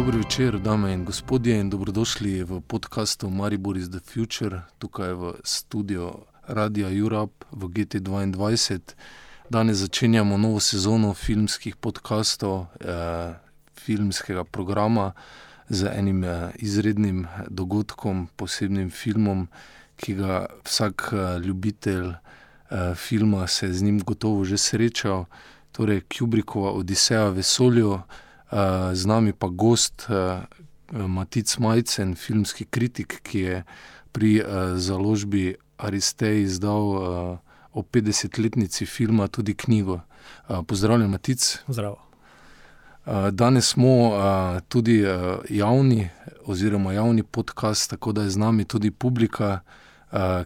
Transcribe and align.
Dobro 0.00 0.18
večer, 0.18 0.58
dame 0.58 0.92
in 0.92 1.04
gospodje, 1.04 1.60
in 1.60 1.70
dobrodošli 1.70 2.44
v 2.44 2.60
podkastu 2.60 3.30
Maribor 3.30 3.76
is 3.76 3.90
the 3.90 4.00
Future, 4.00 4.62
tukaj 4.78 5.12
v 5.12 5.34
studiu 5.44 6.24
Radia 6.48 6.88
Europe 6.88 7.44
v 7.52 7.68
GT2. 7.68 8.32
Danes 9.50 9.76
začenjamo 9.76 10.38
novo 10.38 10.60
sezono 10.60 11.14
filmskih 11.14 11.76
podkastov, 11.76 12.66
eh, 12.80 13.34
filmskega 13.76 14.44
programa 14.44 15.12
z 15.68 15.92
enim 15.92 16.24
eh, 16.24 16.50
izrednim 16.56 17.26
dogodkom, 17.50 18.28
posebnim 18.36 18.90
filmom, 18.90 19.48
ki 19.96 20.14
ga 20.14 20.46
vsak 20.64 21.12
eh, 21.12 21.38
ljubitelj 21.44 22.08
eh, 22.08 22.94
filma 22.94 23.46
se 23.46 23.72
z 23.72 23.82
njim 23.82 24.00
gotovo 24.00 24.44
že 24.44 24.56
srečal, 24.56 25.24
torej 25.72 26.00
Kubrickova 26.08 26.72
Odiseja 26.72 27.28
vesolju. 27.28 28.00
Uh, 28.50 28.90
z 28.94 29.06
nami 29.06 29.32
pa 29.32 29.46
gost 29.46 30.10
uh, 30.10 30.42
Matic 30.90 31.58
Majcen, 31.58 32.16
filmski 32.18 32.64
kritik, 32.66 33.20
ki 33.22 33.38
je 33.38 33.56
pri 34.12 34.42
uh, 34.42 34.46
založbi 34.74 35.54
Aristej 35.78 36.42
izdal 36.42 36.84
o 37.72 37.80
50-letnici 37.82 38.86
filma 38.86 39.28
tudi 39.28 39.54
knjigo. 39.54 40.00
Pozdravljen, 40.66 41.08
Matic. 41.10 41.58
Zdravo. 41.68 41.96
Danes 43.30 43.68
smo 43.72 44.12
tudi 44.68 45.00
javni, 45.48 46.08
oziroma 46.44 46.92
javni 46.92 47.22
podcast, 47.22 47.90
tako 47.90 48.12
da 48.12 48.22
je 48.22 48.30
z 48.30 48.36
nami 48.36 48.64
tudi 48.64 48.90
publika, 48.90 49.60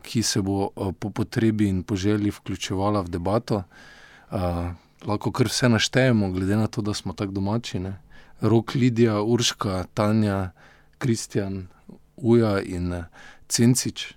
ki 0.02 0.22
se 0.22 0.42
bo 0.42 0.70
po 0.98 1.10
potrebi 1.10 1.66
in 1.68 1.82
po 1.82 1.96
želji 1.96 2.30
vključevala 2.30 3.00
v 3.00 3.08
debato. 3.08 3.62
Uh, 5.04 5.08
lahko 5.08 5.32
kar 5.32 5.46
vse 5.46 5.68
naštejemo, 5.68 6.30
glede 6.30 6.56
na 6.56 6.66
to, 6.66 6.82
da 6.82 6.94
smo 6.94 7.12
tako 7.12 7.32
domači. 7.32 7.78
Ne? 7.78 8.00
Rok, 8.40 8.74
Lidija, 8.74 9.22
Urška, 9.22 9.84
Tanja, 9.94 10.50
Kristjan, 10.98 11.66
Uja 12.16 12.60
in 12.60 12.92
uh, 12.92 13.04
Cencič. 13.48 14.14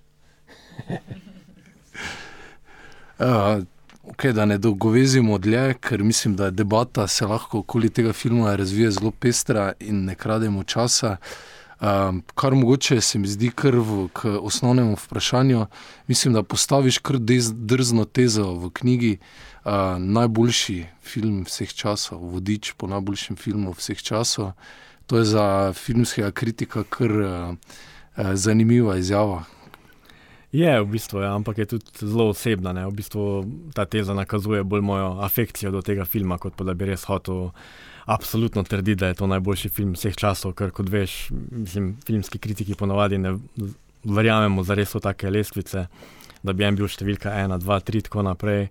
uh, 3.19 3.27
okay, 4.11 4.31
da 4.31 4.45
ne 4.45 4.57
dolgovezimo 4.57 5.37
dlje, 5.37 5.73
ker 5.73 6.03
mislim, 6.03 6.35
da 6.35 6.49
debata 6.49 7.07
se 7.07 7.25
lahko 7.25 7.59
okoli 7.59 7.89
tega 7.89 8.13
filma 8.13 8.55
razvija 8.55 8.91
zelo 8.91 9.11
pestra 9.11 9.73
in 9.79 10.05
ne 10.05 10.15
krademo 10.15 10.63
časa. 10.63 11.17
Uh, 11.17 11.87
kar 12.35 12.55
mogoče 12.55 13.01
se 13.01 13.19
mi 13.19 13.27
zdi 13.27 13.51
krv 13.55 14.07
k 14.13 14.25
osnovnemu 14.41 14.95
vprašanju. 14.95 15.65
Mislim, 16.07 16.33
da 16.33 16.43
postaviš 16.43 16.97
kar 16.97 17.17
drzno 17.51 18.05
tezo 18.05 18.53
v 18.53 18.69
knjigi, 18.69 19.17
uh, 19.67 19.99
najboljši 19.99 20.85
film 21.03 21.43
vseh 21.43 21.73
časov, 21.73 22.23
vodič 22.23 22.71
po 22.79 22.87
najboljšem 22.87 23.35
filmu 23.35 23.75
vseh 23.75 23.99
časov. 23.99 24.55
To 25.07 25.19
je 25.19 25.25
za 25.27 25.73
filmskega 25.73 26.31
kritika 26.31 26.83
kar 26.83 27.11
uh, 27.11 27.27
uh, 27.51 28.33
zanimiva 28.33 28.97
izjava. 28.97 29.43
Je, 30.51 30.71
v 30.81 30.87
bistvu, 30.87 31.19
ja, 31.21 31.35
ampak 31.35 31.57
je 31.57 31.65
tudi 31.75 31.91
zelo 31.99 32.29
osebna. 32.31 32.71
V 32.87 32.95
bistvu, 32.95 33.23
ta 33.75 33.85
teza 33.85 34.15
nakazuje 34.15 34.63
bolj 34.63 34.81
mojo 34.81 35.09
afekcijo 35.21 35.71
do 35.71 35.81
tega 35.83 36.05
filma, 36.07 36.37
kot 36.39 36.55
pa 36.55 36.63
da 36.63 36.73
bi 36.73 36.87
res 36.87 37.03
hotel 37.03 37.51
absolutno 38.07 38.63
trditi, 38.63 38.99
da 39.03 39.11
je 39.11 39.19
to 39.19 39.27
najboljši 39.27 39.69
film 39.69 39.91
vseh 39.97 40.15
časov, 40.15 40.55
ker 40.55 40.71
kot 40.71 40.87
veš, 40.89 41.27
mislim, 41.51 41.97
filmski 42.07 42.39
kritiki 42.39 42.79
ponavadi 42.79 43.19
ne 43.19 43.35
verjamemo 44.07 44.63
za 44.63 44.77
res 44.79 44.95
v 44.95 45.03
take 45.03 45.29
lestvice, 45.29 45.87
da 46.47 46.55
bi 46.55 46.65
en 46.67 46.77
bil 46.77 46.89
številka 46.89 47.33
ena, 47.43 47.59
dva, 47.61 47.79
tri, 47.83 48.01
tako 48.05 48.23
naprej. 48.25 48.67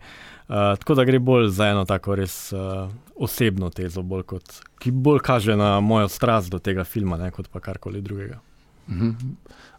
Uh, 0.47 0.75
tako 0.79 0.95
da 0.95 1.05
gre 1.07 1.19
bolj 1.19 1.49
za 1.57 1.73
eno 1.73 1.85
tako 1.89 2.15
res 2.19 2.35
uh, 2.55 2.87
osebno 3.19 3.71
tezo, 3.75 4.05
bolj 4.07 4.27
kot, 4.31 4.59
ki 4.83 4.93
bolj 4.95 5.23
kaže 5.27 5.57
na 5.59 5.77
mojo 5.83 6.11
strast 6.13 6.53
do 6.53 6.61
tega 6.63 6.85
filma, 6.87 7.19
ne, 7.19 7.33
kot 7.35 7.51
pa 7.53 7.63
karkoli 7.63 8.03
drugega. 8.03 8.39
Mhm. 8.87 9.33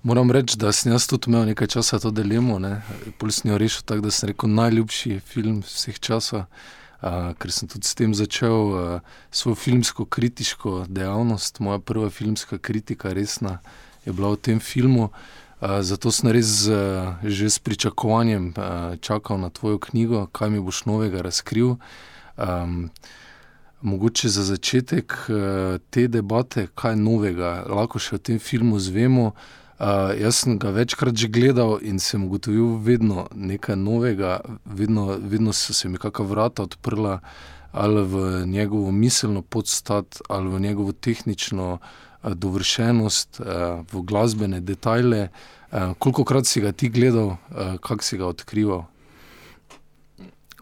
Moram 0.04 0.32
reči, 0.32 0.58
da 0.60 0.74
sem 0.76 0.92
jaz 0.92 1.08
tudi 1.08 1.32
imel 1.32 1.46
nekaj 1.48 1.70
časa 1.78 2.00
to 2.04 2.12
delimo, 2.12 2.60
puls 3.20 3.46
ni 3.48 3.56
rešil 3.58 3.86
tako, 3.88 4.04
da 4.08 4.12
sem 4.12 4.34
rekel 4.34 4.52
najljubši 4.52 5.20
film 5.24 5.62
vseh 5.64 6.00
časov 6.00 6.46
ker 7.38 7.52
sem 7.54 7.70
tudi 7.70 7.86
s 7.86 7.94
tem 7.94 8.14
začel 8.18 8.72
uh, 8.74 9.02
svojo 9.32 9.56
filmsko 9.56 10.06
kritiško 10.06 10.86
dejavnost. 10.90 11.60
Moja 11.60 11.80
prva 11.80 12.10
filmska 12.10 12.58
kritika, 12.58 13.14
resna, 13.14 13.60
je 14.06 14.14
bila 14.14 14.34
v 14.34 14.42
tem 14.42 14.60
filmu. 14.60 15.12
Uh, 15.12 15.47
zato 15.62 16.12
sem 16.12 16.30
res 16.30 16.68
uh, 16.70 17.18
že 17.26 17.50
s 17.50 17.58
pričakovanjem 17.60 18.54
uh, 18.54 18.94
čakal 19.02 19.42
na 19.42 19.50
tvojo 19.50 19.80
knjigo, 19.80 20.28
kaj 20.30 20.50
mi 20.50 20.60
boš 20.62 20.86
novega 20.86 21.22
razkril. 21.22 21.82
Um, 22.38 22.90
mogoče 23.82 24.30
za 24.30 24.44
začetek 24.44 25.14
uh, 25.14 25.82
te 25.90 26.08
debate, 26.08 26.68
kaj 26.76 26.96
novega 26.96 27.66
lahko 27.70 27.98
še 27.98 28.16
o 28.16 28.22
tem 28.22 28.38
filmu 28.40 28.78
zvemo. 28.80 29.34
Uh, 29.78 30.14
jaz 30.14 30.46
sem 30.46 30.62
ga 30.62 30.70
večkrat 30.74 31.18
že 31.18 31.26
gledal 31.30 31.82
in 31.82 31.98
sem 31.98 32.22
ugotovil 32.26 32.78
vedno 32.78 33.26
nekaj 33.34 33.78
novega, 33.78 34.42
vedno, 34.66 35.18
vedno 35.18 35.54
so 35.54 35.74
se 35.74 35.90
mi 35.90 35.98
kakšna 35.98 36.26
vrata 36.26 36.70
odprla 36.70 37.20
ali 37.78 38.02
v 38.06 38.46
njegovo 38.46 38.92
miselno 38.92 39.42
podstat 39.42 40.22
ali 40.30 40.50
v 40.50 40.60
njegovo 40.60 40.92
tehnično 40.92 41.74
uh, 41.74 42.07
dovršenost, 42.36 43.40
uh, 43.40 43.86
v 43.92 44.04
glasbene 44.04 44.60
detajle. 44.60 45.30
Uh, 45.72 45.94
koliko 46.00 46.24
krat 46.24 46.48
si 46.48 46.62
ga 46.64 46.72
ti 46.72 46.90
gledal, 46.90 47.38
uh, 47.38 47.78
kako 47.80 48.04
si 48.04 48.18
ga 48.18 48.28
odkrival? 48.28 48.86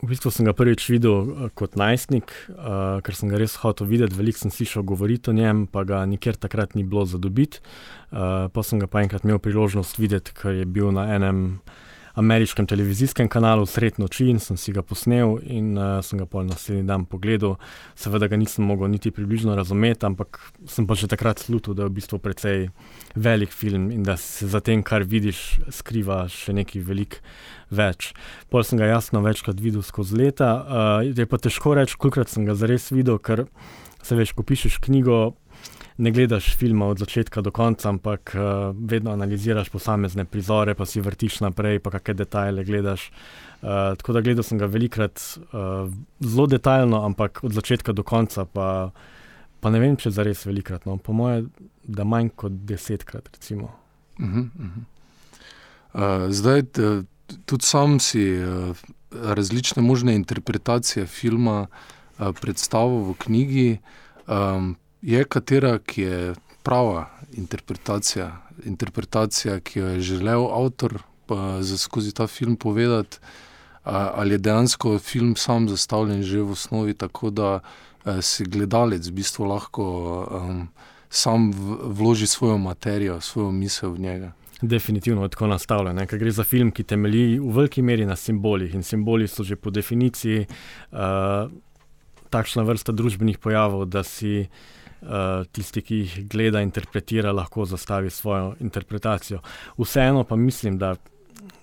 V 0.04 0.12
bistvu 0.12 0.30
sem 0.30 0.46
ga 0.46 0.54
prvič 0.54 0.86
videl 0.92 1.16
uh, 1.16 1.48
kot 1.56 1.78
najstnik, 1.80 2.30
uh, 2.52 3.02
ker 3.02 3.16
sem 3.16 3.32
ga 3.32 3.40
res 3.42 3.56
hotel 3.64 3.88
videti. 3.90 4.18
Veliko 4.18 4.44
sem 4.44 4.54
slišal 4.54 4.86
govoriti 4.86 5.32
o 5.32 5.34
njem, 5.34 5.66
pa 5.72 5.86
ga 5.88 6.04
nikjer 6.06 6.38
takrat 6.38 6.76
ni 6.76 6.84
bilo 6.84 7.06
za 7.10 7.18
dobiti. 7.18 7.64
Uh, 8.12 8.52
pa 8.54 8.62
sem 8.62 8.78
ga 8.82 8.92
pa 8.92 9.02
enkrat 9.02 9.26
imel 9.26 9.42
priložnost 9.42 9.98
videti, 9.98 10.36
ker 10.36 10.54
je 10.54 10.66
bil 10.70 10.92
na 10.94 11.08
enem 11.16 11.62
ameriškem 12.16 12.68
televizijskem 12.68 13.28
kanalu 13.28 13.66
sred 13.66 14.00
noči 14.00 14.30
in 14.32 14.40
sem 14.40 14.58
si 14.58 14.72
ga 14.76 14.82
posnel 14.82 15.36
in 15.44 15.76
uh, 15.78 16.00
sem 16.06 16.20
ga 16.20 16.26
pol 16.26 16.46
naslednji 16.48 16.88
dan 16.88 17.06
pogledal. 17.06 17.58
Seveda 18.00 18.30
ga 18.32 18.40
nisem 18.40 18.66
mogel 18.66 18.90
niti 18.92 19.12
približno 19.12 19.56
razumeti, 19.56 20.06
ampak 20.08 20.40
sem 20.68 20.88
pa 20.88 20.96
že 20.96 21.12
takrat 21.12 21.44
slutil, 21.44 21.76
da 21.76 21.84
je 21.84 21.92
v 21.92 21.98
bistvu 22.00 22.20
precej 22.24 22.70
velik 23.16 23.52
film 23.52 23.92
in 23.92 24.04
da 24.04 24.18
se 24.18 24.48
za 24.48 24.60
tem, 24.64 24.84
kar 24.84 25.04
vidiš, 25.04 25.60
skriva 25.76 26.26
še 26.32 26.56
nekaj 26.56 26.88
velik 26.88 27.20
več. 27.70 28.14
Pol 28.50 28.64
sem 28.64 28.80
ga 28.80 28.88
jasno 28.88 29.20
večkrat 29.26 29.60
videl 29.60 29.84
skozi 29.84 30.16
leta. 30.16 30.52
Uh, 30.56 31.00
je 31.12 31.28
pa 31.28 31.38
težko 31.42 31.76
reči, 31.76 32.00
kolikrat 32.00 32.32
sem 32.32 32.48
ga 32.48 32.56
zares 32.56 32.92
videl, 32.96 33.20
ker 33.20 33.46
se 34.06 34.16
veš, 34.16 34.36
ko 34.38 34.46
pišeš 34.46 34.80
knjigo 34.86 35.34
ne 35.98 36.12
gledaš 36.12 36.56
filma 36.58 36.86
od 36.86 37.00
začetka 37.00 37.42
do 37.42 37.52
konca, 37.52 37.90
ampak 37.90 38.36
uh, 38.36 38.76
vedno 38.90 39.12
analiziraš 39.12 39.70
posamezne 39.70 40.26
prizore, 40.26 40.76
pa 40.76 40.86
si 40.86 41.02
vrtiš 41.02 41.40
naprej, 41.40 41.80
pa 41.80 41.94
kakšne 41.96 42.14
detajle 42.14 42.64
gledaš. 42.64 43.12
Uh, 43.62 43.96
tako 43.98 44.14
da 44.14 44.22
gledal 44.22 44.44
sem 44.44 44.60
ga 44.60 44.68
velikrat 44.68 45.22
uh, 45.38 45.92
zelo 46.20 46.48
detaljno, 46.48 47.06
ampak 47.06 47.44
od 47.44 47.56
začetka 47.56 47.94
do 47.94 48.04
konca 48.04 48.46
pa, 48.46 48.92
pa 49.60 49.72
ne 49.72 49.80
vem, 49.80 49.96
če 49.96 50.12
za 50.12 50.24
res 50.28 50.46
velikrat. 50.46 50.86
No. 50.86 50.98
Po 50.98 51.16
mojem, 51.16 51.50
da 51.84 52.04
manj 52.04 52.34
kot 52.36 52.52
desetkrat. 52.68 53.30
Uh 53.30 53.56
-huh, 53.56 53.70
uh 54.20 54.66
-huh. 54.66 54.84
Uh, 55.96 56.32
zdaj, 56.32 56.64
tudi 57.46 57.66
sam 57.66 58.00
si 58.00 58.44
uh, 58.44 58.76
različne 59.12 59.82
možne 59.82 60.16
interpretacije 60.16 61.06
filma 61.06 61.68
uh, 61.68 62.36
predstavil 62.42 63.00
v 63.00 63.14
knjigi. 63.18 63.78
Um, 64.28 64.76
je 65.06 65.24
katera, 65.24 65.78
ki 65.80 66.02
je 66.02 66.34
prava 66.63 67.10
interpretacija, 67.38 68.31
interpretacija 68.66 69.60
ki 69.60 69.80
jo 69.80 69.88
je 69.88 70.00
želel 70.02 70.48
avtor 70.52 70.98
skozi 71.78 72.13
ta 72.13 72.28
film 72.28 72.56
povedati, 72.56 73.18
ali 73.84 74.34
je 74.34 74.38
dejansko 74.38 75.00
film 75.00 75.36
sam 75.36 75.69
zastavljen 75.69 76.24
že 76.24 76.42
v 76.42 76.52
osnovi 76.52 76.94
tako, 76.94 77.30
da 77.30 77.60
si 78.22 78.46
gledalec 78.46 79.07
v 79.07 79.12
bistvu 79.12 79.46
lahko 79.46 79.86
um, 80.31 80.68
sam 81.10 81.51
vloži 81.84 82.28
svojo 82.28 82.58
materijo, 82.58 83.22
svojo 83.22 83.51
misel 83.51 83.92
v 83.92 84.00
njega. 84.00 84.31
Definitivno 84.62 85.24
je 85.24 85.30
tako 85.30 85.48
nastavljeno. 85.48 86.06
Ker 86.08 86.19
gre 86.19 86.31
za 86.31 86.44
film, 86.44 86.72
ki 86.72 86.84
temelji 86.84 87.40
v 87.40 87.51
veliki 87.56 87.81
meri 87.81 88.06
na 88.06 88.16
simbolih. 88.16 88.74
In 88.74 88.84
simboli 88.84 89.28
so 89.28 89.44
že 89.44 89.56
po 89.56 89.69
definiciji 89.69 90.46
uh, 90.46 91.51
takšna 92.30 92.63
vrsta 92.63 92.92
družbenih 92.92 93.38
pojavov, 93.38 93.86
da 93.86 94.04
si 94.04 94.40
uh, 94.42 94.48
tisti, 95.52 95.81
ki 95.81 95.96
jih 95.96 96.16
gleda, 96.30 96.62
interpretira, 96.62 97.31
lahko 97.31 97.66
zastavi 97.66 98.10
svojo 98.10 98.56
interpretacijo. 98.60 99.40
Vseeno 99.78 100.24
pa 100.24 100.36
mislim, 100.36 100.78
da 100.78 100.96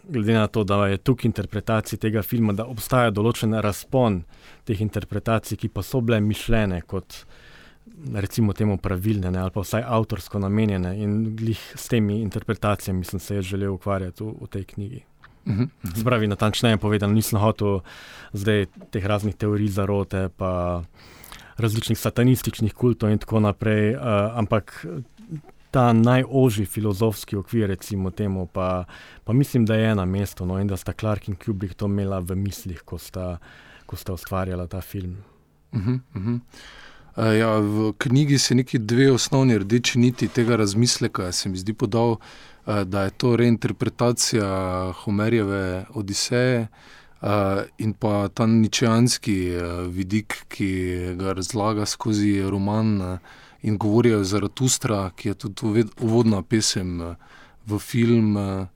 glede 0.09 0.35
na 0.35 0.47
to, 0.47 0.65
da 0.65 0.87
je 0.87 0.97
tukaj 0.97 1.29
interpretacija 1.29 1.99
tega 1.99 2.23
filma, 2.23 2.53
da 2.53 2.67
obstaja 2.67 3.11
določen 3.11 3.55
razpon 3.63 4.23
teh 4.67 4.81
interpretacij, 4.81 5.59
ki 5.59 5.69
pa 5.69 5.83
so 5.83 6.01
bile 6.01 6.21
mišljene 6.21 6.83
kot. 6.87 7.25
Recimo 8.15 8.55
temu 8.57 8.79
pravilne, 8.83 9.31
ne, 9.31 9.39
ali 9.39 9.53
pa 9.55 9.63
vsaj 9.63 9.85
avtorsko 9.87 10.41
namenjene, 10.43 10.95
in 11.03 11.35
glih 11.39 11.61
s 11.77 11.87
temi 11.91 12.21
interpretacijami 12.23 13.05
sem 13.05 13.21
se 13.21 13.43
želel 13.43 13.75
ukvarjati 13.77 14.25
v, 14.25 14.33
v 14.41 14.49
tej 14.51 14.65
knjigi. 14.65 15.03
Uh 15.47 15.53
-huh, 15.53 15.63
uh 15.63 15.91
-huh. 15.91 16.01
Spravi, 16.01 16.27
natančneje 16.27 16.77
povedano, 16.77 17.13
nisem 17.13 17.39
hotel 17.39 17.81
zdaj 18.33 18.67
teh 18.91 19.07
raznih 19.07 19.35
teorij 19.35 19.69
zarote, 19.69 20.29
pa 20.37 20.83
uh, 20.83 20.87
različnih 21.57 21.99
satanističnih 21.99 22.75
kultov 22.75 23.11
in 23.11 23.19
tako 23.19 23.41
naprej, 23.41 23.95
uh, 23.95 24.03
ampak 24.39 24.87
ta 25.73 25.93
najožji 25.93 26.67
filozofski 26.67 27.37
okvir, 27.37 27.69
recimo 27.69 28.11
temu, 28.11 28.47
pa, 28.47 28.85
pa 29.25 29.33
mislim, 29.33 29.67
da 29.67 29.75
je 29.75 29.95
na 29.95 30.05
mestu 30.05 30.47
no, 30.47 30.61
in 30.61 30.69
da 30.69 30.77
sta 30.77 30.93
Clark 30.93 31.29
in 31.29 31.37
Kubrick 31.37 31.75
to 31.75 31.87
imela 31.87 32.19
v 32.21 32.37
mislih, 32.37 32.83
ko 32.85 32.99
sta, 32.99 33.39
ko 33.87 33.97
sta 33.97 34.13
ustvarjala 34.13 34.67
ta 34.67 34.81
film. 34.81 35.17
Uh 35.73 35.81
-huh, 35.81 36.01
uh 36.15 36.23
-huh. 36.23 36.41
Uh, 37.17 37.39
ja, 37.39 37.59
v 37.59 37.93
knjigi 37.99 38.39
se 38.39 38.55
neki 38.55 38.79
dve 38.79 39.13
osnovni 39.13 39.59
rdeči 39.59 39.99
niti 39.99 40.29
tega 40.29 40.57
razmisleka, 40.57 41.33
se 41.33 41.49
mi 41.49 41.59
zdi 41.59 41.73
podal, 41.73 42.11
uh, 42.11 42.81
da 42.83 43.03
je 43.03 43.11
to 43.11 43.37
reinterpretacija 43.37 44.93
Homerjeve 44.93 45.85
Odiseje 45.95 46.61
uh, 46.61 46.67
in 47.79 47.93
pa 47.95 48.29
ta 48.29 48.47
ničejanski 48.47 49.37
uh, 49.55 49.87
vidik, 49.87 50.45
ki 50.49 50.71
ga 51.19 51.33
razlaga 51.39 51.87
skozi 51.87 52.41
roman. 52.43 53.19
In 53.63 53.79
govorijo 53.79 54.25
za 54.25 54.39
Ratustra, 54.39 55.11
ki 55.17 55.29
je 55.29 55.35
tudi 55.35 55.85
uvodna 56.01 56.43
pesem 56.43 57.01
eh, 57.01 57.15
v 57.67 57.79
film 57.79 58.37
eh, 58.37 58.67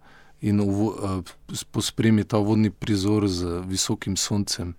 in 0.41 0.61
eh, 0.61 1.23
pospremi 1.71 2.25
ta 2.25 2.39
vodni 2.39 2.71
prizor 2.71 3.29
z 3.29 3.63
visokim 3.67 4.17
soncem. 4.17 4.75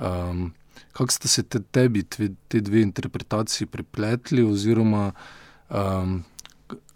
Um, 0.00 0.52
kako 0.92 1.12
ste 1.12 1.28
se 1.28 1.42
te, 1.42 1.60
tebi 1.60 2.02
te, 2.02 2.28
te 2.48 2.60
dve 2.60 2.82
interpretaciji 2.82 3.66
prepletli, 3.66 4.42
oziroma 4.42 5.12
um, 5.70 6.22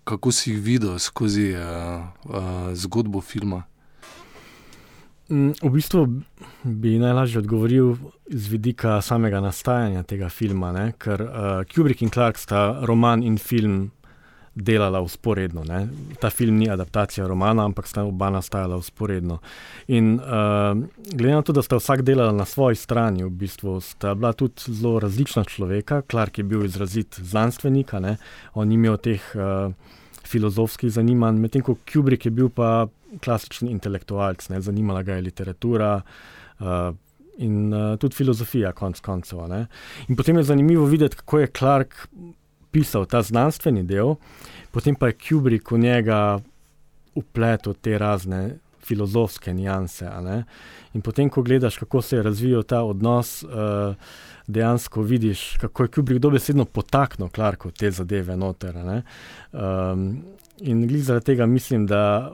kako 0.05 0.33
si 0.33 0.51
jih 0.51 0.61
videl 0.61 0.99
skozi 0.99 1.55
uh, 1.55 2.05
uh, 2.25 2.75
zgodbo 2.75 3.21
filma? 3.21 3.63
Mm, 5.31 5.53
v 5.63 5.71
bistvu 5.71 6.09
bi 6.63 6.99
najlažje 6.99 7.39
odgovoril 7.39 7.95
z 8.27 8.49
vidika 8.51 9.01
samega 9.01 9.41
nastajanja 9.41 10.03
tega 10.03 10.29
filma, 10.29 10.73
ne? 10.73 10.93
ker 10.99 11.23
uh, 11.23 11.63
Kubrick 11.71 12.03
in 12.03 12.11
Clark 12.11 12.39
sta 12.39 12.81
roman 12.83 13.23
in 13.23 13.39
film 13.39 13.93
delala 14.55 15.01
usporedno. 15.01 15.63
Ne? 15.65 15.89
Ta 16.21 16.31
film 16.31 16.59
ni 16.59 16.67
adaptacija 16.71 17.29
romana, 17.31 17.65
ampak 17.65 17.87
sta 17.87 18.03
oba 18.05 18.31
nastajala 18.31 18.77
usporedno. 18.77 19.39
In 19.87 20.19
uh, 20.19 20.75
glede 21.15 21.35
na 21.35 21.47
to, 21.47 21.55
da 21.55 21.63
sta 21.63 21.79
vsak 21.79 22.03
delala 22.03 22.35
na 22.35 22.45
svoji 22.45 22.77
strani, 22.77 23.23
v 23.25 23.31
bistvu 23.31 23.79
sta 23.81 24.15
bila 24.19 24.33
tudi 24.33 24.75
zelo 24.75 24.99
različna 24.99 25.45
človeka. 25.45 26.03
Clark 26.11 26.39
je 26.39 26.45
bil 26.45 26.67
izrazit 26.67 27.21
znanstvenik, 27.23 27.95
on 28.55 28.69
ni 28.69 28.75
imel 28.75 28.99
teh. 28.99 29.23
Uh, 29.35 29.73
filozofskih 30.31 30.93
zanimanj, 30.93 31.41
medtem 31.43 31.63
ko 31.65 31.75
Kubrick 31.93 32.27
je 32.29 32.31
bil 32.31 32.51
pa 32.55 32.87
klasični 33.19 33.71
intelektualec, 33.71 34.49
ne, 34.49 34.61
zanimala 34.61 35.03
ga 35.03 35.19
je 35.19 35.27
literatura 35.27 35.93
uh, 36.01 36.67
in 37.39 37.75
uh, 37.75 37.97
tudi 37.99 38.17
filozofija, 38.17 38.73
konc 38.73 39.01
koncev. 39.01 39.43
Ne. 39.49 39.67
In 40.09 40.17
potem 40.17 40.37
je 40.37 40.49
zanimivo 40.53 40.87
videti, 40.87 41.17
kako 41.17 41.39
je 41.39 41.53
Clark 41.59 42.09
pisal 42.71 43.07
ta 43.11 43.23
znanstveni 43.23 43.83
del, 43.83 44.15
potem 44.71 44.95
pa 44.95 45.11
je 45.11 45.19
Kubrick 45.19 45.73
v 45.73 45.79
njega 45.79 46.41
upletel 47.19 47.75
te 47.75 47.99
razne 47.99 48.61
filozofske 48.87 49.55
nianse. 49.55 50.09
In 50.95 51.03
potem, 51.03 51.29
ko 51.31 51.43
gledaš, 51.43 51.77
kako 51.79 52.03
se 52.03 52.17
je 52.17 52.23
razvijal 52.23 52.63
ta 52.63 52.83
odnos. 52.83 53.43
Uh, 53.43 53.95
dejansko 54.51 55.03
vidiš, 55.03 55.57
kako 55.61 55.83
je 55.83 55.89
Kubrick 55.89 56.21
dobesedno 56.21 56.65
potaknil 56.65 57.29
Clarko 57.29 57.71
te 57.71 57.91
zadeve 57.91 58.37
noter. 58.37 58.77
Um, 58.77 60.23
in 60.59 60.87
glede 60.87 61.03
zaradi 61.03 61.25
tega 61.25 61.47
mislim, 61.47 61.87
da, 61.87 62.33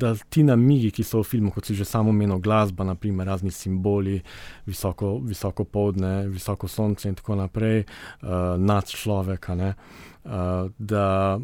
da 0.00 0.14
ti 0.28 0.42
namigi, 0.42 0.90
ki 0.90 1.04
so 1.04 1.22
v 1.22 1.28
filmu, 1.28 1.52
kot 1.54 1.68
si 1.68 1.74
že 1.78 1.84
samo 1.84 2.10
omenil, 2.10 2.40
glasba, 2.42 2.84
naprimer, 2.84 3.26
razni 3.26 3.50
simboli, 3.54 4.18
visoko, 4.66 5.18
visoko 5.22 5.64
povdne, 5.64 6.28
visoko 6.28 6.68
sonce 6.68 7.08
in 7.08 7.14
tako 7.18 7.38
naprej, 7.38 7.84
uh, 7.84 8.56
nad 8.58 8.88
človeka. 8.88 9.54
Uh, 9.54 10.70
da, 10.78 11.38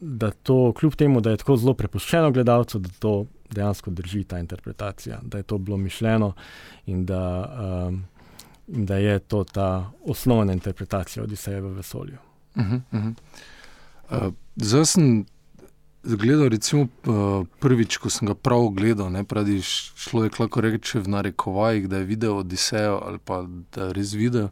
da 0.00 0.30
to, 0.30 0.72
kljub 0.72 0.94
temu, 0.94 1.20
da 1.20 1.34
je 1.34 1.42
tako 1.42 1.56
zelo 1.56 1.74
prepuščeno 1.74 2.30
gledalcu, 2.32 2.78
da 2.78 2.88
to 2.98 3.14
dejansko 3.50 3.90
drži 3.90 4.24
ta 4.24 4.38
interpretacija, 4.38 5.20
da 5.22 5.38
je 5.38 5.46
to 5.48 5.58
bilo 5.58 5.76
mišljeno 5.76 6.32
in 6.86 7.06
da. 7.06 7.22
Um, 7.88 8.04
da 8.66 8.96
je 8.96 9.18
to 9.18 9.44
ta 9.44 9.90
osnovna 10.08 10.52
interpretacija 10.52 11.22
Odiseja 11.22 11.60
v 11.60 11.74
vesolju. 11.76 12.16
Uh 12.56 12.62
-huh, 12.62 12.80
uh 12.92 13.00
-huh. 13.00 13.14
Uh, 14.10 14.32
zdaj 14.56 14.84
sem 14.84 15.24
gledal, 16.04 16.48
recimo, 16.48 16.88
uh, 17.06 17.46
prvič, 17.60 17.96
ko 17.98 18.10
sem 18.12 18.28
ga 18.28 18.34
prav 18.34 18.68
gledal, 18.76 19.10
ne 19.12 19.24
pravi 19.24 19.60
človek, 19.62 20.38
lahko 20.40 20.62
reče 20.64 21.00
v 21.04 21.12
narekovajih, 21.16 21.88
da 21.88 22.00
je 22.02 22.08
videl 22.08 22.38
Odisejo 22.38 23.00
ali 23.06 23.18
pa 23.18 23.44
da 23.74 23.88
je 23.88 23.96
res 23.96 24.12
videl. 24.12 24.50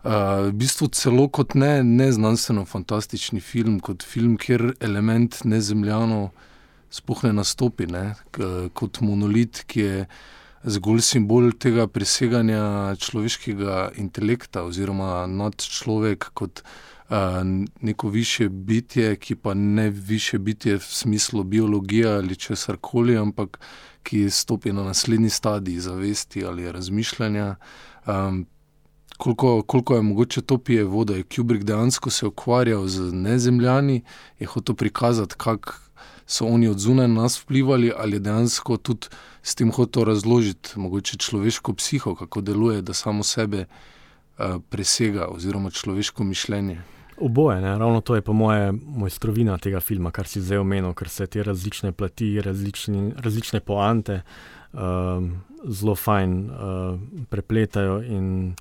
Uh, 0.00 0.48
v 0.48 0.52
bistvu 0.56 0.88
celo 0.96 1.28
kot 1.28 1.54
ne, 1.54 1.82
ne 1.84 2.08
znanstveno 2.12 2.64
fantastični 2.64 3.40
film, 3.40 3.80
kot 3.80 4.02
film, 4.02 4.36
kjer 4.40 4.74
element 4.80 5.42
nezemljano 5.44 6.30
sploh 6.90 7.24
ne 7.28 7.32
nastopi, 7.36 7.86
ne, 7.86 8.14
kot 8.74 9.00
monolit, 9.04 9.62
ki 9.70 9.80
je 9.80 10.06
zgolj 10.64 11.04
simbol 11.04 11.52
tega 11.52 11.86
preseganja 11.86 12.96
človeškega 12.98 13.90
intelekta 14.02 14.64
oziroma 14.66 15.26
nad 15.30 15.54
človek 15.60 16.32
kot 16.34 16.64
uh, 16.64 16.89
neko 17.80 18.08
više 18.08 18.48
bitje, 18.48 19.16
ki 19.16 19.34
pa 19.34 19.54
ne 19.54 19.90
više 19.90 20.38
bitje 20.38 20.76
v 20.76 20.82
smislu 20.82 21.44
biologije 21.44 22.12
ali 22.12 22.36
česar 22.36 22.76
koli, 22.80 23.16
ampak 23.16 23.60
ki 24.02 24.30
stopi 24.30 24.72
na 24.72 24.84
naslednji 24.84 25.30
stadij 25.30 25.78
zavesti 25.78 26.44
ali 26.44 26.72
razmišljanja. 26.72 27.56
Um, 28.06 28.46
Koliko, 29.20 29.62
koliko 29.62 29.94
je 29.94 30.02
mogoče 30.02 30.40
to 30.40 30.58
pije 30.58 30.84
voda, 30.84 31.14
je 31.14 31.22
Kubrick 31.22 31.64
dejansko 31.64 32.10
se 32.10 32.26
ukvarjal 32.26 32.86
z 32.88 33.12
nezemljani, 33.12 34.02
je 34.38 34.46
hotel 34.46 34.74
prikazati, 34.74 35.34
kako 35.36 35.72
so 36.26 36.46
oni 36.46 36.68
od 36.68 36.78
zunaj 36.78 37.08
na 37.08 37.22
nas 37.22 37.42
vplivali, 37.42 37.92
ali 37.96 38.20
dejansko 38.20 38.76
tudi 38.76 39.06
s 39.42 39.54
tem 39.54 39.72
hotel 39.72 40.04
razložiti, 40.04 40.72
mogoče 40.76 41.18
človeško 41.18 41.74
psiho, 41.74 42.14
kako 42.14 42.40
deluje, 42.40 42.82
da 42.82 42.94
samo 42.94 43.22
sebe 43.22 43.64
uh, 43.66 44.56
presega, 44.70 45.26
oziroma 45.28 45.70
človeško 45.70 46.24
mišljenje. 46.24 46.80
Oboje, 47.20 47.60
ne? 47.60 47.78
ravno 47.78 48.00
to 48.00 48.14
je 48.14 48.22
po 48.22 48.32
moje 48.32 48.72
mojstrovina 48.72 49.58
tega 49.58 49.80
filma, 49.80 50.10
kar 50.10 50.26
si 50.26 50.40
zdaj 50.40 50.62
omenil, 50.62 50.94
ker 50.96 51.08
se 51.08 51.26
te 51.26 51.42
različne 51.44 51.92
plati, 51.92 52.40
različni, 52.40 53.12
različne 53.16 53.60
poante 53.60 54.22
uh, 54.72 54.80
zelo 55.68 55.94
fajn 55.94 56.36
uh, 56.50 57.26
prepletajo. 57.28 58.00
In, 58.02 58.54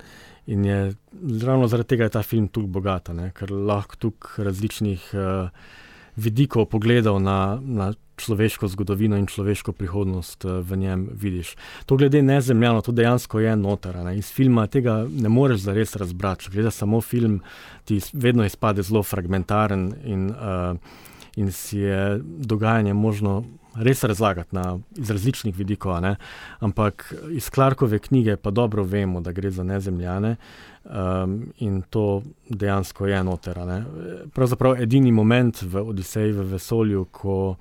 in 0.47 0.65
je 0.65 0.79
ravno 1.43 1.67
zaradi 1.67 1.95
tega 1.95 2.09
je 2.09 2.15
ta 2.17 2.23
film 2.23 2.47
tako 2.47 2.67
bogat, 2.67 3.11
ker 3.33 3.51
lahko 3.51 3.95
tukaj 3.95 4.45
različnih 4.45 5.11
uh, 5.13 5.49
vidikov 6.19 6.67
pogledov 6.69 7.21
na, 7.23 7.59
na 7.63 7.93
človeško 8.19 8.67
zgodovino 8.67 9.17
in 9.17 9.27
človeško 9.27 9.71
prihodnost 9.71 10.45
eh, 10.45 10.59
v 10.61 10.77
njem 10.77 11.07
vidiš. 11.13 11.55
To 11.85 11.97
glede 11.97 12.21
nezemljano, 12.21 12.81
to 12.81 12.91
dejansko 12.91 13.39
je 13.39 13.55
notarano. 13.55 14.11
Iz 14.13 14.31
filma 14.31 14.67
tega 14.67 15.05
ne 15.11 15.29
moreš 15.29 15.63
zares 15.67 15.95
razbrati. 15.95 16.45
Če 16.45 16.51
gledaš 16.57 16.81
samo 16.83 17.01
film, 17.01 17.39
ti 17.85 18.01
vedno 18.13 18.45
izpade 18.45 18.83
zelo 18.83 19.03
fragmentaren 19.03 19.93
in, 20.03 20.29
uh, 20.29 20.75
in 21.35 21.51
si 21.51 21.79
je 21.79 22.19
dogajanje 22.23 22.93
možno. 22.93 23.43
Res 23.79 24.01
razlagati 24.03 24.55
na, 24.55 24.79
iz 24.97 25.11
različnih 25.13 25.53
vidikov, 25.55 25.93
ampak 26.59 27.13
iz 27.31 27.51
Clarkove 27.53 27.99
knjige 27.99 28.35
pa 28.35 28.51
dobro 28.51 28.83
vemo, 28.83 29.21
da 29.21 29.31
gre 29.31 29.51
za 29.51 29.63
nezemljane 29.63 30.35
um, 30.89 31.53
in 31.58 31.81
to 31.89 32.22
dejansko 32.50 33.08
je 33.08 33.24
noter. 33.24 33.58
Pravzaprav 34.34 34.81
edini 34.81 35.12
moment 35.12 35.62
v 35.62 35.84
Odiseji 35.89 36.31
v 36.31 36.43
vesolju, 36.53 37.05
ko 37.12 37.55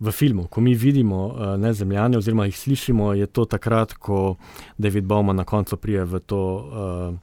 v 0.00 0.12
filmu. 0.12 0.46
Ko 0.50 0.60
mi 0.60 0.74
vidimo 0.74 1.26
uh, 1.26 1.56
nezemljane, 1.60 2.18
oziroma 2.18 2.46
jih 2.46 2.58
slišimo, 2.58 3.12
je 3.14 3.26
to 3.26 3.44
takrat, 3.44 3.94
ko 3.94 4.36
David 4.78 5.04
Bowman 5.04 5.36
na 5.36 5.44
koncu 5.44 5.76
prije 5.76 6.04
v 6.04 6.18
to, 6.18 6.42
uh, 6.56 7.14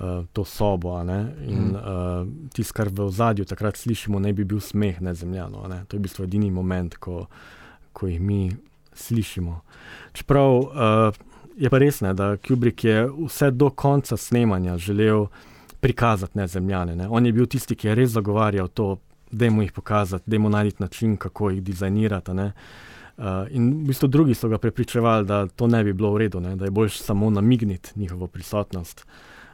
uh, 0.00 0.24
to 0.32 0.44
sobo. 0.44 0.98
In 1.46 1.76
uh, 1.76 2.26
tisto, 2.52 2.74
kar 2.74 2.88
v 2.90 3.06
ozadju 3.06 3.44
takrat 3.44 3.76
slišimo, 3.76 4.18
ne 4.18 4.32
bi 4.32 4.44
bil 4.44 4.60
smeh 4.60 5.00
nezemljano. 5.00 5.68
Ne? 5.68 5.84
To 5.86 5.96
je 5.96 5.98
v 5.98 6.02
bistvu 6.02 6.26
edini 6.26 6.50
moment, 6.50 6.96
ko, 6.96 7.26
ko 7.92 8.06
jih 8.06 8.20
mi 8.20 8.50
slišimo. 8.94 9.60
Čeprav 10.12 10.50
uh, 10.58 11.29
je 11.60 11.70
pa 11.70 11.78
res, 11.78 12.00
ne, 12.00 12.14
da 12.16 12.34
Kubrick 12.40 12.84
je 12.84 13.04
vse 13.26 13.50
do 13.50 13.70
konca 13.70 14.16
snemanja 14.16 14.78
želel. 14.78 15.26
Prikazati 15.80 16.36
nezemljane. 16.38 16.92
Ne. 16.96 17.06
On 17.08 17.24
je 17.26 17.32
bil 17.32 17.46
tisti, 17.48 17.72
ki 17.72 17.88
je 17.88 17.94
res 17.94 18.10
zagovarjal 18.12 18.68
to 18.68 18.98
da 19.30 19.44
jim 19.44 19.60
jih 19.62 19.72
pokazati, 19.72 20.30
da 20.30 20.36
jim 20.36 20.50
najti 20.50 20.82
način, 20.82 21.16
kako 21.16 21.50
jih 21.50 21.62
dizajnirati. 21.62 22.30
Uh, 22.30 23.26
in 23.50 23.70
v 23.70 23.86
bistvu 23.86 24.08
drugi 24.08 24.34
so 24.34 24.48
ga 24.48 24.58
prepričevali, 24.58 25.26
da 25.26 25.46
to 25.46 25.66
ne 25.66 25.84
bi 25.84 25.92
bilo 25.92 26.12
v 26.12 26.18
redu, 26.18 26.40
ne? 26.40 26.56
da 26.56 26.64
je 26.64 26.70
bolj 26.70 26.88
samo 26.88 27.30
namigniti 27.30 27.92
njihovo 27.96 28.26
prisotnost. 28.26 29.06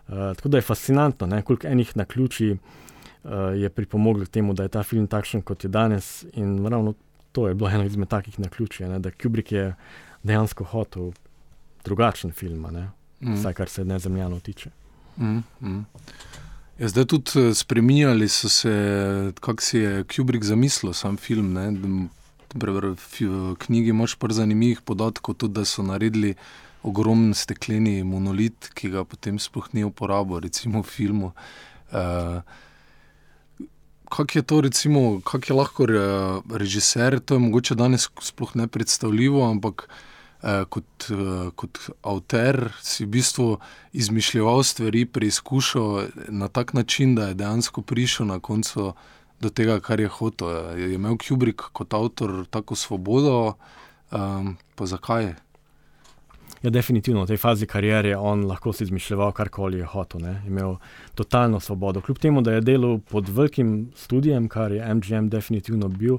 Uh, 0.09 0.15
tako 0.37 0.49
da 0.49 0.59
je 0.59 0.63
fascinantno, 0.63 1.43
koliko 1.43 1.67
enih 1.67 1.97
na 1.97 2.05
ključi 2.05 2.51
uh, 2.53 3.31
je 3.57 3.69
pripomoglo 3.69 4.25
k 4.25 4.29
temu, 4.29 4.55
da 4.55 4.63
je 4.63 4.69
ta 4.69 4.83
film 4.83 5.07
takšen, 5.07 5.43
kot 5.43 5.65
je 5.65 5.69
danes. 5.69 6.25
In 6.33 6.67
ravno 6.67 6.95
to 7.33 7.49
je 7.49 7.55
bilo 7.55 7.71
eno 7.71 7.85
izmed 7.85 8.09
takih 8.09 8.41
na 8.41 8.49
ključi, 8.49 8.85
da 8.99 9.11
Kubrick 9.11 9.53
je 9.53 9.75
dejansko 10.23 10.65
hotel 10.65 11.13
drugačen 11.87 12.33
film, 12.33 12.67
mm. 13.21 13.35
vsaj 13.39 13.55
kar 13.55 13.69
se 13.69 13.85
ne 13.85 13.99
zemljano 13.99 14.41
tiče. 14.41 14.71
Mm, 15.17 15.43
mm. 15.61 15.85
Ja, 16.79 16.89
zdaj 16.89 17.07
tudi 17.09 17.55
spremenjali 17.55 18.29
so 18.29 18.49
se, 18.53 18.73
kako 19.41 19.63
si 19.63 19.79
je 19.79 20.05
Kubrick 20.05 20.45
zamislil, 20.45 20.93
sam 20.93 21.17
film. 21.17 21.53
Ne? 21.53 21.71
V 22.57 23.55
knjigi 23.59 23.91
imaš 23.91 24.15
par 24.15 24.33
zanimivih 24.33 24.81
podatkov, 24.85 25.35
tudi 25.35 25.55
da 25.55 25.65
so 25.65 25.83
naredili 25.83 26.35
ogromen 26.83 27.35
stekleni 27.35 28.05
monolit, 28.05 28.69
ki 28.75 28.93
ga 28.93 29.05
potem 29.05 29.39
sploh 29.39 29.67
ni 29.73 29.85
uporabil, 29.85 30.41
recimo 30.45 30.83
v 30.83 30.87
filmu. 30.87 31.33
Uh, 31.93 32.41
Kako 34.07 34.39
je 34.39 34.43
to, 34.43 34.61
recimo, 34.63 35.21
kako 35.21 35.45
je 35.49 35.55
lahko 35.57 35.87
re, 35.91 36.03
režiser, 36.55 37.19
to 37.19 37.35
je 37.35 37.43
mogoče 37.43 37.75
danes 37.75 38.07
sploh 38.23 38.53
ne 38.55 38.69
predstavljivo, 38.71 39.43
ampak 39.51 39.89
eh, 39.89 40.16
kot, 40.69 41.11
eh, 41.11 41.51
kot 41.59 41.79
avtor 42.03 42.71
si 42.83 43.05
v 43.05 43.09
bistvu 43.19 43.59
izmišljal 43.93 44.63
stvari, 44.63 45.05
preizkušal 45.07 46.07
na 46.29 46.49
tak 46.49 46.73
način, 46.73 47.15
da 47.15 47.29
je 47.29 47.35
dejansko 47.35 47.83
prišel 47.83 48.27
na 48.27 48.39
koncu 48.41 48.93
do 49.41 49.51
tega, 49.51 49.81
kar 49.81 50.01
je 50.01 50.09
hotel. 50.09 50.79
Je 50.79 50.95
imel 50.95 51.19
Kubrick 51.19 51.61
kot 51.73 51.95
avtor 51.95 52.47
tako 52.51 52.75
svobodo, 52.75 53.55
eh, 54.13 54.17
pa 54.75 54.87
zakaj? 54.87 55.35
Ja, 56.63 56.71
definitivno 56.71 57.25
v 57.25 57.35
tej 57.35 57.37
fazi 57.37 57.67
kariere 57.67 58.09
je 58.09 58.17
on 58.17 58.47
lahko 58.47 58.73
si 58.73 58.85
izmišljal, 58.85 59.33
karkoli 59.33 59.79
je 59.79 59.87
hotel. 59.87 60.21
Ne? 60.21 60.43
Imel 60.47 60.77
totalno 61.15 61.61
svobodo. 61.61 62.01
Kljub 62.01 62.19
temu, 62.19 62.43
da 62.43 62.53
je 62.53 62.61
delal 62.61 62.99
pod 62.99 63.29
velikim 63.29 63.91
študijem, 63.97 64.49
kar 64.49 64.73
je 64.73 64.95
MGM 64.95 65.29
definitivno 65.29 65.89
bil, 65.89 66.19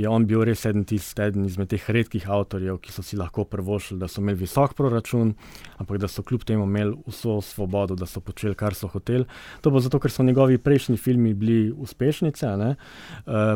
je 0.00 0.08
on 0.08 0.26
bil 0.26 0.44
res 0.44 0.64
eden, 0.66 0.84
eden 0.88 1.44
izmed 1.46 1.70
teh 1.70 1.88
redkih 1.90 2.26
avtorjev, 2.30 2.78
ki 2.82 2.92
so 2.92 3.04
si 3.06 3.18
lahko 3.20 3.44
prvošili, 3.44 4.00
da 4.00 4.08
so 4.08 4.22
imeli 4.22 4.42
visok 4.42 4.74
proračun, 4.78 5.34
ampak 5.78 6.00
da 6.00 6.08
so 6.08 6.22
kljub 6.22 6.44
temu 6.48 6.64
imeli 6.68 6.96
vso 7.06 7.40
svobodo, 7.44 7.96
da 7.98 8.06
so 8.06 8.20
počeli, 8.20 8.54
kar 8.54 8.74
so 8.74 8.88
hoteli. 8.88 9.26
To 9.60 9.72
pa 9.72 9.82
zato, 9.84 10.00
ker 10.00 10.12
so 10.12 10.26
njegovi 10.26 10.58
prejšnji 10.58 10.96
filmi 10.96 11.34
bili 11.34 11.72
uspešnice, 11.72 12.46
uh, 12.50 12.74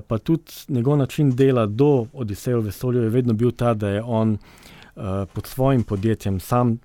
pa 0.09 0.19
tudi 0.19 0.53
njegov 0.69 0.99
način 0.99 1.35
dela 1.37 1.67
do 1.67 2.07
Odiseja 2.13 2.59
v 2.59 2.69
vesolju 2.71 3.03
je 3.03 3.11
vedno 3.11 3.33
bil 3.33 3.51
ta, 3.51 3.75
da 3.75 3.89
je 3.89 4.03
on. 4.03 4.39
Eh, 4.97 5.27
pod 5.35 5.47
svojim 5.47 5.83
podjetjem 5.83 6.41
sam 6.41 6.79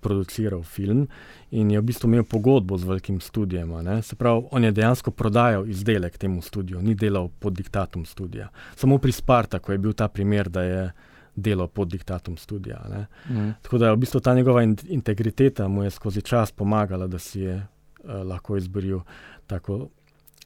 produciral 0.00 0.62
film 0.62 1.06
in 1.50 1.70
je 1.70 1.80
v 1.80 1.84
bistvu 1.84 2.08
imel 2.08 2.24
pogodbo 2.24 2.78
z 2.78 2.84
velikim 2.84 3.20
studijem. 3.20 3.72
Se 4.02 4.16
pravi, 4.16 4.46
on 4.50 4.64
je 4.64 4.72
dejansko 4.72 5.10
prodajal 5.10 5.68
izdelek 5.68 6.18
temu 6.18 6.42
studiu, 6.42 6.82
ni 6.82 6.94
delal 6.94 7.28
pod 7.28 7.52
diktatom 7.52 8.04
studia. 8.04 8.48
Samo 8.76 8.98
pri 8.98 9.12
Spartaku 9.12 9.72
je 9.72 9.78
bil 9.78 9.92
ta 9.92 10.08
primer, 10.08 10.48
da 10.48 10.62
je 10.62 10.90
delal 11.34 11.68
pod 11.68 11.88
diktatom 11.88 12.36
studia. 12.36 12.80
Mm. 13.28 13.50
Tako 13.62 13.78
da 13.78 13.86
je 13.86 13.92
v 13.92 14.00
bistvu 14.00 14.20
ta 14.20 14.34
njegova 14.34 14.62
in 14.62 14.76
integriteta 14.88 15.68
mu 15.68 15.84
je 15.84 15.90
skozi 15.90 16.22
čas 16.22 16.52
pomagala, 16.52 17.06
da 17.06 17.18
si 17.18 17.40
je 17.40 17.56
uh, 17.56 18.22
lahko 18.24 18.56
izboril 18.56 19.00
tako 19.46 19.88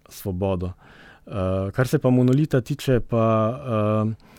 svobodo. 0.09 0.73
Uh, 1.27 1.71
kar 1.73 1.89
se 1.89 1.99
pa 1.99 2.11
monolita 2.11 2.61
tiče, 2.61 3.01
pa. 3.01 3.25
Uh, 4.05 4.34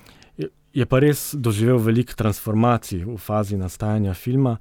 je 0.76 0.86
pa 0.86 1.00
res 1.00 1.32
doživel 1.40 1.80
veliko 1.80 2.18
transformacij 2.20 3.06
v 3.08 3.16
fazi 3.22 3.56
nastajanja 3.56 4.14
filma, 4.14 4.58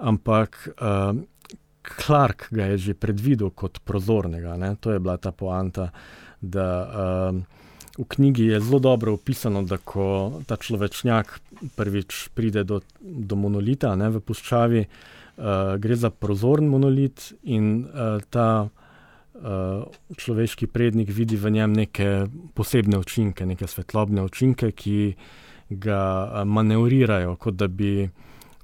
ampak 0.00 0.56
uh, 0.80 1.12
Clark 1.88 2.48
ga 2.52 2.72
je 2.72 2.78
že 2.88 2.94
predvidel 2.96 3.52
kot 3.52 3.80
prozornega. 3.84 4.56
Ne? 4.56 4.76
To 4.80 4.92
je 4.92 5.00
bila 5.00 5.16
ta 5.20 5.32
poanta, 5.32 5.92
da 6.40 6.68
uh, 6.84 7.36
v 7.98 8.06
knjigi 8.08 8.48
je 8.52 8.60
zelo 8.60 8.78
dobro 8.78 9.12
opisano, 9.18 9.62
da 9.62 9.76
ko 9.76 10.40
ta 10.48 10.56
človečnjak 10.56 11.40
prvič 11.76 12.28
pride 12.32 12.64
do, 12.64 12.80
do 13.00 13.36
monolita 13.36 13.92
ne, 13.96 14.08
v 14.08 14.24
puščavi, 14.24 14.82
uh, 14.84 15.76
gre 15.76 15.96
za 15.96 16.08
prozoren 16.10 16.68
monolit 16.68 17.32
in 17.44 17.84
uh, 17.84 18.24
ta. 18.32 18.72
Uh, 19.38 19.86
človeški 20.18 20.66
prednik 20.66 21.12
vidi 21.14 21.36
v 21.38 21.52
njem 21.54 21.70
neke 21.70 22.26
posebne 22.58 22.98
učinke, 22.98 23.46
neke 23.46 23.68
svetlobne 23.70 24.24
učinke, 24.26 24.72
ki 24.74 24.96
uh, 25.14 25.36
ga 25.70 26.42
manevrirajo, 26.44 27.36
kot 27.36 27.54
da 27.54 27.68
bi. 27.68 28.08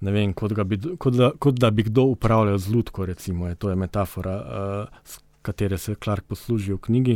Vem, 0.05 0.35
kot, 0.37 0.53
bi, 0.69 0.77
kot, 1.01 1.15
da, 1.17 1.31
kot 1.41 1.57
da 1.57 1.71
bi 1.73 1.87
kdo 1.87 2.03
upravljal 2.13 2.59
z 2.61 2.75
lutko, 2.75 3.07
recimo, 3.09 3.47
je, 3.49 3.55
to 3.57 3.71
je 3.71 3.77
metafora, 3.77 4.35
uh, 4.37 4.99
s 5.05 5.21
katero 5.45 5.79
se 5.79 5.95
Clark 5.95 6.27
posluži 6.29 6.75
v 6.75 6.79
knjigi. 6.79 7.15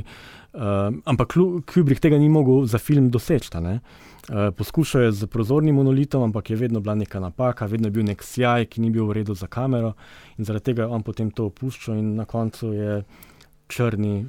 Uh, 0.52 0.60
ampak 1.04 1.34
Kubrick 1.68 2.00
tega 2.00 2.18
ni 2.18 2.28
mogel 2.28 2.64
za 2.64 2.78
film 2.78 3.10
doseči. 3.10 3.50
Uh, 3.52 4.48
poskušal 4.56 5.02
je 5.02 5.12
z 5.12 5.26
prozornim 5.26 5.74
monolitom, 5.74 6.22
ampak 6.22 6.50
je 6.50 6.56
vedno 6.56 6.80
bila 6.80 6.94
neka 6.94 7.20
napaka, 7.20 7.66
vedno 7.66 7.88
je 7.88 7.96
bil 7.98 8.04
nek 8.08 8.24
sjaj, 8.24 8.66
ki 8.72 8.80
ni 8.80 8.90
bil 8.90 9.04
v 9.08 9.20
redu 9.20 9.34
za 9.34 9.46
kamero 9.46 9.94
in 10.38 10.44
zaradi 10.44 10.70
tega 10.70 10.82
je 10.82 10.88
on 10.88 11.02
potem 11.02 11.30
to 11.30 11.48
opuščal 11.48 11.96
in 11.96 12.14
na 12.16 12.24
koncu 12.24 12.72
je 12.72 13.02
črni 13.68 14.26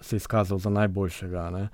se 0.00 0.16
izkazal 0.16 0.58
za 0.58 0.70
najboljšega 0.70 1.68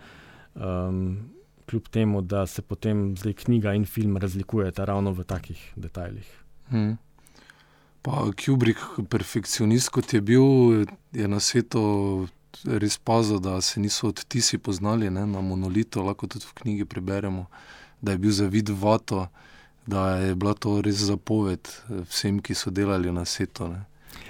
kljub 1.69 1.89
temu, 1.93 2.23
da 2.23 2.47
se 2.47 2.63
potem 2.63 3.17
zdaj 3.17 3.33
knjiga 3.45 3.75
in 3.75 3.85
film 3.87 4.17
razlikujeta 4.17 4.85
ravno 4.85 5.13
v 5.13 5.25
takih 5.25 5.61
detajlih. 5.77 6.31
Hmm. 6.69 6.97
Pa 8.03 8.31
Kubrick, 8.45 8.81
perfekcionist 9.11 9.91
kot 9.93 10.15
je 10.15 10.21
bil, 10.21 10.43
je 11.13 11.29
na 11.29 11.41
svetu 11.41 12.29
res 12.65 12.99
pazil, 12.99 13.41
da 13.41 13.61
se 13.61 13.81
niso 13.81 14.09
odtisi 14.09 14.59
poznali 14.59 15.11
ne, 15.11 15.27
na 15.27 15.41
monolitu, 15.41 16.03
lahko 16.03 16.27
tudi 16.27 16.47
v 16.47 16.55
knjigi 16.63 16.85
preberemo, 16.85 17.47
da 18.01 18.13
je 18.13 18.19
bil 18.19 18.33
zavid 18.33 18.69
vato, 18.69 19.27
da 19.87 20.17
je 20.17 20.35
bila 20.35 20.55
to 20.55 20.81
res 20.83 21.05
zapoved 21.09 21.69
vsem, 21.89 22.41
ki 22.41 22.55
so 22.55 22.71
delali 22.71 23.13
na 23.13 23.25
svetu. 23.25 23.75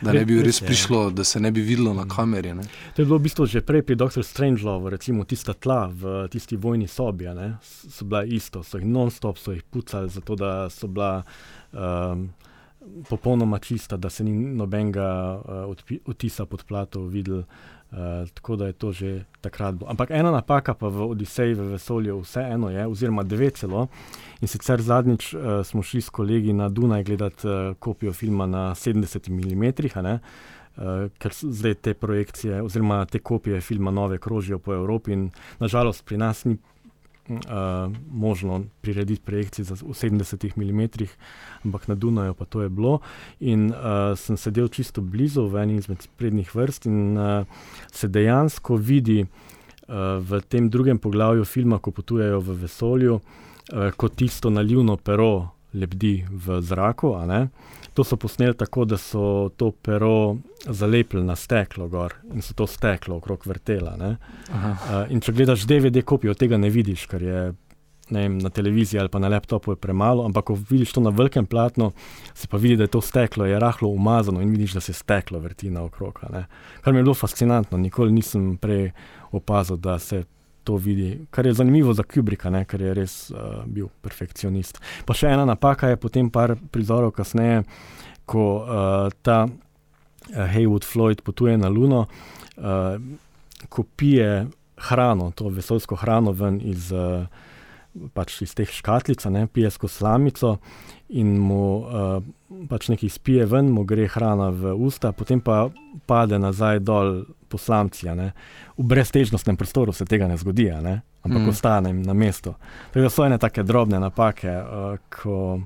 Da 0.01 0.13
ne 0.13 0.25
bi 0.25 0.39
res 0.43 0.61
prišlo, 0.63 1.11
da 1.11 1.25
se 1.25 1.41
ne 1.41 1.51
bi 1.51 1.61
videlo 1.61 1.95
na 1.95 2.05
kameri. 2.09 2.55
Ne? 2.55 2.63
To 2.95 3.03
je 3.03 3.07
bilo 3.07 3.19
v 3.19 3.27
bistvu 3.27 3.47
že 3.47 3.63
prej 3.67 3.83
pri 3.83 3.97
Dr. 3.99 4.23
Strangelovu, 4.23 4.91
recimo 4.91 5.25
tista 5.25 5.55
tla 5.55 5.89
v 5.91 6.29
tisti 6.31 6.57
vojni 6.57 6.87
sobi, 6.87 7.27
ne? 7.35 7.57
so 7.63 8.05
bila 8.05 8.23
isto, 8.25 8.63
so 8.63 8.79
jih 8.79 8.87
non-stop, 8.87 9.39
so 9.39 9.53
jih 9.53 9.65
pucali, 9.65 10.09
zato 10.09 10.37
da 10.39 10.71
so 10.71 10.87
bila 10.87 11.25
um, 11.73 12.29
popolnoma 13.09 13.59
čista, 13.59 13.97
da 13.97 14.11
se 14.11 14.25
ni 14.25 14.33
nobenega 14.33 15.09
uh, 15.67 16.01
odtisa 16.07 16.47
pod 16.47 16.65
plato 16.65 17.03
videl. 17.11 17.43
Uh, 17.43 17.78
tako 18.35 18.57
da 18.57 18.67
je 18.67 18.73
to 18.73 18.93
že 18.93 19.25
takrat 19.41 19.75
bilo. 19.75 19.91
Ampak 19.91 20.11
ena 20.11 20.31
napaka 20.31 20.75
pa 20.75 20.89
v 20.89 21.09
Odiseji 21.09 21.55
v 21.55 21.73
vesolju 21.73 22.21
vseeno 22.21 22.71
je, 22.71 22.87
oziroma 22.87 23.23
dve 23.23 23.51
celo. 23.51 23.89
In 24.41 24.49
sicer 24.49 24.83
zadnjič 24.83 25.35
uh, 25.35 25.41
smo 25.65 25.83
šli 25.83 26.01
s 26.01 26.11
kolegi 26.11 26.53
na 26.53 26.69
Dunaj 26.69 27.05
gledati 27.05 27.49
uh, 27.49 27.75
kopijo 27.79 28.13
filma 28.13 28.47
na 28.47 28.75
70 28.75 29.31
mm, 29.31 29.65
uh, 30.05 31.09
ker 31.19 31.33
zdaj 31.33 31.75
te 31.75 31.95
projekcije, 31.95 32.63
oziroma 32.63 33.05
te 33.05 33.19
kopije 33.19 33.61
filma 33.61 33.91
nove 33.91 34.19
krožijo 34.19 34.59
po 34.59 34.75
Evropi 34.75 35.13
in 35.13 35.31
nažalost 35.59 36.05
pri 36.05 36.17
nas 36.17 36.45
ni 36.45 36.57
uh, 37.29 37.93
možno 38.11 38.65
prirediti 38.81 39.23
projekcije 39.25 39.65
v 39.65 39.93
70 39.93 40.57
mm, 40.57 41.05
ampak 41.65 41.89
na 41.89 41.95
Dunaju 41.95 42.35
pa 42.35 42.45
to 42.45 42.63
je 42.63 42.69
bilo. 42.69 43.01
In 43.41 43.71
uh, 43.71 44.17
sem 44.17 44.37
sedel 44.37 44.69
čisto 44.69 45.01
blizu, 45.01 45.47
v 45.49 45.63
eni 45.63 45.77
izmed 45.77 46.09
prednjih 46.17 46.55
vrst, 46.55 46.87
in 46.87 47.19
uh, 47.19 47.47
se 47.93 48.09
dejansko 48.09 48.77
vidi 48.77 49.23
uh, 49.23 49.29
v 50.21 50.41
tem 50.49 50.71
drugem 50.71 50.99
poglavju 50.99 51.45
filma, 51.45 51.79
ko 51.79 51.91
potujejo 51.91 52.41
v 52.41 52.59
vesolju, 52.65 53.21
uh, 53.21 53.91
kot 53.97 54.17
tisto 54.17 54.51
nalivno 54.51 54.97
pero 54.97 55.49
lebdi 55.75 56.25
v 56.31 56.61
zraku. 56.61 57.15
To 57.99 58.05
so 58.07 58.17
posneli 58.17 58.55
tako, 58.55 58.85
da 58.85 58.97
so 58.97 59.49
to 59.59 59.73
pero 59.83 60.37
zalepili 60.65 61.25
na 61.27 61.35
steklo 61.37 61.89
gor 61.89 62.15
in 62.35 62.43
so 62.43 62.55
to 62.55 62.67
steklo 62.67 63.17
okrog 63.17 63.43
vrtela. 63.47 63.97
Uh, 63.99 65.01
in 65.11 65.19
če 65.21 65.35
gledaš 65.35 65.65
DVD 65.67 66.05
kopijo, 66.07 66.37
tega 66.39 66.61
ne 66.63 66.71
vidiš, 66.71 67.09
ker 67.11 67.25
je 67.27 67.41
vem, 68.11 68.39
na 68.39 68.53
televiziji 68.55 69.01
ali 69.01 69.11
pa 69.11 69.19
na 69.19 69.29
laptopu 69.29 69.75
premalo, 69.77 70.25
ampak 70.25 70.45
ko 70.45 70.59
vidiš 70.71 70.93
to 70.95 71.01
na 71.01 71.11
velikem 71.11 71.47
platnu, 71.47 71.91
se 72.35 72.47
pa 72.47 72.57
vidi, 72.57 72.77
da 72.77 72.87
je 72.87 72.95
to 72.95 73.01
steklo 73.01 73.47
je 73.51 73.59
rahlo 73.59 73.89
umazano 73.89 74.41
in 74.47 74.51
vidiš, 74.55 74.79
da 74.79 74.81
se 74.81 74.93
steklo 74.93 75.39
vrti 75.39 75.71
naokrog. 75.71 76.23
Kar 76.81 76.93
mi 76.93 76.99
je 76.99 77.03
bilo 77.03 77.15
fascinantno, 77.15 77.79
nikoli 77.79 78.13
nisem 78.13 78.57
prej 78.57 78.93
opazil, 79.33 79.77
da 79.77 79.99
se 79.99 80.25
to 80.69 80.77
vidi, 80.77 81.15
kar 81.33 81.49
je 81.49 81.55
zanimivo 81.57 81.95
za 81.97 82.05
Kubricka, 82.05 82.53
ne, 82.53 82.67
ker 82.69 82.83
je 82.85 82.93
res 82.99 83.15
uh, 83.33 83.63
bil 83.65 83.89
perfekcionist. 84.05 84.83
Pa 85.09 85.17
še 85.17 85.33
ena 85.33 85.47
napaka 85.49 85.89
je 85.89 86.01
potem 86.01 86.29
par 86.29 86.59
prizorov 86.75 87.15
kasneje, 87.17 87.63
ko 88.29 88.45
uh, 88.61 89.09
ta 89.25 89.47
uh, 89.49 90.45
Haywood 90.53 90.85
Floyd 90.85 91.25
potuje 91.25 91.57
na 91.57 91.73
Luno, 91.73 92.05
uh, 92.05 93.01
ko 93.73 93.87
pije 93.97 94.45
hrano, 94.91 95.33
to 95.33 95.49
vesoljsko 95.49 95.97
hrano 96.05 96.37
ven 96.37 96.61
iz. 96.61 96.93
Uh, 96.93 97.25
Pač 98.15 98.37
iz 98.45 98.53
teh 98.55 98.69
škatlic, 98.71 99.25
ne 99.33 99.49
pije 99.51 99.73
skozi 99.75 99.97
slamico, 100.05 100.53
in 101.19 101.33
mu 101.43 101.63
uh, 101.81 102.21
pač 102.71 102.91
nekaj 102.93 103.11
spije 103.11 103.47
ven, 103.49 103.73
mu 103.75 103.83
gre 103.89 104.05
hrana 104.13 104.53
v 104.55 104.77
usta, 104.87 105.11
potem 105.17 105.41
pa 105.43 105.65
pade 106.07 106.39
nazaj 106.39 106.79
dol 106.85 107.25
po 107.49 107.59
slamci. 107.59 108.09
V 108.77 108.85
breztežnostnem 108.85 109.57
prostoru 109.57 109.93
se 109.93 110.05
tega 110.05 110.29
ne 110.29 110.37
zgodi, 110.37 110.71
ne? 110.83 111.01
ampak 111.23 111.43
mm. 111.43 111.49
ostane 111.49 111.93
na 111.93 112.15
mestu. 112.15 112.55
To 112.93 113.11
so 113.11 113.25
ene 113.25 113.39
take 113.39 113.63
drobne 113.63 113.99
napake, 114.01 114.49
uh, 114.49 114.97
ko, 115.13 115.61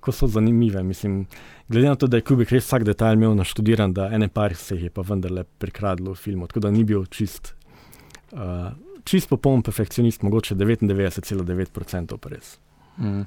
ko 0.00 0.12
so 0.12 0.26
zanimive. 0.26 0.82
Mislim, 0.82 1.26
glede 1.68 1.88
na 1.88 1.94
to, 1.94 2.06
da 2.06 2.18
je 2.18 2.26
Kubik 2.26 2.52
res 2.52 2.66
vsak 2.66 2.84
detajl 2.84 3.16
imel 3.16 3.36
naštudiran, 3.38 3.92
da 3.92 4.10
ene 4.12 4.28
par 4.28 4.54
se 4.54 4.76
jih 4.76 4.88
je 4.88 4.90
pa 4.90 5.04
vendarle 5.06 5.44
prikradlo 5.58 6.12
v 6.12 6.18
filmu, 6.18 6.48
tako 6.50 6.66
da 6.66 6.70
ni 6.70 6.84
bil 6.84 7.06
čist, 7.06 7.54
uh, 8.32 8.72
čist 9.04 9.30
popoln 9.30 9.62
perfekcionist, 9.62 10.26
mogoče 10.26 10.58
99,9% 10.58 12.18
pa 12.18 12.34
res. 12.34 12.58
Mm. 12.98 13.24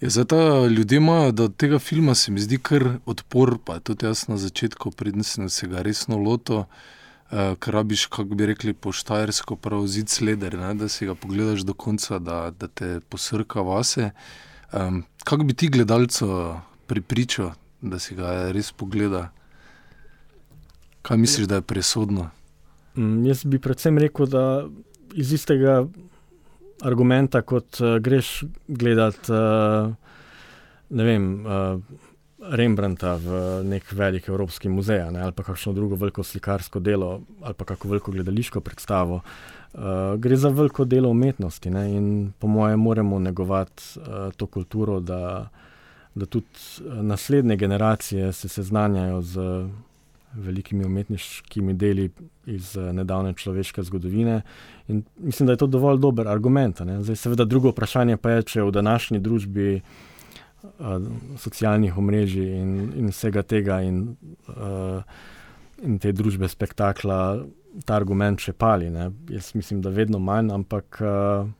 Ja, 0.00 0.08
Zato 0.10 0.66
ljudje 0.66 0.96
imajo 0.96 1.32
do 1.32 1.48
tega 1.48 1.78
filma, 1.78 2.14
se 2.14 2.32
mi 2.32 2.40
zdi, 2.40 2.58
kar 2.58 2.84
odpor. 3.06 3.58
Pa 3.64 3.78
tudi 3.80 4.06
jaz 4.06 4.28
na 4.28 4.36
začetku, 4.36 4.90
predtem 4.90 5.22
sem 5.22 5.48
se 5.48 5.66
ga 5.66 5.82
resno 5.82 6.18
lotil, 6.18 6.56
uh, 6.56 7.54
ker 7.58 7.74
rabiš, 7.74 8.06
kako 8.06 8.34
bi 8.34 8.46
rekli, 8.46 8.74
poštajersko 8.74 9.56
prav 9.56 9.86
zid 9.86 10.08
sleder, 10.08 10.58
ne, 10.58 10.74
da 10.74 10.88
si 10.88 11.06
ga 11.06 11.14
pogledaš 11.14 11.62
do 11.62 11.74
konca, 11.74 12.18
da, 12.18 12.50
da 12.50 12.68
te 12.68 13.00
posrka 13.08 13.62
vase. 13.62 14.10
Um, 14.72 15.04
kako 15.24 15.44
bi 15.44 15.54
ti 15.54 15.68
gledalcu 15.68 16.56
pripričal, 16.86 17.52
da 17.80 17.98
si 17.98 18.14
ga 18.14 18.50
res 18.52 18.72
pogleda? 18.72 19.30
Kaj 21.02 21.16
misliš, 21.16 21.46
da 21.46 21.60
je 21.60 21.62
presodno? 21.62 22.30
Mm, 22.96 23.26
jaz 23.26 23.44
bi 23.44 23.58
predvsem 23.58 23.98
rekel, 23.98 24.26
da 24.26 24.66
iz 25.14 25.32
istega 25.32 25.84
argumenta, 26.82 27.42
kot 27.42 27.80
uh, 27.80 27.96
greš 28.02 28.44
gledati, 28.68 29.32
uh, 29.32 29.94
ne 30.90 31.04
vem, 31.04 31.30
uh, 31.46 31.80
Rembrandta 32.44 33.14
v 33.16 33.38
nek 33.64 33.92
velik 33.96 34.28
evropski 34.28 34.68
muzej 34.68 35.06
ne, 35.12 35.22
ali 35.24 35.32
pa 35.32 35.42
kakšno 35.46 35.72
drugo 35.72 35.96
veliko 35.96 36.22
slikarsko 36.22 36.80
delo 36.80 37.22
ali 37.40 37.54
pa 37.54 37.64
kako 37.64 37.88
veliko 37.88 38.12
gledališko 38.12 38.60
predstavo. 38.60 39.20
Uh, 39.74 39.80
gre 40.20 40.36
za 40.36 40.48
veliko 40.48 40.84
delo 40.84 41.08
umetnosti 41.08 41.70
ne, 41.70 41.86
in 41.96 42.32
po 42.38 42.46
mojem 42.46 42.80
moramo 42.80 43.18
negovati 43.18 43.82
uh, 43.96 44.32
to 44.36 44.46
kulturo, 44.46 45.00
da, 45.00 45.48
da 46.14 46.26
tudi 46.26 46.46
naslednje 46.84 47.56
generacije 47.56 48.32
se 48.32 48.48
seznanjajo 48.48 49.22
z 49.22 49.40
velikimi 50.36 50.84
umetniškimi 50.84 51.74
deli 51.74 52.10
iz 52.46 52.76
uh, 52.76 52.92
nedavne 52.92 53.34
človeške 53.34 53.82
zgodovine. 53.82 54.42
In 54.88 55.02
mislim, 55.16 55.46
da 55.46 55.52
je 55.52 55.62
to 55.62 55.66
dovolj 55.66 55.98
dober 55.98 56.28
argument. 56.28 56.80
Zdaj, 57.00 57.16
seveda, 57.16 57.44
drugo 57.44 57.72
vprašanje 57.72 58.16
pa 58.16 58.36
je, 58.36 58.42
če 58.42 58.62
v 58.62 58.74
današnji 58.74 59.20
družbi 59.20 59.68
uh, 59.80 61.08
socialnih 61.38 61.98
omrežij 61.98 62.54
in, 62.60 62.76
in 62.96 63.12
vsega 63.12 63.42
tega 63.42 63.80
in, 63.82 64.16
uh, 64.48 65.02
in 65.82 65.98
te 65.98 66.12
družbe 66.12 66.48
spektakla 66.48 67.18
ta 67.84 67.96
argument 67.96 68.40
še 68.40 68.52
pali. 68.52 68.90
Ne? 68.90 69.10
Jaz 69.30 69.54
mislim, 69.54 69.82
da 69.82 69.94
vedno 69.94 70.18
manj, 70.18 70.52
ampak. 70.54 71.02
Uh, 71.02 71.52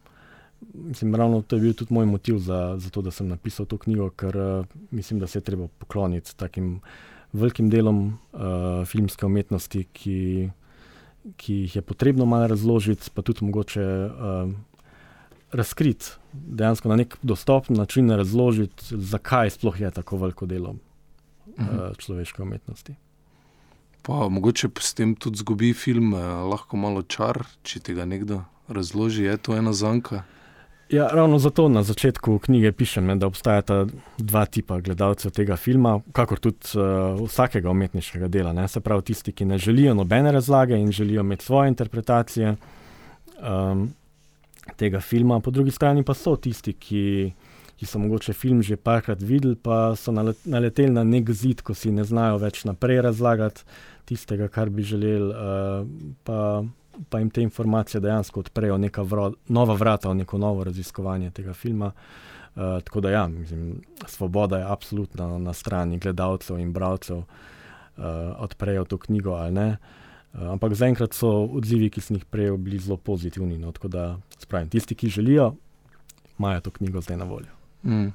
Mislim, 0.64 1.12
ravno 1.14 1.42
to 1.44 1.58
je 1.58 1.60
bil 1.60 1.74
tudi 1.76 1.92
moj 1.92 2.06
motiv 2.08 2.38
za, 2.40 2.78
za 2.80 2.88
to, 2.90 3.02
da 3.04 3.10
sem 3.12 3.28
napisal 3.28 3.66
to 3.68 3.76
knjigo, 3.78 4.06
ker 4.16 4.36
uh, 4.36 4.76
mislim, 4.96 5.18
da 5.20 5.26
se 5.28 5.36
je 5.36 5.44
treba 5.44 5.66
pokloniti 5.78 6.32
takim 6.40 6.78
uh, 6.78 6.94
velikim 7.34 7.70
delom 7.70 8.04
uh, 8.06 8.84
filmske 8.86 9.26
umetnosti, 9.26 9.84
ki, 9.92 10.18
ki 11.36 11.60
jih 11.64 11.76
je 11.76 11.82
potrebno 11.82 12.26
malo 12.26 12.48
razložiti, 12.54 13.10
pa 13.14 13.22
tudi 13.26 13.44
mogoče 13.44 13.84
uh, 13.84 14.54
razkriti, 15.54 16.16
dejansko 16.32 16.88
na 16.88 16.98
nek 17.02 17.16
dostopen 17.22 17.76
način 17.76 18.10
razložiti, 18.10 18.96
zakaj 18.96 19.50
sploh 19.58 19.80
je 19.80 19.90
tako 19.90 20.22
veliko 20.22 20.46
delo 20.46 20.76
uh, 20.76 21.94
človeške 21.98 22.42
umetnosti. 22.42 22.94
Pa 24.04 24.28
mogoče 24.28 24.68
s 24.80 24.94
tem 24.94 25.14
tudi 25.16 25.40
zgubi 25.40 25.72
film, 25.72 26.12
eh, 26.14 26.20
lahko 26.44 26.76
malo 26.76 27.02
čar, 27.02 27.40
če 27.62 27.80
tega 27.80 28.04
nekdo 28.04 28.42
razloži, 28.68 29.24
je 29.24 29.36
to 29.36 29.56
ena 29.56 29.72
zanka. 29.72 30.24
Ja, 30.90 31.08
ravno 31.08 31.38
zato 31.38 31.68
na 31.68 31.82
začetku 31.82 32.38
knjige 32.38 32.72
pišem, 32.72 33.18
da 33.18 33.26
obstajata 33.26 33.86
dva 34.18 34.44
tipa 34.46 34.80
gledalcev 34.84 35.32
tega 35.32 35.56
filma, 35.56 35.96
kakor 36.12 36.38
tudi 36.38 36.76
uh, 36.76 37.22
vsakega 37.24 37.70
umetniškega 37.70 38.28
dela. 38.28 38.52
Ne? 38.52 38.68
Se 38.68 38.80
pravi, 38.84 39.02
tisti, 39.08 39.32
ki 39.32 39.48
ne 39.48 39.58
želijo 39.58 39.94
nobene 39.94 40.32
razlage 40.32 40.76
in 40.76 40.92
želijo 40.92 41.24
imeti 41.24 41.44
svoje 41.44 41.68
interpretacije 41.68 42.56
um, 43.40 43.88
tega 44.76 45.00
filma, 45.00 45.40
po 45.40 45.50
drugi 45.50 45.70
strani 45.70 46.04
pa 46.04 46.14
so 46.14 46.36
tisti, 46.36 46.72
ki, 46.72 47.32
ki 47.76 47.86
so 47.86 47.98
mogoče 47.98 48.32
film 48.32 48.62
že 48.62 48.76
parkrat 48.76 49.22
videli, 49.22 49.56
pa 49.56 49.96
so 49.96 50.12
naleteli 50.12 50.92
na 50.92 51.04
nek 51.04 51.30
zid, 51.30 51.62
ko 51.62 51.74
si 51.74 51.92
ne 51.92 52.04
znajo 52.04 52.38
več 52.44 52.64
naprej 52.68 53.00
razlagati 53.08 53.64
tistega, 54.04 54.48
kar 54.48 54.70
bi 54.70 54.82
želeli. 54.84 55.32
Uh, 55.32 56.14
pa 56.24 56.64
jim 57.18 57.30
te 57.30 57.42
informacije 57.42 58.00
dejansko 58.00 58.40
odprejo 58.40 58.78
neka 58.78 59.02
vro, 59.02 59.32
nova 59.48 59.74
vrata 59.74 60.08
v 60.08 60.14
neko 60.14 60.38
novo 60.38 60.64
raziskovanje 60.64 61.30
tega 61.30 61.52
filma. 61.52 61.92
Uh, 62.54 62.62
tako 62.84 63.00
da, 63.00 63.10
ja, 63.10 63.28
mislim, 63.28 63.80
svoboda 64.06 64.58
je 64.58 64.72
absolutno 64.72 65.38
na 65.38 65.52
strani 65.52 65.98
gledalcev 65.98 66.58
in 66.58 66.72
bralcev, 66.72 67.16
uh, 67.16 67.24
odprejo 68.38 68.84
to 68.84 68.98
knjigo 68.98 69.32
ali 69.32 69.52
ne. 69.52 69.76
Uh, 70.34 70.48
ampak 70.52 70.74
zaenkrat 70.74 71.14
so 71.14 71.28
odzivi, 71.28 71.90
ki 71.90 72.00
sem 72.00 72.16
jih 72.16 72.24
prejel, 72.24 72.56
bili 72.56 72.78
zelo 72.78 72.96
pozitivni. 72.96 73.58
No, 73.58 73.72
tako 73.72 73.88
da, 73.88 74.16
spravim, 74.38 74.68
tisti, 74.68 74.94
ki 74.94 75.08
želijo, 75.08 75.54
imajo 76.38 76.60
to 76.60 76.70
knjigo 76.70 77.00
zdaj 77.00 77.16
na 77.16 77.24
voljo. 77.24 77.50
Mm. 77.82 78.12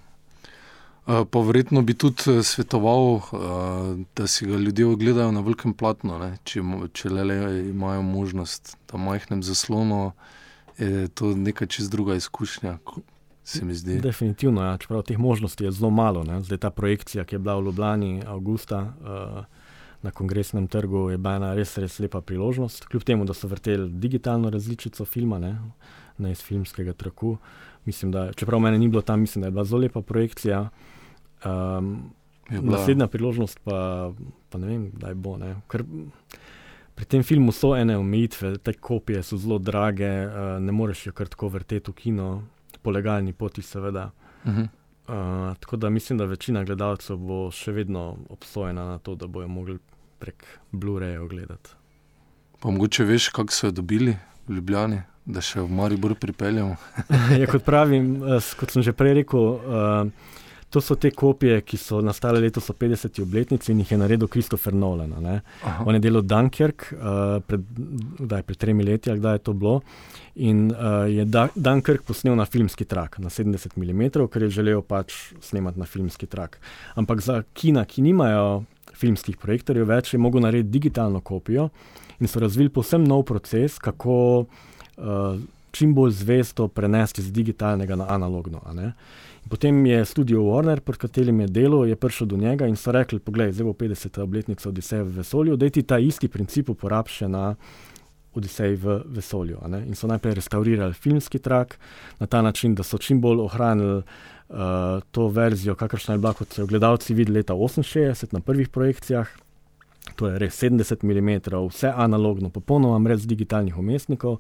Eh, 1.10 1.26
pa 1.32 1.40
verjetno 1.40 1.82
bi 1.82 1.94
tudi 1.94 2.22
eh, 2.28 2.44
svetoval, 2.44 3.16
eh, 3.16 4.04
da 4.16 4.28
si 4.28 4.46
ga 4.46 4.58
ljudje 4.58 4.86
ogledajo 4.86 5.32
na 5.32 5.42
velikem 5.42 5.74
platnu, 5.74 6.20
ne? 6.20 6.36
če, 6.44 6.62
če 6.94 7.10
le, 7.10 7.24
le 7.24 7.38
imajo 7.70 8.04
možnost, 8.06 8.76
da 8.92 8.98
majhnem 9.02 9.42
zaslonu, 9.44 10.12
je 10.78 11.08
to 11.08 11.34
nekaj 11.36 11.68
čez 11.68 11.90
druga 11.90 12.16
izkušnja. 12.16 12.78
Definitivno, 14.02 14.62
ja. 14.62 14.78
čeprav 14.78 15.02
teh 15.08 15.18
možnosti 15.18 15.64
je 15.64 15.72
zelo 15.72 15.90
malo. 15.90 16.22
Ne? 16.24 16.44
Zdaj 16.46 16.62
ta 16.62 16.70
projekcija, 16.70 17.26
ki 17.26 17.36
je 17.36 17.40
bila 17.40 17.58
v 17.58 17.66
Ljubljani 17.66 18.12
avgusta 18.28 18.94
na 20.06 20.12
kongresnem 20.12 20.68
trgu, 20.68 21.08
je 21.10 21.18
bila 21.18 21.40
ena 21.40 21.50
res, 21.58 21.74
res 21.82 21.98
lepa 22.00 22.22
priložnost. 22.22 22.86
Kljub 22.86 23.04
temu, 23.04 23.26
da 23.26 23.34
so 23.34 23.50
vrteli 23.50 23.90
digitalno 23.90 24.54
različico 24.54 25.06
filma, 25.06 25.42
ne, 25.42 25.56
ne 26.22 26.32
iz 26.32 26.46
filmskega 26.46 26.94
traku. 26.94 27.38
Mislim, 27.90 28.14
da, 28.14 28.30
čeprav 28.34 28.62
meni 28.62 28.78
ni 28.78 28.88
bilo 28.88 29.02
tam, 29.02 29.26
mislim, 29.26 29.42
da 29.42 29.48
je 29.48 29.58
bila 29.58 29.66
zelo 29.66 29.82
lepa 29.82 30.06
projekcija. 30.06 30.68
Um, 31.46 32.12
naslednja 32.50 33.08
priložnost 33.08 33.60
pa, 33.64 34.12
pa 34.50 34.58
ne 34.58 34.68
vem, 34.68 34.88
kdaj 34.96 35.16
bo. 35.16 35.38
Ne? 35.38 35.56
Ker 35.70 35.84
pri 36.96 37.06
tem 37.06 37.24
filmu 37.24 37.54
so 37.56 37.76
ene 37.78 37.98
omejitve, 37.98 38.58
te 38.64 38.74
kopije 38.74 39.24
so 39.24 39.38
zelo 39.38 39.60
drage, 39.60 40.10
uh, 40.10 40.58
ne 40.60 40.76
moreš 40.76 41.08
jo 41.08 41.14
kar 41.16 41.30
tako 41.32 41.52
vrteti 41.54 41.92
v 41.92 41.96
kino, 41.96 42.30
po 42.82 42.92
legalni 42.92 43.34
poti, 43.34 43.62
seveda. 43.62 44.12
Uh 44.44 44.52
-huh. 44.52 44.68
uh, 45.08 45.58
tako 45.58 45.78
da 45.78 45.90
mislim, 45.90 46.18
da 46.18 46.26
večina 46.26 46.64
gledalcev 46.64 47.18
bo 47.18 47.52
še 47.52 47.72
vedno 47.72 48.18
obsojena 48.30 48.86
na 48.86 48.98
to, 48.98 49.16
da 49.16 49.28
bojo 49.28 49.48
mogli 49.48 49.78
prek 50.20 50.46
Blu-raya 50.72 51.20
ogledati. 51.20 51.70
Pa 52.60 52.70
mogoče 52.70 53.04
veš, 53.04 53.30
kako 53.30 53.54
so 53.54 53.68
jo 53.68 53.72
dobili 53.72 54.18
v 54.48 54.54
Ljubljani, 54.54 55.02
da 55.26 55.42
še 55.42 55.62
v 55.62 55.72
Maribor 55.72 56.16
pripeljemo. 56.16 56.76
ja, 57.40 57.48
kot 57.48 57.64
pravim, 57.64 58.22
uh, 58.22 58.44
kot 58.60 58.72
sem 58.72 58.84
že 58.84 58.94
prej 58.94 59.14
rekel. 59.14 59.40
Uh, 59.40 60.12
To 60.70 60.82
so 60.82 60.96
te 60.96 61.10
kopije, 61.12 61.62
ki 61.66 61.78
so 61.82 61.98
nastale 62.06 62.40
letos 62.40 62.70
o 62.70 62.74
50. 62.78 63.22
obletnici 63.24 63.72
in 63.72 63.80
jih 63.82 63.92
je 63.92 63.98
naredil 63.98 64.28
Kristofer 64.30 64.74
Nolan. 64.74 65.16
On 65.86 65.96
je 65.96 66.00
delal 66.00 66.22
Dunkirk 66.22 66.92
uh, 66.94 67.40
pred, 67.42 67.64
pred 68.46 68.58
tremi 68.58 68.86
leti, 68.86 69.10
ali 69.10 69.20
kdaj 69.20 69.40
je 69.40 69.44
to 69.50 69.54
bilo. 69.54 69.82
In 70.36 70.70
uh, 70.70 71.10
je 71.10 71.26
da, 71.26 71.48
Dunkirk 71.56 72.06
posnel 72.06 72.38
na 72.38 72.46
filmski 72.46 72.86
trak, 72.86 73.18
na 73.18 73.34
70 73.34 73.78
mm, 73.78 74.28
ker 74.30 74.46
je 74.46 74.50
želel 74.50 74.82
pač 74.82 75.34
snemati 75.42 75.80
na 75.80 75.86
filmski 75.90 76.30
trak. 76.30 76.60
Ampak 76.96 77.22
za 77.26 77.42
kina, 77.54 77.86
ki 77.86 78.06
nimajo 78.06 78.64
filmskih 78.94 79.38
projektorjev 79.42 79.90
več, 79.90 80.14
je 80.14 80.20
mogel 80.22 80.46
narediti 80.46 80.70
digitalno 80.78 81.22
kopijo 81.22 81.70
in 82.20 82.28
so 82.28 82.40
razvili 82.40 82.70
posebno 82.70 83.08
nov 83.08 83.24
proces, 83.26 83.80
kako 83.80 84.46
uh, 84.46 85.40
čim 85.72 85.94
bolj 85.96 86.12
zvesto 86.12 86.68
prenesti 86.68 87.22
z 87.22 87.32
digitalnega 87.32 87.96
na 87.96 88.06
analogno. 88.10 88.62
Potem 89.50 89.86
je 89.86 90.06
studio 90.06 90.42
Warner, 90.42 90.80
pod 90.80 90.98
katerim 90.98 91.40
je 91.40 91.48
delo, 91.48 91.86
je 91.86 91.96
prišel 91.96 92.28
do 92.28 92.38
njega 92.38 92.68
in 92.68 92.76
so 92.76 92.92
rekli: 92.92 93.20
Poglej, 93.20 93.52
zdaj 93.52 93.66
bo 93.66 93.74
50. 93.74 94.22
obletnica 94.22 94.70
Odiseja 94.70 95.04
v 95.04 95.22
vesolju, 95.22 95.56
da 95.56 95.70
ti 95.70 95.84
ta 95.84 96.00
isti 96.00 96.28
princip 96.28 96.70
uporabi 96.70 97.10
še 97.10 97.28
na 97.28 97.56
Odiseji 98.36 98.76
v 98.76 99.02
vesolju. 99.06 99.58
In 99.88 99.96
so 99.96 100.08
najprej 100.08 100.38
restaurirali 100.38 100.94
filmski 100.94 101.40
trak 101.40 101.80
na 102.20 102.28
ta 102.28 102.42
način, 102.42 102.76
da 102.76 102.84
so 102.84 102.98
čim 102.98 103.22
bolj 103.22 103.42
ohranili 103.42 104.04
uh, 104.50 105.02
to 105.12 105.28
verzijo, 105.28 105.76
kakršna 105.76 106.14
je 106.14 106.18
bila, 106.18 106.34
kot 106.34 106.54
so 106.54 106.62
jo 106.62 106.68
gledalci 106.68 107.14
videli 107.14 107.40
leta 107.40 107.54
68 107.54 108.34
na 108.34 108.40
prvih 108.40 108.70
projekcijah. 108.70 109.28
To 110.16 110.28
je 110.28 110.40
res 110.40 110.64
70 110.64 111.04
mm, 111.04 111.42
vse 111.70 111.92
analogno, 111.96 112.50
popolnoma 112.50 113.00
brez 113.00 113.28
digitalnih 113.28 113.78
umestnikov, 113.78 114.40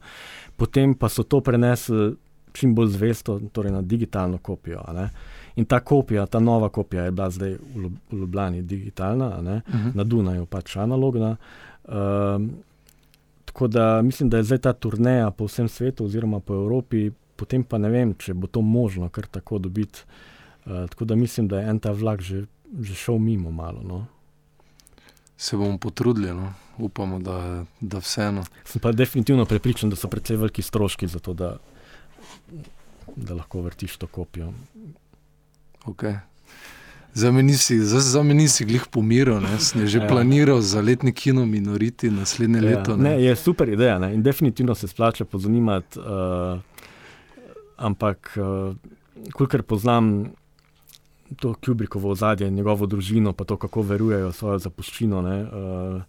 potem 0.57 0.93
pa 0.93 1.09
so 1.09 1.23
to 1.23 1.41
prenesli 1.41 2.15
čim 2.53 2.75
bolj 2.75 2.87
zvesto, 2.87 3.39
torej 3.51 3.71
na 3.71 3.81
digitalno 3.81 4.37
kopijo. 4.37 4.83
In 5.55 5.65
ta 5.65 5.79
kopija, 5.79 6.25
ta 6.25 6.39
nova 6.39 6.69
kopija 6.69 7.03
je 7.03 7.11
bila 7.11 7.29
zdaj 7.29 7.57
v 7.75 7.91
Ljubljani 8.11 8.61
digitalna, 8.61 9.27
uh 9.27 9.43
mhm. 9.43 9.57
-huh. 9.73 9.95
na 9.95 10.03
Dunaju 10.03 10.45
pač 10.45 10.75
analogna. 10.75 11.35
Um, 11.87 12.51
tako 13.45 13.67
da 13.67 14.01
mislim, 14.01 14.29
da 14.29 14.37
je 14.37 14.43
zdaj 14.43 14.57
ta 14.57 14.73
turneja 14.73 15.31
po 15.31 15.45
vsem 15.45 15.67
svetu, 15.67 16.05
oziroma 16.05 16.39
po 16.39 16.53
Evropi, 16.53 17.11
potem 17.35 17.63
pa 17.63 17.77
ne 17.77 17.89
vem, 17.89 18.13
če 18.13 18.33
bo 18.33 18.47
to 18.47 18.61
možno 18.61 19.09
kar 19.09 19.25
tako 19.25 19.57
dobiti 19.57 19.99
Uh, 20.65 20.89
tako 20.89 21.05
da 21.05 21.15
mislim, 21.15 21.47
da 21.47 21.59
je 21.59 21.69
en 21.69 21.79
ta 21.79 21.91
vlak 21.91 22.21
že, 22.21 22.45
že 22.79 22.95
šel 22.95 23.17
mimo 23.17 23.51
malo. 23.51 23.81
No. 23.83 24.05
Se 25.37 25.57
bomo 25.57 25.77
potrudili, 25.77 26.33
no? 26.33 26.53
upamo, 26.77 27.19
da, 27.19 27.65
da 27.81 27.97
vseeno. 27.97 28.43
Sem 28.65 28.81
pa 28.81 28.91
definitivno 28.91 29.45
prepričan, 29.45 29.89
da 29.89 29.95
so 29.95 30.07
precej 30.07 30.37
veliki 30.37 30.61
stroški 30.61 31.07
za 31.07 31.19
to, 31.19 31.33
da, 31.33 31.57
da 33.15 33.33
lahko 33.33 33.61
vrtiš 33.61 33.97
to 33.97 34.07
kopijo. 34.07 34.53
Okay. 35.85 36.17
Zameni 37.13 37.53
si, 37.57 37.79
zameni 37.83 38.47
si 38.47 38.65
glih 38.65 38.85
pomiril, 38.91 39.41
sem 39.59 39.87
že 39.87 39.97
ja. 39.97 40.07
planiral 40.07 40.61
za 40.61 40.81
letni 40.81 41.11
kino 41.11 41.45
minoriti 41.45 42.11
naslednje 42.11 42.59
ja. 42.61 42.65
leto. 42.65 42.97
Ne? 42.97 43.09
Ne, 43.09 43.23
je 43.23 43.35
super 43.35 43.69
ideja 43.69 43.99
ne? 43.99 44.13
in 44.13 44.23
definitivno 44.23 44.75
se 44.75 44.87
splača 44.87 45.25
pozanimati. 45.25 45.99
Uh, 45.99 46.59
ampak, 47.77 48.37
uh, 48.37 48.75
kolikor 49.33 49.63
poznam 49.63 50.31
to 51.35 51.55
Kubrikovo 51.65 52.09
ozadje, 52.09 52.49
njegovo 52.49 52.85
družino, 52.85 53.33
pa 53.33 53.43
to, 53.43 53.57
kako 53.57 53.81
verujejo 53.81 54.31
svojo 54.31 54.57
zapuščino, 54.59 55.21
ne, 55.21 55.37
uh, 55.43 56.01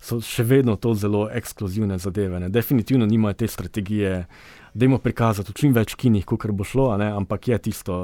so 0.00 0.20
še 0.20 0.44
vedno 0.44 0.76
to 0.76 0.94
zelo 0.94 1.28
ekskluzivne 1.32 1.98
zadeve. 1.98 2.40
Ne. 2.40 2.48
Definitivno 2.48 3.06
nimajo 3.06 3.34
te 3.34 3.48
strategije, 3.48 4.26
da 4.74 4.84
jim 4.84 4.98
prikazati 4.98 5.52
v 5.52 5.54
čim 5.54 5.74
več 5.74 5.94
kinih, 5.94 6.24
kot 6.26 6.46
bo 6.50 6.64
šlo, 6.64 6.96
ne, 6.98 7.10
ampak 7.14 7.48
je 7.48 7.58
tisto 7.58 7.98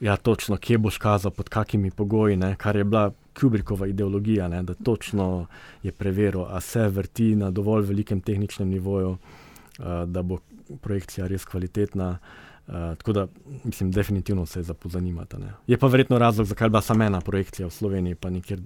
ja, 0.00 0.16
točno, 0.16 0.56
kje 0.56 0.78
boš 0.78 0.98
kazal, 0.98 1.30
pod 1.30 1.48
kakimi 1.48 1.90
pogoji, 1.90 2.36
ne, 2.36 2.54
kar 2.56 2.76
je 2.76 2.84
bila 2.84 3.10
Kubrikova 3.34 3.86
ideologija, 3.90 4.48
ne, 4.48 4.62
da 4.62 4.74
točno 4.74 5.46
je 5.82 5.92
preveril, 5.92 6.44
a 6.46 6.60
se 6.60 6.88
vrti 6.88 7.34
na 7.36 7.50
dovolj 7.50 7.86
velikem 7.88 8.20
tehničnem 8.20 8.68
nivoju, 8.68 9.10
uh, 9.10 9.86
da 10.06 10.22
bo 10.22 10.38
projekcija 10.80 11.26
res 11.26 11.44
kvalitetna. 11.44 12.18
Uh, 12.66 12.74
tako 12.96 13.12
da, 13.12 13.26
mislim, 13.64 13.90
definitivno 13.90 14.46
se 14.46 14.58
je 14.58 14.62
za 14.62 14.74
pozanimati. 14.74 15.36
Je 15.66 15.78
pa 15.78 15.86
verjetno 15.86 16.18
razlog, 16.18 16.46
zakaj 16.46 16.66
je 16.66 16.70
bila 16.70 16.82
samo 16.82 17.04
ena 17.04 17.20
projekcija 17.20 17.66
v 17.66 17.70
Sloveniji, 17.70 18.14
pa 18.14 18.30
nikjer 18.30 18.60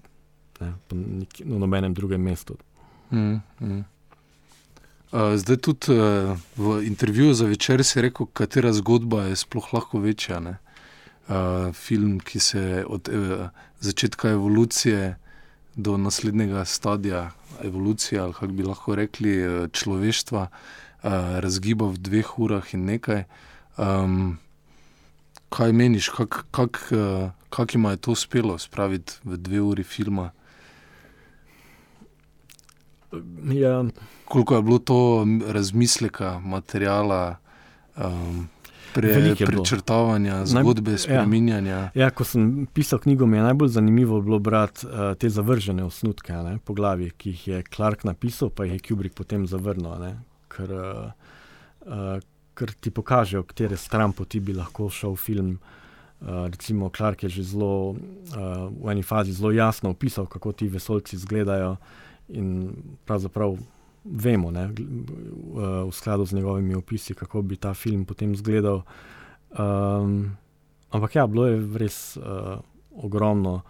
ne, 0.60 0.72
pa 0.88 0.96
nikjer, 0.96 1.48
na 1.48 1.58
nobenem 1.58 1.94
drugem 1.94 2.22
mestu. 2.22 2.56
Mm, 3.10 3.40
mm. 3.60 3.84
Zdaj, 5.12 5.56
tudi 5.56 5.94
v 6.56 6.82
intervjuju 6.84 7.34
za 7.34 7.46
večer 7.46 7.84
si 7.84 8.00
rekel, 8.00 8.26
katera 8.26 8.72
zgodba 8.72 9.22
je 9.30 9.36
sploh 9.36 9.72
lahko 9.72 9.98
večja. 10.04 10.40
Ne? 10.40 10.58
film, 11.72 12.20
ki 12.20 12.40
se 12.40 12.84
od 12.88 13.08
uh, 13.08 13.48
začetka 13.80 14.30
evolucije 14.30 15.16
do 15.76 15.96
naslednjega 15.96 16.64
stadija 16.64 17.30
evolucije, 17.62 18.20
ali 18.20 18.32
kako 18.32 18.46
bi 18.46 18.62
lahko 18.62 18.94
rekli, 18.94 19.46
uh, 19.46 19.68
človeštva, 19.72 20.48
razgiba 21.38 21.86
v 21.86 21.98
dveh 21.98 22.38
urah 22.38 22.74
in 22.74 22.84
nekaj. 22.84 23.24
Um, 23.76 24.38
kaj 25.48 25.72
meniš, 25.72 26.08
kako 26.08 26.42
kak, 26.50 26.80
uh, 26.90 27.30
kak 27.50 27.74
ima 27.74 27.96
to 27.96 28.12
uspelo 28.12 28.58
spraviti 28.58 29.12
v 29.24 29.36
dve 29.36 29.60
uri 29.60 29.84
filma? 29.84 30.30
Ja. 33.52 33.84
Koliko 34.24 34.56
je 34.56 34.62
bilo 34.62 34.78
to 34.78 35.26
razmisleka, 35.48 36.38
materijala? 36.38 37.36
Um, 37.96 38.48
pre, 38.94 39.34
prečrtavanja, 39.46 40.46
zgodbe, 40.46 40.90
Naj, 40.90 40.98
spreminjanja. 40.98 41.76
Ja. 41.76 41.90
ja, 41.94 42.10
ko 42.10 42.24
sem 42.24 42.66
pisal 42.74 43.00
knjigo, 43.02 43.26
mi 43.26 43.36
je 43.36 43.42
najbolj 43.42 43.68
zanimivo 43.68 44.20
bilo 44.20 44.38
brati 44.38 44.86
uh, 44.86 45.12
te 45.18 45.30
zavržene 45.30 45.84
osnutke 45.84 46.32
ne, 46.32 46.58
po 46.64 46.74
glavi, 46.74 47.10
ki 47.16 47.34
jih 47.34 47.48
je 47.48 47.62
Clark 47.74 48.04
napisal, 48.04 48.50
pa 48.50 48.66
jih 48.66 48.78
je 48.78 48.84
Kubrick 48.88 49.16
potem 49.18 49.46
zavrnil. 49.46 49.94
Ne, 50.02 50.12
ker, 50.52 50.72
uh, 50.72 51.32
uh, 51.86 52.18
ker 52.58 52.74
ti 52.80 52.90
pokažejo, 52.94 53.44
katere 53.48 53.76
stran 53.76 54.12
poti 54.12 54.40
bi 54.40 54.56
lahko 54.56 54.90
šel 54.90 55.16
film. 55.16 55.58
Uh, 56.18 56.48
recimo, 56.50 56.90
Clark 56.90 57.22
je 57.22 57.28
že 57.38 57.42
zelo, 57.54 57.94
uh, 57.94 58.68
v 58.74 58.90
eni 58.90 59.06
fazi 59.06 59.32
zelo 59.32 59.52
jasno 59.54 59.94
opisal, 59.94 60.26
kako 60.26 60.52
ti 60.52 60.68
vesoljci 60.68 61.16
izgledajo, 61.16 61.76
in 62.28 62.72
pravzaprav 63.04 63.56
vemo, 64.04 64.50
ne, 64.50 64.70
v 65.84 65.92
skladu 65.92 66.24
z 66.24 66.32
njegovimi 66.32 66.74
opisi, 66.74 67.14
kako 67.14 67.42
bi 67.42 67.56
ta 67.56 67.74
film 67.74 68.04
potem 68.04 68.32
izgledal. 68.32 68.82
Um, 69.50 70.36
ampak 70.90 71.16
ja, 71.16 71.26
bilo 71.26 71.46
je 71.46 71.58
res 71.76 72.16
uh, 72.16 72.60
ogromno 73.04 73.60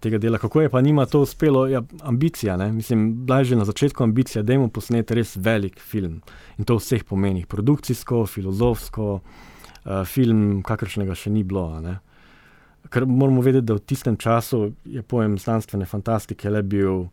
tega 0.00 0.18
dela. 0.18 0.38
Kako 0.38 0.60
je 0.60 0.70
pa 0.70 0.80
njima 0.80 1.06
to 1.06 1.20
uspelo? 1.20 1.66
Ja, 1.68 1.82
ambicija. 2.02 2.56
Ne? 2.56 2.72
Mislim, 2.72 3.26
da 3.26 3.38
je 3.38 3.44
že 3.44 3.56
na 3.56 3.64
začetku 3.64 4.04
ambicija, 4.04 4.42
da 4.42 4.54
imamo 4.54 4.68
posnet 4.68 5.10
res 5.10 5.36
velik 5.36 5.80
film 5.80 6.20
in 6.58 6.64
to 6.64 6.76
v 6.76 6.82
vseh 6.82 7.04
pomenih, 7.04 7.46
produkcijsko, 7.46 8.26
filozofsko, 8.26 9.20
uh, 9.20 10.04
film, 10.06 10.62
kakršnega 10.62 11.14
še 11.14 11.30
ni 11.30 11.42
bilo. 11.44 11.80
Ker 12.90 13.06
moramo 13.06 13.42
vedeti, 13.42 13.66
da 13.66 13.74
v 13.74 13.82
tistem 13.82 14.16
času 14.16 14.72
je 14.84 15.02
pojem 15.02 15.38
znanstvene 15.38 15.86
fantastike 15.86 16.50
le 16.50 16.62
bil 16.62 17.06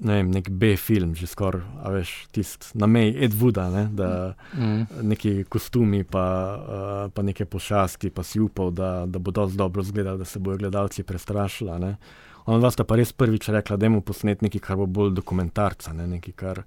ne 0.00 0.16
vem, 0.16 0.30
nek 0.32 0.48
B-film, 0.48 1.12
že 1.14 1.28
skoraj, 1.28 1.62
veš, 1.92 2.10
tisti 2.32 2.72
na 2.80 2.88
meji 2.88 3.12
Ed 3.20 3.34
Wooda, 3.36 3.66
ne, 3.72 3.84
da 3.92 4.08
mm. 4.56 5.02
neki 5.04 5.32
kostumi, 5.52 6.02
pa, 6.08 6.24
uh, 6.56 7.02
pa 7.12 7.24
neke 7.26 7.44
pošasti, 7.44 8.10
pa 8.14 8.24
si 8.24 8.40
upal, 8.40 8.72
da, 8.72 9.04
da 9.06 9.20
bo 9.20 9.34
dosti 9.34 9.58
dobro 9.60 9.84
izgledal, 9.84 10.16
da 10.18 10.24
se 10.24 10.40
bodo 10.40 10.56
gledalci 10.56 11.04
prestrašili. 11.04 11.72
Ona 12.46 12.58
dva 12.58 12.70
sta 12.72 12.86
pa 12.88 12.96
res 12.96 13.12
prvič 13.12 13.50
rekla, 13.52 13.76
da 13.76 13.90
mu 13.92 14.00
posnet 14.00 14.40
nekaj, 14.42 14.64
kar 14.64 14.80
bo 14.80 14.88
bolj 14.88 15.12
dokumentarca, 15.18 15.92
ne, 15.92 16.08
nekaj, 16.16 16.36
kar, 16.36 16.62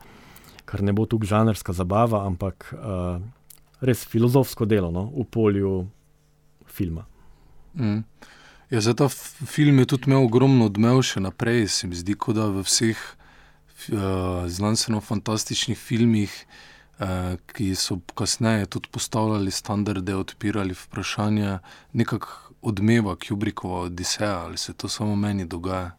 kar 0.70 0.86
ne 0.86 0.94
bo 0.94 1.08
tukaj 1.10 1.34
žanrska 1.34 1.74
zabava, 1.74 2.26
ampak 2.30 2.70
uh, 2.78 3.18
res 3.82 4.06
filozofsko 4.06 4.70
delo 4.70 4.94
no, 4.94 5.10
v 5.10 5.26
polju 5.26 5.74
filma. 6.70 7.08
Mm. 7.74 8.06
Ja, 8.70 8.82
za 8.82 8.94
ta 8.98 9.10
film 9.10 9.82
je 9.82 9.90
tudi 9.90 10.10
imel 10.10 10.24
ogromno 10.26 10.70
odmev 10.70 11.02
še 11.06 11.22
naprej, 11.22 11.68
se 11.70 11.90
mi 11.90 11.98
zdi, 11.98 12.16
da 12.34 12.48
v 12.54 12.64
vseh 12.66 13.02
uh, 13.92 14.00
znanstveno-fantastičnih 14.48 15.78
filmih, 15.78 16.46
uh, 17.00 17.06
ki 17.54 17.76
so 17.76 18.00
kasneje 18.16 18.66
tudi 18.66 18.90
postavljali 18.92 19.52
standarde, 19.52 20.16
odpirali 20.16 20.74
vprašanja, 20.74 21.60
nekako 21.94 22.54
odmeva 22.62 23.16
Kubrickova 23.16 23.80
Odiseja, 23.80 24.40
ali 24.40 24.58
se 24.58 24.74
to 24.74 24.88
samo 24.88 25.16
meni 25.16 25.46
dogaja. 25.46 25.92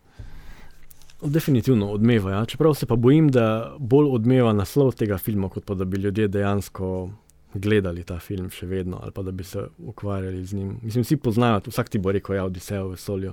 Definitivno 1.22 1.90
odmeva. 1.90 2.30
Ja. 2.30 2.44
Čeprav 2.44 2.74
se 2.74 2.86
pa 2.86 2.96
bojim, 2.96 3.28
da 3.28 3.76
bolj 3.78 4.08
odmeva 4.12 4.52
naslov 4.52 4.92
tega 4.92 5.18
filma, 5.18 5.48
kot 5.48 5.64
pa 5.64 5.74
da 5.74 5.84
bi 5.84 5.96
ljudje 5.96 6.28
dejansko 6.28 7.10
gledali 7.54 8.02
ta 8.04 8.18
film 8.18 8.48
še 8.50 8.66
vedno 8.66 8.98
ali 9.02 9.12
pa 9.14 9.22
da 9.22 9.30
bi 9.30 9.44
se 9.44 9.62
ukvarjali 9.78 10.44
z 10.44 10.56
njim. 10.58 10.78
Mislim, 10.82 11.04
vsi 11.04 11.16
poznajo, 11.16 11.60
vsak 11.66 11.88
ti 11.88 11.98
bo 11.98 12.12
rekel, 12.12 12.34
da 12.34 12.36
ja, 12.36 12.42
je 12.42 12.46
Odiseja 12.50 12.82
v 12.82 12.94
vesolju. 12.96 13.32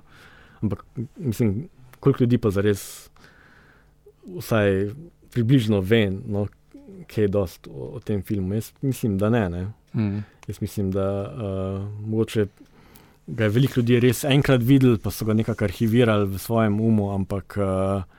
Ampak 0.62 0.86
mislim, 1.18 1.68
koliko 2.00 2.24
ljudi 2.24 2.38
pa 2.38 2.50
zares 2.50 3.10
vsaj 4.26 4.92
približno 5.32 5.82
ve, 5.82 6.10
no, 6.12 6.48
kaj 7.08 7.24
je 7.24 7.28
dost 7.28 7.68
o, 7.68 7.96
o 7.96 8.00
tem 8.00 8.22
filmu. 8.24 8.54
Jaz 8.54 8.72
mislim, 8.82 9.18
da 9.18 9.30
ne. 9.30 9.50
ne. 9.50 9.68
Mm. 9.94 10.24
Jaz 10.48 10.62
mislim, 10.62 10.92
da 10.92 11.08
uh, 11.22 12.08
mogoče 12.08 12.46
ga 13.28 13.44
je 13.44 13.50
veliko 13.50 13.80
ljudi 13.80 14.00
res 14.00 14.24
enkrat 14.24 14.64
videl, 14.64 14.98
pa 14.98 15.12
so 15.12 15.26
ga 15.26 15.34
nekako 15.34 15.66
arhivirali 15.66 16.28
v 16.30 16.40
svojem 16.40 16.80
umu, 16.82 17.12
ampak. 17.16 17.58
Uh, 17.58 18.18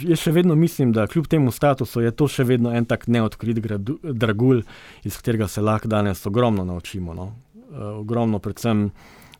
Jaz 0.00 0.22
še 0.22 0.30
vedno 0.32 0.54
mislim, 0.56 0.94
da 0.96 1.02
kljub 1.06 1.26
temu 1.28 1.50
statusu 1.52 2.00
je 2.00 2.10
to 2.16 2.24
še 2.24 2.46
vedno 2.48 2.70
en 2.72 2.86
tak 2.88 3.02
neodkrit 3.04 3.58
dragulj, 4.00 4.62
iz 5.04 5.18
katerega 5.20 5.44
se 5.44 5.60
lahko 5.60 5.90
danes 5.92 6.24
ogromno 6.26 6.64
naučimo. 6.64 7.12
No? 7.12 7.26
Uh, 7.68 7.98
ogromno, 8.00 8.40
predvsem 8.40 8.86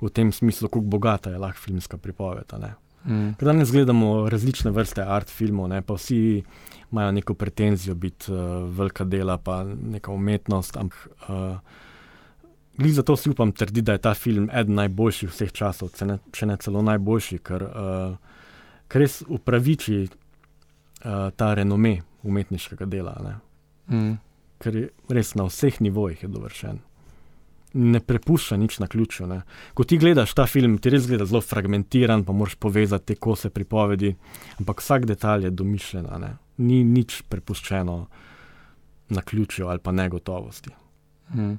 v 0.02 0.10
tem 0.12 0.32
smislu, 0.32 0.68
kako 0.68 0.84
bogata 0.84 1.32
je 1.32 1.40
lahko 1.40 1.64
filmska 1.64 1.96
pripoved. 1.96 2.52
Mm. 3.06 3.34
Danes 3.40 3.72
gledamo 3.72 4.28
različne 4.28 4.70
vrste 4.70 5.02
art 5.02 5.30
filmov, 5.30 5.68
ne, 5.68 5.82
pa 5.82 5.94
vsi 5.94 6.42
imajo 6.92 7.12
neko 7.12 7.34
pretenzijo 7.34 7.94
biti 7.94 8.32
uh, 8.32 8.38
velika 8.78 9.04
dela, 9.04 9.38
pa 9.38 9.64
neka 9.64 10.12
umetnost. 10.12 10.76
Ampak 10.76 11.08
uh, 11.28 12.92
zato 12.92 13.16
si 13.16 13.30
upam 13.30 13.52
trditi, 13.52 13.82
da 13.82 13.92
je 13.92 13.98
ta 13.98 14.14
film 14.14 14.50
eden 14.52 14.74
najboljših 14.74 15.30
vseh 15.30 15.52
časov, 15.52 15.92
če 15.98 16.06
ne, 16.06 16.18
če 16.32 16.46
ne 16.46 16.56
celo 16.56 16.82
najboljši, 16.82 17.38
ker, 17.38 17.66
uh, 17.68 18.40
ker 18.88 19.04
res 19.04 19.20
upraviči 19.28 20.00
uh, 20.04 21.28
ta 21.36 21.54
renome 21.54 21.98
umetniškega 22.22 22.88
dela. 22.88 23.40
Mm. 23.92 24.16
Ker 24.58 24.76
je 24.76 24.88
res 25.12 25.34
na 25.34 25.44
vseh 25.50 25.80
nivojih 25.80 26.24
dovršen 26.30 26.80
ne 27.74 28.00
prepušča 28.00 28.56
nič 28.56 28.78
na 28.78 28.86
ključu. 28.86 29.26
Ne. 29.26 29.40
Ko 29.74 29.84
ti 29.84 29.98
gledaš 29.98 30.34
ta 30.34 30.46
film, 30.46 30.78
ti 30.78 30.92
res 30.94 31.08
gledaš 31.10 31.32
zelo 31.32 31.42
fragmentiran, 31.42 32.24
pa 32.24 32.32
moraš 32.32 32.54
povezati 32.54 33.12
te 33.12 33.18
kose 33.18 33.50
pripovedi, 33.50 34.14
ampak 34.58 34.82
vsak 34.82 35.06
detalj 35.10 35.48
je 35.48 35.50
domišljen, 35.50 36.08
ni 36.58 36.84
nič 36.84 37.22
prepuščeno 37.28 37.98
na 39.08 39.22
ključu 39.22 39.66
ali 39.66 39.82
pa 39.82 39.92
negotovosti. 39.92 40.70
Hmm. 41.34 41.58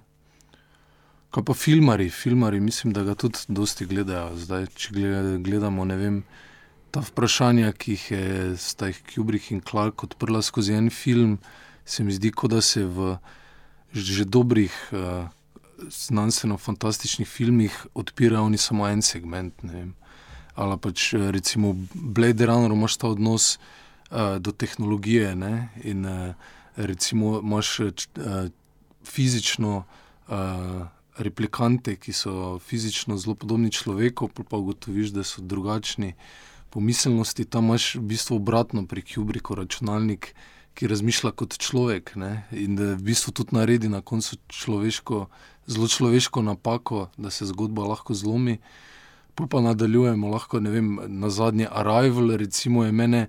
Kaj 1.35 1.43
pa 1.43 1.53
filmari, 1.53 2.09
filmari, 2.09 2.59
mislim, 2.59 2.93
da 2.93 3.03
ga 3.03 3.15
tudi 3.15 3.39
dosti 3.47 3.85
gledajo. 3.85 4.37
Zdaj, 4.39 4.69
če 4.75 4.93
gledamo, 5.43 5.83
ne 5.85 5.97
vem, 5.99 6.21
ta 6.95 7.03
vprašanja, 7.03 7.73
ki 7.75 7.97
jih 7.97 8.05
je 8.11 8.27
sta 8.57 8.87
jih 8.87 9.01
Kubrick 9.09 9.51
in 9.51 9.59
Clark 9.59 10.05
odprla 10.07 10.39
skozi 10.41 10.77
en 10.77 10.87
film, 10.89 11.39
se 11.83 12.03
mi 12.07 12.15
zdi, 12.15 12.31
kot 12.31 12.55
da 12.55 12.61
se 12.63 12.85
v 12.85 13.17
že 13.95 14.25
dobrih 14.27 14.73
uh, 14.91 15.27
znanstveno-fantastičnih 15.89 17.27
filmih 17.27 17.85
odpirajo 17.93 18.43
oni 18.43 18.57
samo 18.57 18.87
en 18.87 19.01
segment. 19.01 19.53
Ali 20.55 20.77
pač 20.77 21.13
recimo 21.13 21.75
Blade 21.93 22.45
Runner 22.45 22.71
imaš 22.71 22.97
ta 22.97 23.07
odnos 23.07 23.57
uh, 23.57 24.37
do 24.39 24.51
tehnologije 24.51 25.35
ne? 25.35 25.69
in 25.83 26.05
uh, 26.05 26.35
recimo 26.75 27.39
imaš 27.39 27.79
uh, 27.79 27.91
fizično. 29.03 29.83
Uh, 30.27 30.87
Replikante, 31.15 31.93
ki 31.95 32.11
so 32.11 32.59
fizično 32.59 33.15
zelo 33.17 33.37
podobni 33.39 33.69
človeku, 33.71 34.27
pa 34.27 34.57
ugotoviš, 34.57 35.13
da 35.15 35.23
so 35.23 35.39
drugačni 35.41 36.11
po 36.69 36.79
miselnosti. 36.83 37.45
Tam 37.45 37.69
imaš 37.71 37.95
v 37.95 38.01
bistvu 38.01 38.35
obratno 38.35 38.83
pri 38.83 38.99
Kubriku 39.01 39.55
računalnik, 39.55 40.33
ki 40.75 40.87
razmišlja 40.91 41.31
kot 41.31 41.55
človek 41.57 42.15
ne? 42.19 42.43
in 42.51 42.75
da 42.75 42.91
v 42.99 43.07
bistvu 43.07 43.31
tudi 43.31 43.55
naredi 43.55 43.87
na 43.89 44.01
koncu 44.01 44.35
človeško, 44.51 45.21
zelo 45.67 45.87
človeško 45.87 46.41
napako, 46.41 47.09
da 47.17 47.29
se 47.29 47.45
zgodba 47.45 47.83
lahko 47.83 48.13
zlomi. 48.13 48.57
Pol 49.35 49.47
pa 49.47 49.61
nadaljujemo, 49.61 50.29
lahko 50.29 50.59
ne 50.59 50.69
vem, 50.69 50.99
na 51.07 51.29
zadnje 51.29 51.67
Arrival, 51.71 52.37
recimo 52.37 52.85
je 52.85 52.91
mene. 52.91 53.27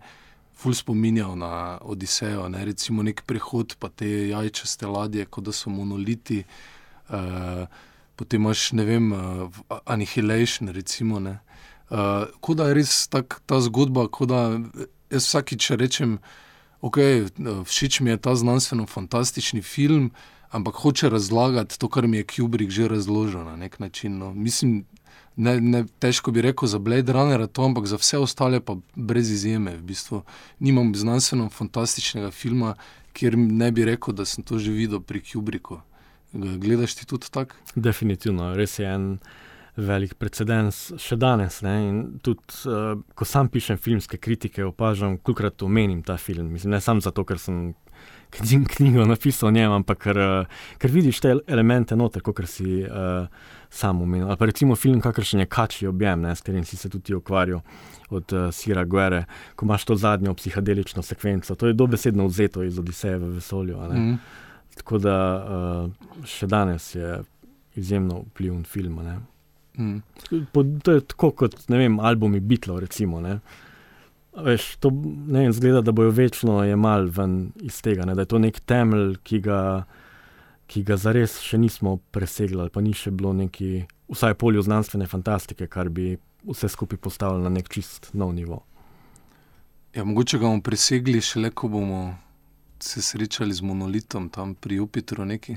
Ful 0.56 0.74
spominjal 0.74 1.36
na 1.36 1.78
Odisejo, 1.82 2.48
ne? 2.48 2.64
recimo 2.64 3.02
nek 3.02 3.22
prehod, 3.26 3.74
pa 3.78 3.88
te 3.88 4.08
jajčaste 4.28 4.86
ladje, 4.86 5.26
kot 5.26 5.44
da 5.44 5.52
so 5.52 5.70
monoliti. 5.70 6.44
Uh, 7.08 7.66
potem 8.16 8.40
imaš, 8.40 8.72
ne 8.72 8.84
vem, 8.84 9.12
uh, 9.12 9.50
Annihilation, 9.84 10.72
recimo. 10.72 11.20
Uh, 11.20 12.24
kot 12.40 12.56
da 12.56 12.70
je 12.70 12.78
res 12.80 13.04
tak, 13.12 13.42
ta 13.46 13.60
zgodba, 13.60 14.08
kot 14.08 14.32
da 14.32 14.40
jaz 15.12 15.28
vsakič 15.28 15.70
rečem, 15.76 16.18
ok, 16.80 16.98
všeč 17.66 18.00
mi 18.00 18.10
je 18.10 18.16
ta 18.16 18.34
znanstveno-fantastični 18.34 19.62
film, 19.62 20.10
ampak 20.50 20.74
hoče 20.74 21.08
razlagati 21.10 21.78
to, 21.78 21.88
kar 21.88 22.06
mi 22.06 22.16
je 22.16 22.24
Kubrick 22.24 22.70
že 22.70 22.88
razložil 22.88 23.44
na 23.44 23.56
nek 23.56 23.78
način. 23.78 24.18
No. 24.18 24.34
Mislim, 24.34 24.84
ne, 25.36 25.60
ne, 25.60 25.84
težko 25.98 26.30
bi 26.30 26.42
rekel 26.42 26.68
za 26.68 26.78
Blade 26.78 27.12
Runner, 27.12 27.46
to, 27.46 27.64
ampak 27.64 27.86
za 27.86 27.96
vse 27.96 28.18
ostale 28.18 28.60
pa 28.60 28.76
brez 28.94 29.30
izjeme. 29.30 29.76
V 29.76 29.82
bistvu 29.82 30.22
nimam 30.58 30.94
znanstveno-fantastičnega 30.94 32.30
filma, 32.30 32.74
kjer 33.12 33.38
ne 33.38 33.72
bi 33.72 33.84
rekel, 33.84 34.14
da 34.14 34.24
sem 34.24 34.44
to 34.44 34.58
že 34.58 34.72
videl 34.72 35.00
pri 35.00 35.22
Kubricku. 35.24 35.80
Gledaš 36.32 36.94
ti 36.94 37.06
tudi 37.06 37.30
tako? 37.30 37.56
Definitivno, 37.74 38.54
res 38.56 38.78
je 38.78 38.86
en 38.86 39.18
velik 39.76 40.16
precedens 40.16 40.92
še 41.00 41.16
danes. 41.20 41.60
Tudi, 42.24 42.42
uh, 42.68 42.96
ko 43.14 43.28
sam 43.28 43.48
pišem 43.52 43.78
filmske 43.80 44.18
kritike, 44.18 44.64
opažam, 44.64 45.18
koliko 45.18 45.66
omenim 45.68 46.02
ta 46.02 46.16
film. 46.16 46.52
Mislim, 46.52 46.72
ne 46.72 46.80
samo 46.80 47.00
zato, 47.00 47.24
ker 47.24 47.38
sem 47.40 47.74
knjigo 48.76 49.04
napisal 49.04 49.48
o 49.48 49.52
njem, 49.52 49.72
ampak 49.72 49.98
ker, 50.02 50.18
uh, 50.18 50.64
ker 50.78 50.90
vidiš 50.92 51.20
te 51.24 51.34
elemente 51.46 51.96
noter, 51.96 52.22
kot 52.22 52.40
si 52.48 52.82
uh, 52.84 53.26
sam 53.70 54.02
omenil. 54.02 54.28
Ali 54.28 54.36
pa 54.36 54.48
recimo 54.50 54.76
film, 54.76 55.00
kakršen 55.00 55.40
je 55.40 55.46
Kači 55.46 55.86
objem, 55.86 56.20
ne, 56.20 56.34
s 56.36 56.40
katerim 56.40 56.64
si 56.64 56.76
se 56.76 56.88
tudi 56.88 57.14
ukvarjal. 57.14 57.60
Od 58.10 58.32
uh, 58.32 58.48
Sira 58.54 58.84
Guerre, 58.84 59.24
ko 59.56 59.66
imaš 59.66 59.84
to 59.84 59.96
zadnjo 59.98 60.34
psihedelično 60.34 61.02
sekvenco, 61.02 61.54
to 61.54 61.66
je 61.66 61.74
dobesedno 61.74 62.26
vzeto 62.26 62.62
iz 62.62 62.78
Odiseja 62.78 63.18
v 63.18 63.32
vesolju. 63.40 63.78
Mm. 63.92 64.18
Tako 64.76 64.98
da 64.98 65.16
uh, 65.36 66.24
še 66.24 66.46
danes 66.46 66.94
je 66.94 67.16
izjemno 67.76 68.22
vpliven 68.28 68.64
film. 68.64 69.00
Mm. 69.78 69.98
To 70.52 70.92
je 70.92 71.00
tako 71.00 71.30
kot 71.30 71.56
vem, 71.68 71.98
albumi 72.00 72.40
Beatlov. 72.40 72.78
Recimo, 72.86 73.20
ne. 73.20 73.40
Veš, 74.36 74.76
to 74.84 74.90
ne 75.26 75.46
vem, 75.46 75.52
zgleda, 75.52 75.80
da 75.80 75.92
bojo 75.96 76.10
večno 76.12 76.58
jemali 76.64 77.10
ven 77.10 77.36
iz 77.64 77.80
tega, 77.82 78.04
ne, 78.04 78.14
da 78.14 78.26
je 78.26 78.32
to 78.32 78.40
nek 78.42 78.60
temelj, 78.68 79.16
ki 79.24 79.40
ga, 79.46 79.60
ki 80.68 80.82
ga 80.84 80.98
zares 81.00 81.38
še 81.40 81.56
nismo 81.58 81.96
presegli, 82.12 82.68
pa 82.72 82.84
ni 82.84 82.92
še 82.92 83.14
bilo 83.16 83.32
neki, 83.32 83.86
vsaj 84.12 84.36
polju 84.36 84.64
znanstvene 84.66 85.08
fantastike, 85.08 85.70
kar 85.72 85.88
bi 85.88 86.18
vse 86.46 86.68
skupaj 86.68 87.00
postavili 87.00 87.46
na 87.46 87.54
nek 87.56 87.70
čist 87.72 88.12
nov 88.12 88.34
nivo. 88.36 88.60
Ja, 89.96 90.04
mogoče 90.04 90.38
ga 90.38 90.50
bomo 90.50 90.60
presegli 90.62 91.20
šele, 91.24 91.50
ko 91.50 91.72
bomo 91.72 92.02
se 92.78 93.02
srečali 93.02 93.54
z 93.54 93.64
monolitom 93.64 94.28
tam 94.28 94.54
pri 94.54 94.82
Jupitru. 94.82 95.24
Neki. 95.24 95.56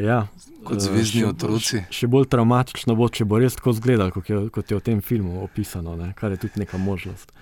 Ja, 0.00 0.22
kot 0.64 0.80
zvezdni 0.80 1.20
še, 1.20 1.28
otroci. 1.28 1.82
Še, 1.92 2.08
bolj 2.08 2.24
traumatično 2.32 2.94
bo, 2.96 3.10
če 3.12 3.26
bo 3.28 3.36
res 3.42 3.58
tako 3.58 3.74
izgledalo, 3.76 4.14
kot, 4.14 4.30
kot 4.54 4.72
je 4.72 4.78
v 4.78 4.84
tem 4.84 5.02
filmu 5.04 5.42
opisano, 5.44 5.98
ne? 6.00 6.14
kar 6.16 6.32
je 6.32 6.40
tudi 6.46 6.64
neka 6.64 6.80
možnost. 6.80 7.34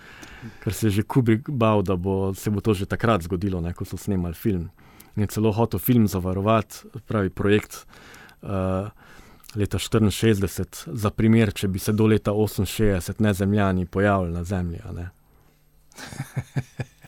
Ker 0.64 0.74
se 0.74 0.88
je 0.88 0.98
že 0.98 1.04
Kubik 1.06 1.46
bal, 1.46 1.84
da 1.86 1.94
bo, 1.94 2.34
se 2.34 2.50
bo 2.50 2.64
to 2.64 2.74
že 2.74 2.90
takrat 2.90 3.22
zgodilo, 3.22 3.62
ne? 3.62 3.70
ko 3.76 3.86
so 3.86 4.00
snemali 4.00 4.34
film. 4.34 4.70
In 5.14 5.30
celo 5.30 5.54
hotel 5.54 5.82
film 5.82 6.08
zavarovati, 6.10 6.90
pravi 7.06 7.30
projekt 7.30 7.86
uh, 8.42 8.90
leta 9.54 9.78
1964, 9.78 10.90
za 10.90 11.10
primer, 11.14 11.54
če 11.54 11.70
bi 11.70 11.78
se 11.78 11.94
do 11.94 12.10
leta 12.10 12.34
1968 12.34 13.22
nezemljani 13.22 13.86
pojavili 13.86 14.34
na 14.34 14.42
Zemlji. 14.44 14.82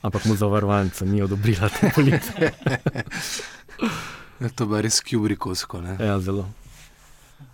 Ampak 0.07 0.25
mu 0.27 0.35
zavarovalnica 0.37 1.07
ni 1.07 1.23
odobrila 1.23 1.71
te 1.71 1.91
politike. 1.95 2.51
Ja, 4.43 4.49
to 4.51 4.67
je 4.77 4.83
res 4.83 4.99
kubrikovsko. 5.07 5.83
Ja, 6.03 6.19
zelo. 6.21 6.49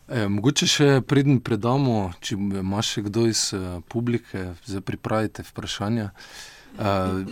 E, 0.08 0.24
mogoče 0.28 0.66
še 0.70 0.86
preden 1.04 1.42
predamo, 1.44 2.14
če 2.24 2.38
imaš 2.38 2.94
še 2.96 3.04
kdo 3.10 3.26
iz 3.28 3.50
uh, 3.52 3.82
publike, 3.92 4.54
da 4.64 4.80
pripravite 4.80 5.44
vprašanja. 5.44 6.08
Uh, 6.78 7.28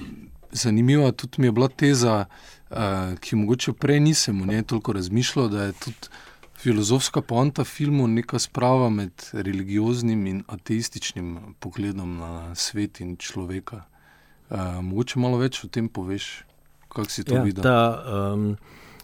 zanimiva 0.53 1.09
tudi 1.16 1.40
mi 1.40 1.49
je 1.49 1.55
bila 1.57 1.71
teza, 1.73 2.19
uh, 2.27 3.16
ki 3.16 3.40
mogoče 3.40 3.73
prej 3.81 4.03
nisem 4.05 4.45
o 4.45 4.49
njej 4.51 4.66
toliko 4.69 4.92
razmišljal, 4.92 5.49
da 5.49 5.69
je 5.71 5.77
tudi 5.87 6.12
filozofska 6.61 7.25
poanta 7.25 7.64
filmu 7.64 8.07
neka 8.12 8.38
sprava 8.38 8.90
med 8.92 9.29
religioznim 9.33 10.27
in 10.27 10.45
ateističnim 10.49 11.37
pogledom 11.61 12.16
na 12.21 12.55
svet 12.55 13.01
in 13.01 13.16
človeka. 13.16 13.87
Uh, 14.51 14.83
mogoče 14.85 15.21
malo 15.23 15.40
več 15.40 15.64
o 15.64 15.73
tem 15.73 15.88
poveš, 15.88 16.45
kako 16.92 17.09
si 17.09 17.25
to 17.25 17.40
ja, 17.40 17.47
videl. 17.47 17.64
Ta, 17.64 17.79
um, 18.35 18.51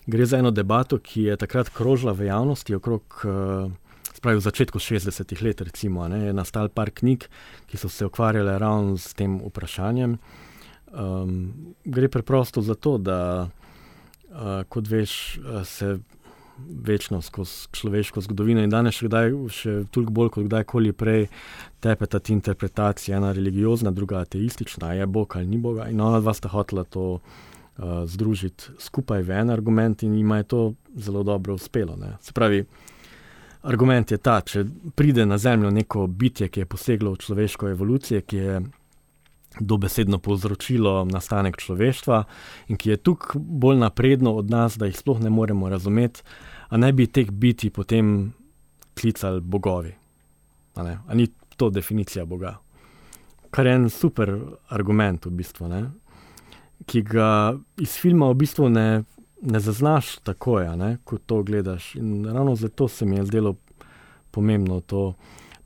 Gre 0.06 0.26
za 0.26 0.38
eno 0.38 0.50
debato, 0.50 0.98
ki 0.98 1.22
je 1.22 1.36
takrat 1.36 1.68
krožila 1.70 2.12
v 2.12 2.26
javnosti, 2.26 2.74
okrog 2.74 3.22
uh, 3.22 3.70
spravi, 4.14 4.40
v 4.40 4.42
začetku 4.42 4.78
60-ih 4.78 5.42
let. 5.42 5.60
Recimo, 5.62 6.08
ne, 6.10 6.26
je 6.26 6.32
nastal 6.34 6.72
par 6.74 6.90
knjig, 6.90 7.28
ki 7.70 7.78
so 7.78 7.88
se 7.88 8.06
ukvarjale 8.06 8.58
ravno 8.58 8.98
s 8.98 9.14
tem 9.14 9.38
vprašanjem. 9.38 10.18
Um, 10.92 11.52
gre 11.84 12.08
preprosto 12.10 12.62
za 12.66 12.74
to, 12.74 12.98
da, 12.98 13.46
uh, 13.46 14.66
kot 14.68 14.90
veš, 14.90 15.38
uh, 15.38 15.62
se 15.62 15.98
večno 16.58 17.22
skozi 17.22 17.70
človeško 17.72 18.20
zgodovino 18.26 18.60
in 18.62 18.70
danes 18.70 18.98
še, 18.98 19.06
kdaj, 19.06 19.32
še 19.54 19.76
toliko 19.94 20.12
bolj 20.18 20.34
kot 20.34 20.50
kdajkoli 20.50 20.92
prej 20.92 21.24
tepe 21.82 22.06
ta 22.10 22.20
interpretacija, 22.26 23.16
ena 23.16 23.30
religiozna, 23.32 23.94
druga 23.94 24.20
ateistična, 24.26 24.92
je 24.98 25.06
Bog 25.06 25.38
ali 25.38 25.46
ni 25.46 25.62
Boga. 25.62 25.88
In 25.90 26.02
ona 26.02 26.20
dva 26.20 26.34
sta 26.34 26.50
hotela 26.52 26.84
to 26.84 27.06
uh, 27.16 27.51
združiti 28.06 28.64
skupaj 28.78 29.22
v 29.22 29.30
en 29.30 29.50
argument 29.50 30.02
in 30.02 30.14
jim 30.14 30.30
je 30.30 30.42
to 30.42 30.74
zelo 30.96 31.22
dobro 31.22 31.54
uspelo. 31.54 31.96
Ne. 31.96 32.16
Se 32.20 32.32
pravi, 32.32 32.64
argument 33.62 34.10
je 34.10 34.18
ta, 34.18 34.40
če 34.40 34.64
pride 34.94 35.26
na 35.26 35.38
Zemljo 35.38 35.70
neko 35.70 36.06
bitje, 36.06 36.48
ki 36.48 36.60
je 36.60 36.66
poseglo 36.66 37.12
v 37.12 37.22
človeško 37.22 37.68
evolucijo, 37.72 38.20
ki 38.20 38.36
je 38.36 38.60
dobesedno 39.60 40.18
povzročilo 40.18 41.04
nastanek 41.04 41.58
človeštva 41.60 42.22
in 42.72 42.76
ki 42.80 42.90
je 42.90 42.96
tukaj 42.96 43.40
bolj 43.40 43.82
napredno 43.82 44.34
od 44.40 44.50
nas, 44.50 44.78
da 44.78 44.88
jih 44.88 44.96
sploh 44.96 45.20
ne 45.20 45.30
moremo 45.30 45.68
razumeti, 45.68 46.22
a 46.68 46.76
ne 46.76 46.92
bi 46.92 47.06
teh 47.06 47.30
biti 47.30 47.70
potem 47.70 48.32
klicali 49.00 49.40
bogovi. 49.40 49.92
A, 50.74 50.96
a 51.06 51.14
ni 51.14 51.28
to 51.56 51.70
definicija 51.70 52.24
Boga? 52.24 52.56
Kar 53.50 53.66
je 53.66 53.74
en 53.74 53.90
super 53.92 54.32
argument, 54.72 55.26
v 55.26 55.30
bistvu, 55.36 55.68
ne? 55.68 55.82
Ki 56.86 57.02
ga 57.02 57.54
iz 57.80 57.96
filma 58.00 58.30
v 58.30 58.38
bistvu 58.42 58.68
ne, 58.68 59.04
ne 59.42 59.60
zaznaš 59.60 60.16
tako, 60.26 60.60
ja, 60.60 60.96
kot 61.04 61.22
to 61.26 61.42
gledaš. 61.42 61.94
In 61.94 62.24
ravno 62.24 62.56
zato 62.56 62.88
se 62.88 63.06
mi 63.06 63.16
je 63.16 63.24
zdelo 63.24 63.56
pomembno 64.30 64.80
to, 64.80 65.14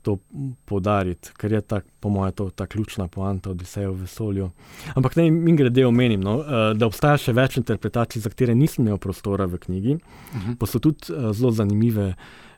to 0.01 0.17
podariti, 0.65 1.31
ker 1.37 1.51
je 1.51 1.61
tak, 1.61 1.85
po 1.99 2.09
mojem 2.09 2.33
to 2.33 2.49
ta 2.49 2.67
ključna 2.67 3.07
poanta 3.07 3.51
Odiseja 3.51 3.89
v 3.89 4.01
vesolju. 4.05 4.49
Ampak 4.95 5.15
naj 5.19 5.31
mi 5.31 5.55
grede 5.55 5.85
omenim, 5.85 6.21
no, 6.23 6.39
eh, 6.39 6.73
da 6.79 6.87
obstaja 6.87 7.17
še 7.19 7.35
več 7.35 7.57
interpretacij, 7.59 8.23
za 8.23 8.31
katere 8.31 8.55
nisem 8.55 8.85
imel 8.85 9.01
prostora 9.03 9.47
v 9.51 9.59
knjigi, 9.65 9.97
uh 9.97 10.35
mhm. 10.35 10.51
-huh. 10.51 10.57
pa 10.59 10.65
so 10.65 10.79
tudi 10.79 11.11
uh, 11.13 11.31
zelo 11.31 11.51
zanimive. 11.51 12.13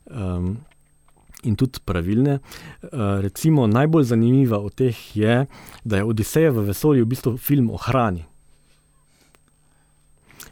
Um, 0.06 0.58
In 1.44 1.56
tudi 1.56 1.80
pravilne. 1.86 2.40
Uh, 2.82 3.22
recimo, 3.22 3.68
najbolj 3.68 4.04
zanimiva 4.04 4.58
od 4.60 4.74
teh 4.76 5.18
je, 5.18 5.46
da 5.84 5.98
je 5.98 6.04
Odiseja 6.04 6.52
v 6.52 6.66
vesolju 6.68 7.06
v 7.06 7.08
bistvu 7.08 7.38
film 7.38 7.70
o 7.70 7.78
hrani. 7.78 8.26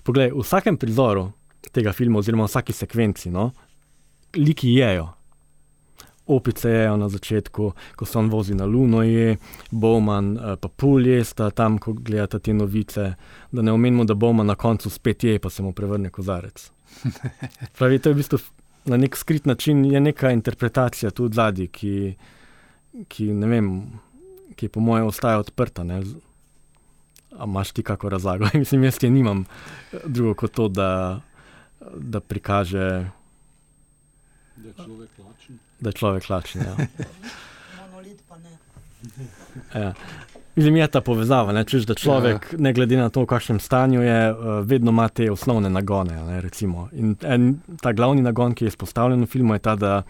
Poglej, 0.08 0.32
v 0.32 0.44
vsakem 0.44 0.78
prizoru 0.80 1.28
tega 1.76 1.92
filma, 1.94 2.22
oziroma 2.22 2.46
v 2.48 2.52
vsaki 2.52 2.74
sekvenci, 2.74 3.32
no, 3.34 3.52
liki 4.40 4.72
jejo. 4.78 5.10
Opice 6.28 6.72
jejo 6.72 6.96
na 7.00 7.08
začetku, 7.12 7.72
ko 7.96 8.06
se 8.06 8.18
on 8.20 8.30
vozi 8.32 8.56
na 8.56 8.66
Luno, 8.66 9.04
je 9.04 9.38
Bowman, 9.72 10.38
eh, 10.38 10.56
pa 10.56 10.68
Pulje 10.68 11.24
sta 11.24 11.50
tam, 11.52 11.78
ko 11.80 11.94
gledate 11.94 12.40
te 12.40 12.54
novice. 12.54 13.14
Da 13.52 13.62
ne 13.62 13.72
omenimo, 13.72 14.04
da 14.04 14.16
Bowman 14.16 14.48
na 14.48 14.56
koncu 14.56 14.90
spet 14.90 15.24
je, 15.24 15.40
pa 15.40 15.50
se 15.50 15.64
mu 15.64 15.72
prevrne 15.72 16.10
kozarec. 16.10 16.72
Pravi, 17.78 18.00
to 18.00 18.10
je 18.10 18.14
v 18.14 18.18
bistvu 18.18 18.40
na 18.88 18.98
nek 18.98 19.16
skrit 19.16 19.46
način 19.46 19.86
je 19.86 20.00
neka 20.00 20.32
interpretacija 20.32 21.12
tu 21.12 21.30
zadnji, 21.34 21.68
ki, 21.68 22.16
ki 23.08 23.26
ne 23.34 23.48
vem, 23.48 23.70
ki 24.56 24.68
po 24.68 24.80
mojem 24.80 25.08
ostaja 25.08 25.40
odprta. 25.40 25.84
Ne? 25.84 26.02
A 27.32 27.44
imaš 27.44 27.72
ti 27.72 27.84
kako 27.84 28.10
razlago? 28.10 28.46
Mislim, 28.54 28.84
jaz 28.84 28.98
je 29.02 29.10
nimam 29.10 29.46
drugo 30.06 30.34
kot 30.34 30.52
to, 30.52 30.68
da, 30.68 31.20
da 31.96 32.20
prikaže. 32.20 33.10
Da 34.56 34.68
je 34.68 34.74
človek 34.74 35.10
lačen. 35.20 35.60
Da 35.80 35.90
je 35.90 35.94
človek 35.94 36.30
lačen. 36.30 36.62
Ja. 36.62 36.76
Monolit 37.92 38.24
pa 38.28 38.38
ne. 38.38 38.58
Ja. 39.76 39.94
Mislim, 40.58 40.76
je 40.76 40.88
ta 40.88 41.02
povezava, 41.02 41.54
ne? 41.54 41.62
Češ, 41.64 41.84
da 41.86 41.94
človek, 41.94 42.48
ja. 42.54 42.58
ne 42.60 42.74
glede 42.74 42.98
na 42.98 43.12
to, 43.14 43.22
v 43.22 43.30
kakšnem 43.30 43.60
stanju 43.62 44.02
je, 44.02 44.22
eh, 44.30 44.34
vedno 44.66 44.90
ima 44.92 45.06
te 45.10 45.30
osnovne 45.32 45.70
nagone. 45.70 46.18
Ne, 46.26 46.42
In 46.92 47.16
en, 47.22 47.60
ta 47.82 47.94
glavni 47.94 48.22
nagon, 48.22 48.56
ki 48.56 48.66
je 48.66 48.74
izpostavljen 48.74 49.22
v 49.22 49.28
filmu, 49.30 49.54
je 49.54 49.60
ta, 49.60 49.76
da, 49.76 50.02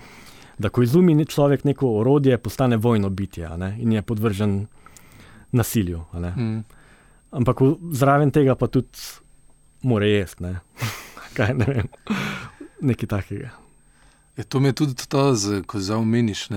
da 0.58 0.70
ko 0.70 0.84
izumi 0.84 1.26
človek 1.26 1.64
neko 1.64 1.90
orodje, 2.00 2.38
postane 2.38 2.78
vojno 2.78 3.10
bitje 3.10 3.50
ne? 3.58 3.76
in 3.80 3.92
je 3.92 4.02
podvržen 4.02 4.68
nasilju. 5.52 6.06
Mm. 6.14 6.64
Ampak 7.38 7.62
zraven 7.94 8.34
tega 8.34 8.56
pa 8.58 8.68
tudi 8.68 8.98
mora 9.86 10.10
jesti. 10.10 10.44
Ne? 10.44 10.60
Kaj 11.38 11.54
ne 11.54 11.70
vem, 11.70 11.90
nekaj 12.82 13.10
takega. 13.14 13.54
Je, 14.38 14.42
ja, 14.42 14.44
to 14.44 14.60
mi 14.60 14.70
je 14.70 14.78
tudi 14.82 15.08
ta, 15.10 15.30
ko 15.66 15.80
zdaj 15.82 16.02
omeniš, 16.02 16.48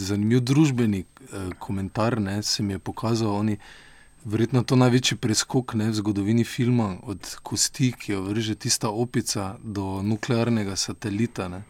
zanimiv 0.00 0.40
družbeni 0.44 1.04
eh, 1.04 1.50
komentar. 1.58 2.20
Ne, 2.20 2.42
se 2.42 2.62
mi 2.62 2.76
je 2.76 2.78
pokazal, 2.78 3.32
oni, 3.32 3.56
verjetno 4.24 4.62
to 4.64 4.76
največji 4.76 5.18
preskok 5.20 5.74
ne, 5.76 5.90
v 5.90 6.00
zgodovini 6.00 6.44
filma, 6.44 6.96
od 7.02 7.36
kosti, 7.42 7.92
ki 7.92 8.12
jo 8.12 8.22
vrže 8.28 8.56
tista 8.60 8.88
opica, 8.88 9.54
do 9.62 10.00
nuklearnega 10.04 10.76
satelita. 10.76 11.48
Ne. 11.52 11.62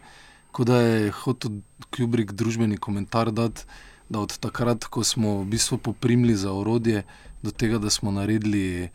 Kot 0.51 0.71
da 0.71 0.81
je 0.81 1.11
hotel 1.23 1.59
Kubrick 1.91 2.31
družbeni 2.31 2.79
komentar 2.79 3.31
dati, 3.31 3.67
da 4.09 4.23
od 4.23 4.37
takrat, 4.39 4.87
ko 4.87 5.03
smo 5.03 5.41
v 5.41 5.51
bistvu 5.51 5.77
poprimili 5.83 6.35
za 6.35 6.51
orodje, 6.55 7.03
do 7.43 7.51
tega, 7.51 7.77
da 7.77 7.89
smo 7.89 8.11
naredili, 8.11 8.89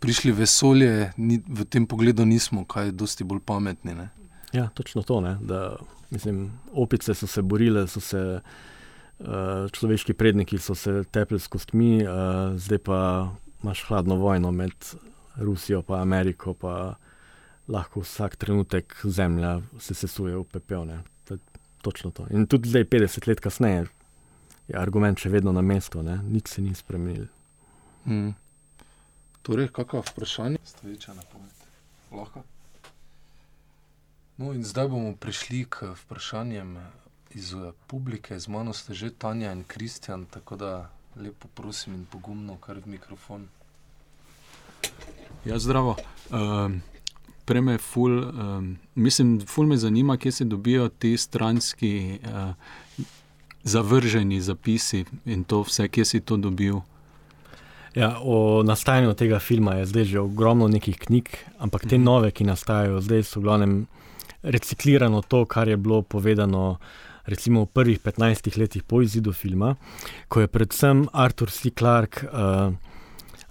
prišli 0.00 0.32
vesolje, 0.32 1.12
ni, 1.16 1.40
v 1.48 1.64
tem 1.64 1.86
pogledu 1.86 2.24
nismo 2.28 2.64
kaj 2.64 2.92
dosti 2.92 3.24
bolj 3.24 3.40
pametni. 3.46 3.94
Ne. 3.94 4.08
Ja, 4.52 4.68
točno 4.74 5.02
to. 5.02 5.20
Da, 5.40 5.76
mislim, 6.10 6.52
opice 6.72 7.14
so 7.14 7.26
se 7.26 7.42
borile, 7.42 7.86
so 7.88 8.00
se 8.00 8.40
človeški 9.72 10.14
predniki 10.14 10.58
so 10.58 10.74
se 10.74 11.04
tepli 11.10 11.38
s 11.38 11.46
kostmi, 11.46 12.02
zdaj 12.56 12.78
pa 12.78 13.30
imaš 13.62 13.84
hladno 13.88 14.16
vojno 14.16 14.50
med 14.50 14.72
Rusijo 15.36 15.82
in 15.88 15.94
Ameriko, 15.94 16.54
pa 16.54 16.94
lahko 17.68 18.00
vsak 18.00 18.36
trenutek 18.36 18.96
zemlja 19.04 19.60
se 19.78 19.94
sesuje 19.94 20.36
v 20.36 20.44
pepel. 20.44 20.86
To 21.24 21.36
točno 21.82 22.10
to. 22.10 22.26
In 22.30 22.46
tudi 22.46 22.68
zdaj, 22.68 22.84
50 22.84 23.28
let 23.28 23.40
kasneje, 23.40 23.86
je 24.68 24.78
argument 24.78 25.18
še 25.18 25.28
vedno 25.28 25.52
na 25.52 25.62
mestu, 25.62 26.02
ne? 26.02 26.18
nič 26.28 26.48
se 26.48 26.62
ni 26.62 26.74
spremenil. 26.74 27.26
Hmm. 28.04 28.34
Torej, 29.42 29.68
kakšno 29.68 30.00
vprašanje? 30.00 30.58
Stoječa 30.64 31.14
napoved. 31.14 31.50
Lahko. 32.12 32.42
No, 34.36 34.52
in 34.52 34.64
zdaj 34.64 34.88
bomo 34.88 35.16
prišli 35.16 35.64
k 35.68 35.94
vprašanjem 36.04 36.78
iz 37.30 37.54
eh, 37.54 37.72
publike, 37.86 38.38
z 38.40 38.48
mano 38.48 38.72
ste 38.72 38.94
že 38.94 39.10
Tanja 39.10 39.52
in 39.52 39.64
Kristjan, 39.64 40.24
tako 40.26 40.56
da 40.56 40.90
lepo 41.16 41.48
prosim 41.54 41.94
in 41.94 42.06
pogumno, 42.06 42.56
kar 42.56 42.78
v 42.78 42.86
mikrofon. 42.86 43.48
Ja, 45.44 45.58
zdravo. 45.58 45.96
Um, 46.30 46.82
Preme, 47.44 47.78
ful, 47.78 48.12
um, 48.12 48.78
mislim, 48.94 49.40
ful 49.46 49.66
me 49.66 49.76
zanima, 49.76 50.16
kje 50.16 50.32
se 50.32 50.44
dobijo 50.44 50.88
ti 50.88 51.16
stranski 51.16 52.18
uh, 52.22 52.54
zavrženi 53.62 54.40
zapisi 54.40 55.04
in 55.24 55.44
to 55.44 55.62
vse, 55.62 55.88
kje 55.88 56.04
si 56.04 56.20
to 56.20 56.36
dobil. 56.36 56.80
Ja, 57.94 58.16
o 58.22 58.62
nastajanju 58.64 59.14
tega 59.14 59.38
filma 59.38 59.74
je 59.74 59.86
zdaj 59.86 60.04
že 60.04 60.20
ogromno 60.20 60.68
nekih 60.68 60.96
knjig, 60.98 61.28
ampak 61.58 61.84
te 61.86 61.98
mhm. 61.98 62.04
nove, 62.04 62.30
ki 62.30 62.44
nastajajo 62.44 63.00
zdaj, 63.00 63.22
so 63.22 63.40
v 63.40 63.44
glavnem 63.44 63.74
reciklirano 64.42 65.22
to, 65.22 65.44
kar 65.44 65.68
je 65.68 65.76
bilo 65.76 66.02
povedano 66.02 66.78
recimo 67.26 67.64
v 67.64 67.66
prvih 67.66 68.00
15 68.00 68.58
letih 68.58 68.82
po 68.82 69.02
izidu 69.02 69.32
filma, 69.32 69.76
ko 70.28 70.40
je 70.40 70.48
predvsem 70.48 71.06
Arthur 71.12 71.50
C. 71.50 71.70
Clarke 71.70 72.26
uh, 72.26 72.74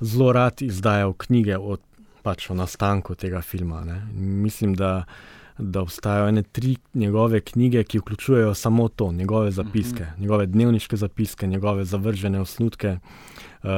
zelo 0.01 0.31
rad 0.33 0.61
izdajal 0.61 1.13
knjige 1.13 1.57
o, 1.57 1.77
pač, 2.21 2.49
o 2.49 2.55
nastanku 2.55 3.15
tega 3.15 3.41
filma. 3.41 3.85
Ne. 3.85 4.01
Mislim, 4.17 4.73
da, 4.75 5.05
da 5.57 5.81
obstajajo 5.81 6.27
ene 6.27 6.43
tri 6.43 6.75
njegove 6.93 7.41
knjige, 7.41 7.83
ki 7.83 8.01
vključujejo 8.01 8.53
samo 8.53 8.89
to, 8.89 9.11
njegove 9.11 9.51
zapiske, 9.51 10.03
mm 10.03 10.07
-hmm. 10.07 10.21
njegove 10.21 10.45
dnevniške 10.45 10.97
zapiske, 10.97 11.47
njegove 11.47 11.85
zavržene 11.85 12.41
osnutke. 12.41 12.97
Uh, 13.63 13.69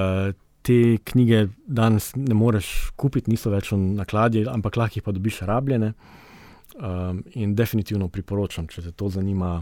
Te 0.63 0.97
knjige 1.03 1.47
danes 1.67 2.13
ne 2.15 2.35
moreš 2.37 2.69
kupiti, 2.95 3.31
niso 3.31 3.51
več 3.51 3.73
v 3.73 3.79
nakladju, 3.99 4.45
ampak 4.51 4.77
lahko 4.79 4.99
jih 4.99 5.05
pa 5.05 5.11
dobiš 5.15 5.41
rabljene. 5.49 5.93
Um, 6.73 7.19
in 7.37 7.51
definitivno 7.53 8.07
priporočam, 8.09 8.65
če 8.71 8.87
te 8.87 8.91
to 8.97 9.09
zanima, 9.13 9.59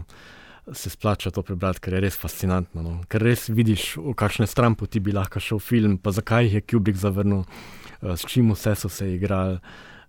se 0.72 0.90
splača 0.90 1.32
to 1.34 1.42
prebrati, 1.42 1.82
ker 1.82 1.96
je 1.96 2.02
res 2.04 2.16
fascinantno. 2.16 2.84
No? 2.86 2.92
Ker 3.10 3.24
res 3.26 3.48
vidiš, 3.50 3.96
v 3.98 4.14
kakšne 4.16 4.46
stran 4.46 4.78
poti 4.78 5.02
bi 5.02 5.12
lahko 5.12 5.42
šel 5.42 5.60
film, 5.60 5.98
pa 5.98 6.14
zakaj 6.14 6.46
jih 6.46 6.60
je 6.60 6.66
Kubrick 6.70 7.00
zavrnil, 7.00 7.42
uh, 7.42 8.14
s 8.14 8.28
čim 8.30 8.52
vse 8.54 8.76
so 8.78 8.88
se 8.92 9.10
igrali. 9.16 9.58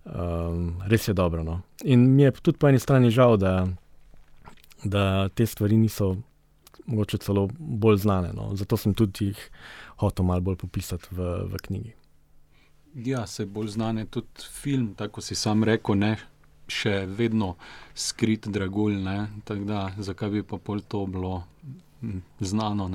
Um, 0.04 0.84
res 0.91 1.08
je 1.08 1.16
dobro. 1.16 1.44
No? 1.44 1.62
In 1.84 2.06
mi 2.16 2.28
je 2.28 2.36
tudi 2.39 2.60
po 2.60 2.70
eni 2.70 2.80
strani 2.80 3.12
žal, 3.12 3.38
da, 3.39 3.66
da 4.84 5.30
te 5.34 5.48
stvari 5.48 5.78
niso 5.80 6.14
mogoče 6.86 7.18
celo 7.18 7.48
bolj 7.58 8.04
znane. 8.04 8.34
No? 8.36 8.52
Zato 8.56 8.78
sem 8.78 8.94
tudi 8.94 9.32
jih 9.32 9.50
hotel 9.98 10.26
malo 10.26 10.41
bolj 10.41 10.56
popisati 10.56 11.08
v, 11.12 11.30
v 11.52 11.62
knjigi. 11.68 11.94
Ja, 12.96 13.28
se 13.28 13.46
bolj 13.46 13.68
znane 13.68 14.06
tudi 14.06 14.28
film, 14.52 14.94
tako 14.96 15.22
si 15.22 15.36
sam 15.36 15.64
rekel, 15.64 15.98
ne, 15.98 16.18
še 16.70 17.06
vedno 17.10 17.56
skrit 17.96 18.48
dragulj, 18.48 19.00
da, 19.66 19.80
zakaj 19.98 20.30
bi 20.30 20.44
pa 20.44 20.60
pol 20.62 20.82
to 20.88 21.06
bilo 21.10 21.44
hm, 22.02 22.22
znano. 22.39 22.89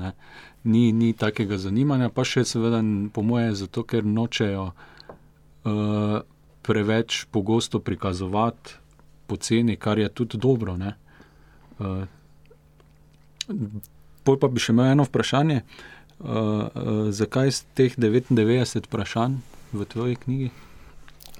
Ni, 0.63 0.91
ni 0.91 1.11
takega 1.13 1.59
zanimanja, 1.59 2.09
pa 2.09 2.23
še 2.23 2.45
seveda, 2.47 2.81
po 3.13 3.23
moje, 3.23 3.53
zato 3.65 3.83
ker 3.83 4.07
nočejo 4.07 4.69
uh, 4.71 6.21
preveč 6.63 7.25
pogosto 7.31 7.83
prikazovati 7.83 8.79
poceni, 9.27 9.75
kar 9.77 9.99
je 9.99 10.09
tudi 10.09 10.39
dobro. 10.39 10.77
Uh, 11.79 12.07
pol 14.23 14.39
pa 14.39 14.47
bi 14.47 14.63
še 14.63 14.73
imel 14.73 14.95
eno 14.95 15.07
vprašanje. 15.07 15.63
Uh, 15.63 15.98
zakaj 17.09 17.51
z 17.51 17.65
teh 17.73 17.93
99 17.97 18.87
vprašanj 18.87 19.39
v 19.73 19.85
tvoji 19.85 20.15
knjigi? 20.15 20.49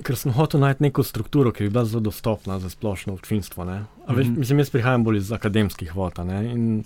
ker 0.03 0.17
sem 0.17 0.33
hotel 0.35 0.63
najti 0.63 0.87
neko 0.87 1.03
strukturo, 1.03 1.51
ki 1.51 1.67
bi 1.67 1.73
bila 1.73 1.85
zelo 1.85 2.01
dostopna 2.09 2.59
za 2.59 2.69
splošno 2.69 3.13
občinstvo. 3.13 3.65
Mm 3.65 3.87
-hmm. 4.07 4.37
Mislim, 4.37 4.59
jaz 4.59 4.69
prihajam 4.69 5.03
bolj 5.03 5.17
iz 5.17 5.31
akademskih 5.31 5.95
vod 5.95 6.13
in 6.53 6.83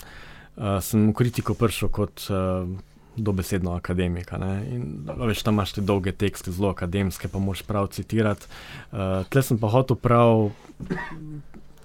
uh, 0.55 0.81
sem 0.81 1.09
v 1.09 1.13
kritiko 1.13 1.53
prišel 1.53 1.89
kot 1.89 2.29
uh, 2.29 2.69
dobesedno 3.15 3.71
akademika. 3.75 4.37
In, 4.71 5.05
veš, 5.17 5.43
tam 5.43 5.53
imaš 5.53 5.73
te 5.73 5.81
dolge 5.81 6.11
tekste, 6.11 6.51
zelo 6.51 6.69
akademske, 6.69 7.27
pa 7.27 7.39
moš 7.39 7.61
prav 7.61 7.87
citirati. 7.87 8.45
Uh, 8.91 8.97
Tle 9.29 9.43
sem 9.43 9.57
pa 9.57 9.67
hotel 9.67 9.95
prav. 9.95 10.51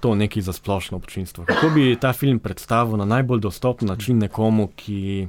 To 0.01 0.09
je 0.09 0.17
nekaj 0.17 0.43
za 0.43 0.53
splošno 0.53 0.97
občinstvo. 0.97 1.45
Kako 1.45 1.71
bi 1.71 1.97
ta 2.01 2.13
film 2.13 2.39
predstavil 2.39 2.97
na 2.97 3.05
najbolj 3.05 3.41
dostopen 3.41 3.89
način 3.89 4.19
nekomu, 4.19 4.69
ki, 4.77 5.29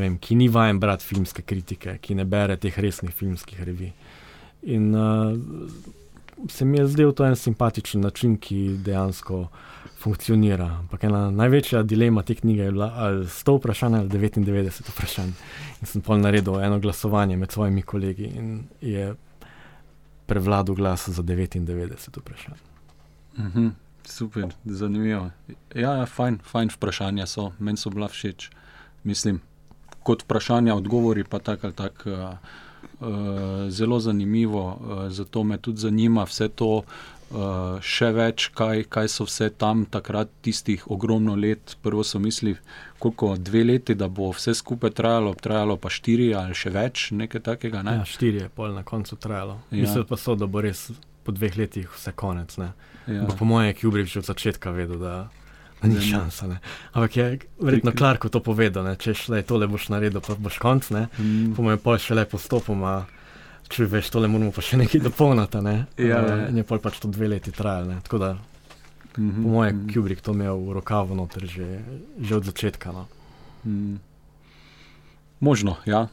vem, 0.00 0.18
ki 0.18 0.36
ni 0.36 0.48
vajen 0.48 0.80
brati 0.80 1.04
filmske 1.04 1.42
kritike, 1.42 1.98
ki 2.00 2.14
ne 2.14 2.24
bere 2.24 2.56
teh 2.56 2.78
resnih 2.78 3.12
filmskih 3.12 3.62
revij. 3.62 3.92
In 4.62 4.94
uh, 4.94 5.36
se 6.48 6.64
mi 6.64 6.78
je 6.78 6.86
zdel 6.88 7.12
to 7.12 7.24
en 7.24 7.36
simpatičen 7.36 8.00
način, 8.00 8.36
ki 8.36 8.78
dejansko 8.84 9.48
funkcionira. 10.02 10.66
Ampak 10.80 11.04
ena 11.04 11.30
največja 11.30 11.82
dilema 11.82 12.22
te 12.22 12.34
knjige 12.34 12.62
je 12.62 12.72
bila, 12.72 12.92
ali 12.96 13.26
100 13.26 13.58
vprašanj 13.58 13.98
ali 13.98 14.08
99 14.08 14.88
vprašanj. 14.88 15.34
In 15.80 15.90
sem 15.90 16.02
pol 16.02 16.20
naredil 16.22 16.60
eno 16.60 16.80
glasovanje 16.80 17.36
med 17.36 17.52
svojimi 17.52 17.82
kolegi 17.82 18.32
in 18.38 18.64
je 18.80 19.14
prevladal 20.26 20.74
glas 20.74 21.08
za 21.08 21.22
99 21.22 22.18
vprašanj. 22.18 22.58
Mhm, 23.38 23.68
super, 24.04 24.54
zanimivo. 24.64 25.30
Ja, 25.74 25.94
ja 25.94 26.06
fajn, 26.06 26.38
fajn 26.44 26.70
vprašanja 26.74 27.26
so, 27.26 27.52
meni 27.58 27.76
so 27.76 27.90
bila 27.90 28.08
všeč. 28.08 28.50
Mislim, 29.04 29.40
kot 30.02 30.26
vprašanja, 30.26 30.74
odgovori 30.74 31.24
pa 31.24 31.38
tako 31.38 31.70
ali 31.70 31.74
tako. 31.74 32.10
Uh, 33.02 33.08
zelo 33.68 33.98
zanimivo, 34.00 34.62
uh, 34.68 35.10
zato 35.10 35.42
me 35.42 35.56
tudi 35.58 35.78
zanima 35.82 36.22
vse 36.22 36.46
to, 36.48 36.82
uh, 37.32 37.80
še 37.82 38.10
več, 38.14 38.48
kaj, 38.54 38.84
kaj 38.92 39.08
so 39.10 39.26
vse 39.26 39.48
tam 39.58 39.84
takrat, 39.90 40.30
tistih 40.44 40.84
ogromno 40.90 41.34
let. 41.34 41.76
Prvo 41.82 42.04
so 42.06 42.20
mislili, 42.22 42.56
koliko 43.02 43.34
dve 43.38 43.64
leti, 43.64 43.96
da 43.98 44.08
bo 44.08 44.30
vse 44.30 44.54
skupaj 44.54 44.94
trajalo, 44.98 45.34
trajalo 45.34 45.76
pa 45.76 45.90
štiri 45.90 46.32
ali 46.38 46.54
še 46.54 46.70
več, 46.74 47.08
nekaj 47.10 47.44
takega. 47.52 47.82
Ne? 47.82 47.98
Ja, 48.02 48.08
štiri 48.08 48.44
je 48.44 48.50
pol 48.54 48.74
na 48.76 48.84
koncu 48.86 49.18
trajalo. 49.18 49.58
Ja. 49.70 49.82
Mislili 49.82 50.06
pa 50.08 50.20
so, 50.20 50.36
da 50.38 50.46
bo 50.46 50.62
res 50.62 50.90
po 51.22 51.34
dveh 51.34 51.58
letih 51.58 51.90
vse 51.96 52.14
konec. 52.18 52.54
Ja. 52.58 52.72
Po 53.38 53.46
mojem 53.48 53.72
je 53.72 53.78
Kubrick 53.80 54.10
že 54.10 54.22
od 54.22 54.30
začetka 54.30 54.70
vedel, 54.74 54.98
da, 55.02 55.14
da 55.26 55.41
ni 55.88 56.00
šansa. 56.00 56.46
Ne. 56.46 56.58
Ampak 56.92 57.16
je 57.16 57.26
verjetno 57.60 57.92
Clark 57.92 58.30
to 58.30 58.40
povedal, 58.40 58.84
ne. 58.84 58.96
če 58.96 59.14
šle 59.14 59.42
tole 59.42 59.66
boš 59.66 59.88
naredil, 59.88 60.20
pa 60.20 60.34
boš 60.34 60.58
konc. 60.58 60.90
Ne. 60.90 61.08
Mm. 61.18 61.54
Po 61.56 61.62
mojem 61.62 61.78
pa 61.78 61.98
še 61.98 62.14
le 62.14 62.24
postopoma. 62.26 63.06
Če 63.72 63.86
veš, 63.88 64.10
tole 64.12 64.28
moramo 64.28 64.52
pa 64.52 64.60
še 64.60 64.76
nekaj 64.76 65.00
dopolniti. 65.00 65.60
Ne? 65.64 65.86
Ja, 65.96 66.20
Uh, 66.20 66.28
ja. 66.28 66.48
Je 66.52 66.64
pol 66.64 66.78
pač 66.78 67.00
to 67.00 67.08
dve 67.08 67.28
leti 67.32 67.52
trajalo. 67.52 67.94
ne. 67.94 68.00
Tako 68.04 68.18
da, 68.18 68.30
Mhm, 69.12 69.42
po 69.42 69.48
mojem, 69.48 69.76
mhm. 69.76 69.92
Kubrick 69.92 70.20
to 70.24 70.32
imel 70.32 70.56
v 70.56 70.72
rokavu 70.72 71.12
noter 71.14 71.44
že, 71.44 71.84
že 72.16 72.32
od 72.36 72.44
začetka. 72.48 72.92
No. 72.92 73.04
Mm. 73.66 74.00
Možno, 75.40 75.76
ja, 75.84 76.08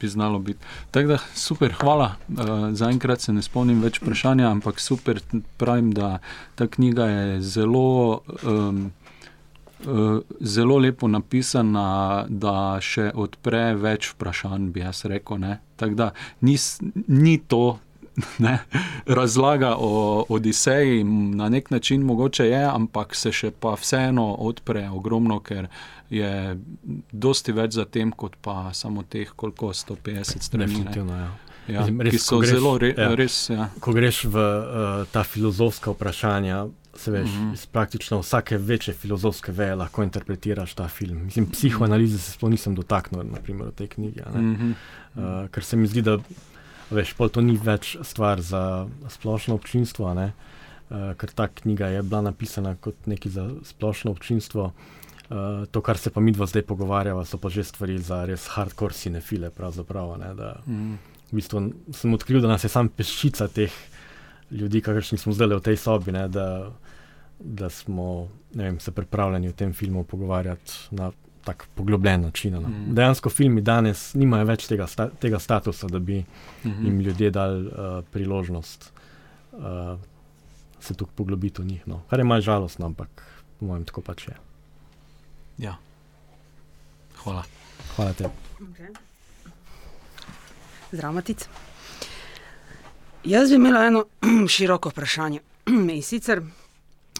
bi 0.00 0.08
znalo 0.08 0.38
biti. 0.38 0.58
Tako 0.90 1.08
da 1.08 1.18
super, 1.34 1.72
hvala. 1.80 2.14
Uh, 2.28 2.36
Zaenkrat 2.72 3.20
se 3.20 3.32
ne 3.32 3.42
spomnim 3.42 3.82
več 3.82 4.00
vprašanja, 4.02 4.50
ampak 4.50 4.80
super, 4.80 5.20
pravim, 5.56 5.92
da 5.92 6.18
ta 6.54 6.66
knjiga 6.66 7.06
je 7.06 7.40
zelo. 7.40 8.20
Um, 8.42 8.92
Uh, 9.86 10.22
zelo 10.40 10.78
lepo 10.80 11.04
napisana, 11.08 12.24
da 12.28 12.80
še 12.80 13.10
odpre 13.14 13.74
več 13.76 14.08
vprašanj, 14.14 14.70
bi 14.72 14.80
jaz 14.80 15.04
rekel. 15.04 15.38
ne. 15.38 15.58
Tako 15.76 15.94
da 15.94 16.06
ni, 16.40 16.56
ni 17.06 17.36
to 17.38 17.78
ne, 18.38 18.58
razlaga 19.06 19.76
o 19.78 20.24
Odiseji, 20.28 21.04
na 21.34 21.48
nek 21.48 21.70
način 21.70 22.02
mogoče 22.02 22.46
je, 22.46 22.64
ampak 22.64 23.14
se 23.14 23.32
še 23.32 23.50
pa 23.50 23.74
vseeno 23.74 24.34
odpre 24.34 24.88
ogromno, 24.90 25.40
ker 25.40 25.68
je 26.10 26.56
dosti 27.12 27.52
več 27.52 27.72
za 27.72 27.84
tem, 27.84 28.12
kot 28.12 28.36
pa 28.40 28.70
samo 28.72 29.02
teh 29.02 29.32
koliko 29.36 29.72
150 29.74 30.42
strani. 30.42 30.66
Definitivno. 30.66 31.18
Ja. 31.18 31.32
Ja, 31.66 31.80
Mislim, 31.80 32.00
res, 32.00 32.14
ki 32.14 32.18
so 32.22 32.36
ko 32.36 32.42
greš- 32.42 32.54
zelo 32.54 32.72
re, 32.78 32.94
ja. 32.94 33.14
res. 33.18 33.36
Ja. 33.50 33.68
Ko 33.82 33.92
greš 33.92 34.24
v 34.30 34.38
uh, 34.38 35.06
ta 35.10 35.24
filozofska 35.26 35.90
vprašanja, 35.90 36.66
se 36.96 37.10
veš, 37.10 37.30
mm 37.30 37.40
-hmm. 37.40 37.54
iz 37.54 37.66
praktično 37.66 38.18
vsake 38.18 38.56
večje 38.58 38.94
filozofske 38.94 39.52
veje 39.52 39.74
lahko 39.74 40.02
interpretiraš 40.02 40.74
ta 40.74 40.88
film. 40.88 41.24
Mislim, 41.24 41.46
psihoanalize 41.50 42.18
se 42.18 42.32
sploh 42.32 42.50
nisem 42.50 42.74
dotaknil, 42.74 43.24
naprimer, 43.24 43.68
v 43.68 43.72
tej 43.72 43.88
knjigi. 43.88 44.20
ne. 44.34 44.40
Mhm. 44.40 44.70
Uh, 45.14 45.48
ker 45.50 45.64
se 45.64 45.76
mi 45.76 45.86
zdi, 45.86 46.02
da 46.02 46.18
veš, 46.90 47.14
pol 47.18 47.28
to 47.28 47.40
ni 47.40 47.56
več 47.56 47.96
stvar 48.02 48.40
za 48.40 48.86
splošno 49.08 49.54
občinstvo, 49.54 50.14
ne? 50.14 50.32
uh, 50.90 51.12
ker 51.18 51.30
ta 51.34 51.48
knjiga 51.48 51.88
je 51.88 52.02
bila 52.02 52.20
napisana 52.22 52.76
kot 52.80 53.06
nekaj 53.06 53.32
za 53.32 53.44
splošno 53.64 54.10
občinstvo. 54.10 54.72
Uh, 55.26 55.66
to, 55.70 55.80
kar 55.82 55.98
se 55.98 56.10
pa 56.10 56.20
mi 56.20 56.30
dva 56.32 56.46
zdaj 56.46 56.62
pogovarjava, 56.62 57.24
so 57.26 57.38
pa 57.38 57.50
že 57.50 57.64
stvari 57.66 57.98
za 57.98 58.24
res 58.24 58.46
hardcore 58.54 58.94
a 60.14 60.16
ne, 60.16 60.34
Da, 60.34 60.62
Mhm. 60.66 60.94
v 61.32 61.34
bistvu 61.34 61.72
sem 61.90 62.14
odkril, 62.14 62.40
da 62.40 62.48
nas 62.48 62.62
je 62.64 62.70
samo 62.70 62.88
peščica 62.88 63.48
teh 63.48 63.72
ljudi, 64.50 64.80
kakršni 64.80 65.18
smo 65.18 65.32
zdaj 65.32 65.58
v 65.58 65.60
tej 65.60 65.76
sobi, 65.76 66.12
ne, 66.12 66.28
da, 66.28 66.70
da 67.40 67.70
smo 67.70 68.28
vem, 68.54 68.78
se 68.80 68.92
pripravljeni 68.94 69.48
o 69.48 69.52
tem 69.52 69.72
filmu 69.74 70.04
pogovarjati 70.04 70.94
na 70.94 71.10
tak 71.46 71.66
poglobljen 71.74 72.20
način. 72.26 72.54
No. 72.54 72.60
Mhm. 72.60 72.94
Dejansko 72.94 73.30
filmi 73.30 73.60
danes 73.62 74.14
nimajo 74.14 74.44
več 74.50 74.66
tega, 74.66 74.86
sta, 74.86 75.06
tega 75.22 75.38
statusa, 75.38 75.86
da 75.86 75.98
bi 75.98 76.24
Mhm. 76.64 76.86
jim 76.86 77.00
ljudje 77.00 77.30
dali 77.30 77.66
uh, 77.66 77.72
priložnost 78.12 78.90
uh, 79.52 79.98
se 80.80 80.94
tukaj 80.94 81.14
poglobiti 81.16 81.62
v 81.62 81.66
njih. 81.66 81.86
No. 81.88 82.02
Kar 82.10 82.18
je 82.18 82.24
malo 82.24 82.40
žalostno, 82.40 82.86
ampak 82.86 83.22
po 83.60 83.66
mojem 83.66 83.84
tako 83.84 84.00
pač 84.00 84.28
je. 84.28 84.34
Ja. 85.58 85.76
Hvala. 87.22 87.42
Hvala 87.96 88.12
tebi. 88.12 88.34
Okay. 88.60 88.90
Zdravo, 90.92 91.14
Matic. 91.14 91.48
Jaz 93.24 93.50
bi 93.50 93.56
imela 93.56 93.86
eno 93.86 94.04
široko 94.54 94.88
vprašanje. 94.92 95.40
In 95.94 96.02
sicer, 96.02 96.42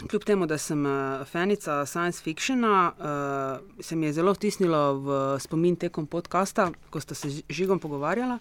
kljub 0.09 0.25
temu, 0.25 0.47
da 0.47 0.59
sem 0.59 0.87
eh, 0.87 1.25
fanica 1.25 1.87
science 1.87 2.23
fictiona, 2.23 2.93
uh, 2.99 3.85
se 3.85 3.97
mi 3.97 4.07
je 4.07 4.13
zelo 4.13 4.33
vtisnilo 4.33 4.95
v 4.95 5.39
spomin 5.41 5.77
tekom 5.77 6.07
podcasta, 6.07 6.71
ko 6.91 7.01
ste 7.01 7.15
se 7.15 7.31
z 7.31 7.43
Žigom 7.49 7.79
pogovarjala. 7.79 8.39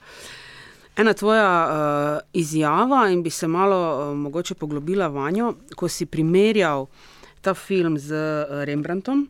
Ena 0.96 1.14
tvoja 1.14 1.50
uh, 1.68 2.20
izjava, 2.34 3.08
in 3.10 3.24
bi 3.24 3.30
se 3.30 3.48
malo 3.48 3.78
uh, 4.12 4.18
mogoče 4.18 4.56
poglobila 4.56 5.08
vanjo, 5.08 5.56
ko 5.76 5.88
si 5.88 6.06
primerjal 6.06 6.88
ta 7.42 7.54
film 7.54 7.98
z 7.98 8.16
Rembrandtom. 8.66 9.28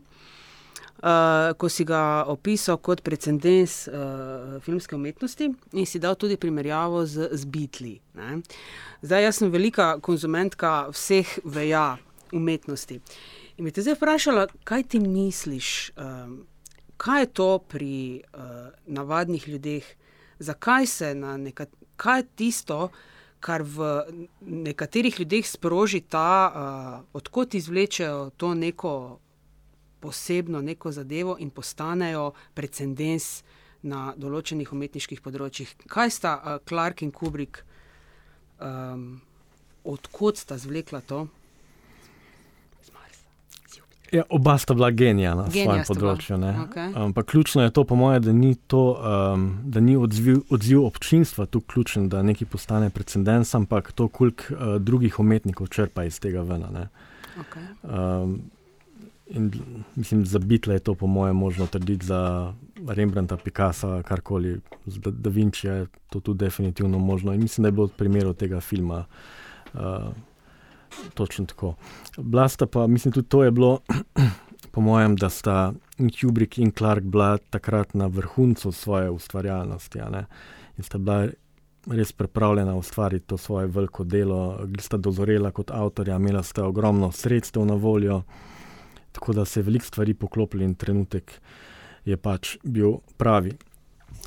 Uh, 0.96 1.52
ko 1.60 1.68
si 1.68 1.84
ga 1.84 2.24
opisal 2.26 2.78
kot 2.80 3.02
precedens 3.04 3.84
uh, 3.86 4.56
filmske 4.64 4.96
umetnosti 4.96 5.50
in 5.76 5.86
si 5.86 6.00
dal 6.00 6.16
tudi 6.16 6.38
primerjavo 6.40 7.04
z, 7.06 7.28
z 7.36 7.44
Beatli. 7.44 7.92
Ne? 8.16 8.40
Zdaj, 9.04 9.22
jaz 9.22 9.42
sem 9.42 9.52
velika 9.52 9.90
konzumentka 10.00 10.88
vseh 10.88 11.36
veja 11.44 11.98
umetnosti. 12.32 13.00
In 13.56 13.64
bi 13.64 13.72
te 13.72 13.82
zdaj 13.82 13.96
vprašala, 13.98 14.46
kaj 14.64 14.82
ti 14.82 15.00
misliš, 15.00 15.90
um, 15.96 16.46
kaj 16.96 17.22
je 17.22 17.32
to 17.32 17.50
pri 17.58 18.22
uh, 18.32 18.72
navadnih 18.86 19.48
ljudeh, 19.48 19.84
zakaj 20.38 20.86
se 20.86 21.14
na 21.14 21.36
nekat, 21.36 21.70
kaj 21.96 22.20
je 22.20 22.26
tisto, 22.36 22.88
kar 23.40 23.62
v 23.62 24.02
nekaterih 24.40 25.20
ljudeh 25.20 25.46
sproži 25.46 26.00
ta, 26.00 26.30
uh, 26.48 27.06
odkot 27.12 27.54
izvlečejo 27.54 28.30
to 28.36 28.54
neko 28.54 29.18
posebno 30.00 30.60
neko 30.62 30.92
zadevo 30.92 31.36
in 31.38 31.50
postanejo 31.50 32.32
precedens 32.54 33.42
na 33.82 34.12
določenih 34.16 34.72
umetniških 34.72 35.22
področjih. 35.22 35.72
Kaj 35.90 36.12
sta 36.14 36.34
uh, 36.36 36.58
Clark 36.68 37.02
in 37.02 37.12
Kubrick, 37.14 37.62
um, 38.58 39.20
odkot 39.86 40.38
sta 40.38 40.58
zvlekla 40.58 41.02
to? 41.06 41.26
Z 42.82 42.94
Marsa, 42.94 43.26
z 43.66 43.80
Jupitra. 43.80 43.95
Ja, 44.12 44.22
oba 44.30 44.58
sta 44.58 44.74
bila 44.74 44.90
genija 44.90 45.34
na 45.34 45.48
Genija 45.48 45.64
svojem 45.64 45.84
področju. 45.88 46.36
okej. 46.62 46.92
Ampak 46.94 47.26
ključno 47.26 47.62
je 47.62 47.70
to, 47.70 47.84
po 47.84 47.96
mojem, 47.96 48.22
da 48.22 48.32
ni, 48.32 48.54
to, 48.54 48.82
um, 48.94 49.46
da 49.64 49.80
ni 49.80 49.96
odziv, 49.96 50.44
odziv 50.50 50.84
občinstva 50.84 51.46
tu 51.46 51.60
ključen, 51.60 52.08
da 52.08 52.22
nekaj 52.22 52.48
postane 52.50 52.90
precedens, 52.90 53.54
ampak 53.54 53.92
to, 53.92 54.08
koliko 54.08 54.54
uh, 54.54 54.76
drugih 54.78 55.18
umetnikov 55.20 55.66
črpa 55.74 56.04
iz 56.04 56.20
tega 56.20 56.42
vena. 56.46 56.70
ne. 56.70 56.88
Okay. 57.36 57.66
Um, 57.82 58.38
in 59.26 59.50
mislim, 59.94 60.26
za 60.26 60.38
Beatle 60.38 60.74
je 60.74 60.84
to, 60.86 60.94
po 60.94 61.06
mojem, 61.06 61.36
možno 61.36 61.66
trditi, 61.66 62.06
za 62.06 62.52
Rembrandta, 62.88 63.36
Picassa, 63.36 64.02
karkoli, 64.02 64.60
za 64.86 65.00
Da, 65.10 65.30
Vinčija 65.30 65.74
je 65.74 65.86
to 66.10 66.20
tudi 66.20 66.44
definitivno 66.44 66.98
možno. 66.98 67.34
In 67.34 67.42
mislim, 67.42 67.62
da 67.62 67.68
je 67.68 67.72
bilo 67.72 67.86
v 67.86 67.98
primeru 67.98 68.32
tega 68.32 68.60
filma 68.60 69.04
uh, 69.74 69.80
točno 71.14 71.46
tako. 71.46 71.74
Blasta 72.16 72.66
pa, 72.66 72.86
mislim, 72.86 73.12
tudi 73.12 73.28
to 73.28 73.44
je 73.44 73.50
bilo, 73.50 73.78
po 74.72 74.80
mojem, 74.80 75.16
da 75.16 75.30
sta 75.30 75.72
Kubrick 76.20 76.58
in 76.58 76.70
Clark 76.70 77.04
bila 77.04 77.38
takrat 77.38 77.94
na 77.94 78.06
vrhuncu 78.06 78.72
svoje 78.72 79.10
ustvarjalnosti. 79.10 79.98
In 80.78 80.84
sta 80.84 80.98
bila 80.98 81.28
res 81.86 82.12
pripravljena 82.12 82.74
ustvariti 82.74 83.26
to 83.26 83.38
svoje 83.38 83.66
veliko 83.66 84.04
delo, 84.04 84.58
glih 84.66 84.84
sta 84.84 84.96
dozorela 84.96 85.50
kot 85.50 85.70
avtorja, 85.70 86.16
imela 86.16 86.42
sta 86.42 86.66
ogromno 86.66 87.12
sredstev 87.12 87.64
na 87.66 87.74
voljo, 87.74 88.22
tako 89.12 89.32
da 89.32 89.44
se 89.44 89.60
je 89.60 89.64
veliko 89.64 89.86
stvari 89.86 90.14
poklopilo 90.14 90.64
in 90.64 90.74
trenutek 90.74 91.40
je 92.04 92.16
pač 92.16 92.56
bil 92.62 92.98
pravi. 93.16 93.52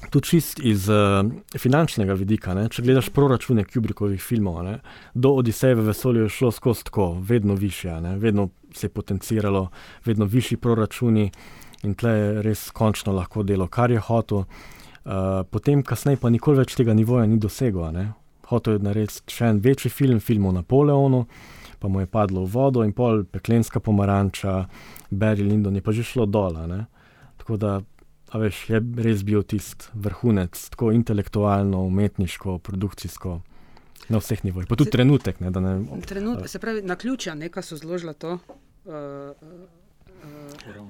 Tudi 0.07 0.25
čist 0.25 0.59
iz 0.63 0.87
uh, 0.89 1.25
finančnega 1.59 2.15
vidika, 2.15 2.53
ne? 2.55 2.69
če 2.71 2.85
gledaš 2.85 3.09
proračune 3.13 3.65
Kubrickovih 3.67 4.21
filmov, 4.23 4.61
ne? 4.63 4.77
do 5.13 5.33
Odiseje 5.41 5.75
v 5.75 5.89
vesolju 5.91 6.23
je 6.23 6.29
šlo 6.33 6.51
skozi 6.55 6.87
tako, 6.87 7.11
vedno 7.19 7.53
više, 7.59 7.99
ne? 8.01 8.15
vedno 8.17 8.47
se 8.73 8.87
je 8.87 8.93
potenciralo, 8.95 9.67
vedno 10.05 10.25
višji 10.25 10.57
proračuni 10.57 11.27
in 11.83 11.93
tle 11.99 12.15
je 12.15 12.41
res 12.47 12.69
končno 12.71 13.13
lahko 13.13 13.43
delo, 13.43 13.67
kar 13.67 13.91
je 13.91 13.99
hotel. 13.99 14.45
Uh, 15.03 15.43
potem, 15.51 15.83
kasneje, 15.83 16.19
pa 16.21 16.31
nikoli 16.31 16.63
več 16.63 16.75
tega 16.79 16.95
nivoja 16.95 17.27
ni 17.27 17.37
dosegel. 17.39 17.91
ne. 17.91 18.09
Hotel 18.49 18.79
je 18.79 18.85
narediti 18.87 19.35
še 19.35 19.51
en 19.51 19.61
večji 19.61 19.91
film, 19.91 20.19
film 20.19 20.47
o 20.49 20.51
Napoleonu, 20.55 21.25
pa 21.79 21.87
mu 21.87 21.99
je 21.99 22.07
padlo 22.07 22.45
v 22.45 22.51
vodo 22.53 22.83
in 22.83 22.93
pol 22.93 23.23
peklenska 23.23 23.79
pomaranča, 23.79 24.65
Barry 25.11 25.45
Lyndon 25.45 25.75
je 25.75 25.81
pa 25.81 25.91
že 25.91 26.03
šlo 26.03 26.25
dol. 26.25 26.57
Tako 27.37 27.57
da, 27.57 27.79
a 28.31 28.37
veš, 28.37 28.69
je 28.69 28.81
res 28.97 29.23
bil 29.23 29.43
tisti 29.43 29.85
vrhunec, 29.93 30.69
tako 30.69 30.91
intelektualno, 30.91 31.83
umetniško, 31.83 32.59
produkcijsko, 32.59 33.41
na 34.09 34.17
vseh 34.17 34.43
nivojih. 34.43 34.67
Pa 34.67 34.75
tudi 34.75 34.87
Se- 34.87 34.91
trenutek, 34.91 35.39
ne, 35.39 35.49
ne. 35.51 36.01
Trenut, 36.01 36.47
se 36.47 36.59
pravi, 36.59 36.81
na 36.81 36.95
ključa 36.95 37.35
neka 37.35 37.61
so 37.61 37.77
zložila 37.77 38.13
to. 38.13 38.37
Uh, 38.85 38.93
uh, 38.93 39.79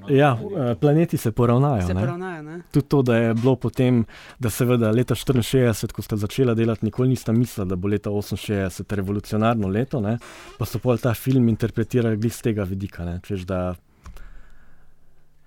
Ja, 0.09 0.39
eh, 0.57 0.75
planeti 0.75 1.17
se 1.17 1.31
poravnajo. 1.31 1.87
se 1.87 1.93
ne. 1.93 2.01
poravnajo. 2.01 2.43
Ne? 2.43 2.61
Tudi 2.71 2.87
to, 2.87 3.01
da 3.01 3.15
je 3.15 3.33
bilo 3.33 3.55
potem, 3.55 4.05
da 4.39 4.49
seveda 4.49 4.91
leta 4.91 5.15
64, 5.15 5.91
ko 5.91 6.01
sta 6.01 6.17
začela 6.17 6.53
delati, 6.53 6.85
nikoli 6.85 7.09
nista 7.09 7.31
mislila, 7.31 7.65
da 7.65 7.75
bo 7.75 7.87
leta 7.87 8.09
68 8.09 8.95
revolucionarno 8.95 9.67
leto, 9.67 10.01
ne? 10.01 10.17
pa 10.57 10.65
so 10.65 10.79
pol 10.79 10.97
ta 10.97 11.13
film 11.13 11.49
interpretirali 11.49 12.17
glih 12.17 12.33
z 12.33 12.41
tega 12.41 12.63
vidika, 12.63 13.05
ne? 13.05 13.19
češ 13.23 13.41
da 13.41 13.75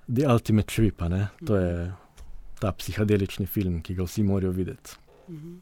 The 0.09 0.27
Ultimate 0.27 0.67
Trip, 0.75 1.01
ne? 1.01 1.29
to 1.47 1.57
je 1.57 1.93
ta 2.61 2.73
psihadelični 2.73 3.47
film, 3.47 3.81
ki 3.83 3.95
ga 3.95 4.07
vsi 4.07 4.23
morajo 4.23 4.53
videti. 4.53 4.97
Mhm. 5.29 5.55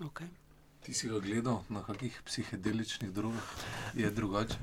Okay. 0.00 0.26
Ti 0.82 0.94
si 0.94 1.08
ga 1.08 1.18
gledal 1.18 1.62
na 1.68 1.82
kakih 1.82 2.22
psihedeličnih 2.24 3.10
drugih, 3.12 3.42
je 3.94 4.10
drugače? 4.10 4.54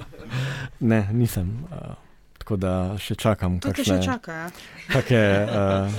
ne, 0.90 1.08
nisem. 1.12 1.64
Uh, 1.70 1.94
tako 2.38 2.56
da 2.56 2.72
še 2.98 3.14
čakam. 3.14 3.60
To 3.62 3.72
te 3.72 3.84
še 3.86 4.00
čaka. 4.02 4.34
Ja? 4.34 4.50
Kakšne, 4.90 5.22
uh, 5.46 5.94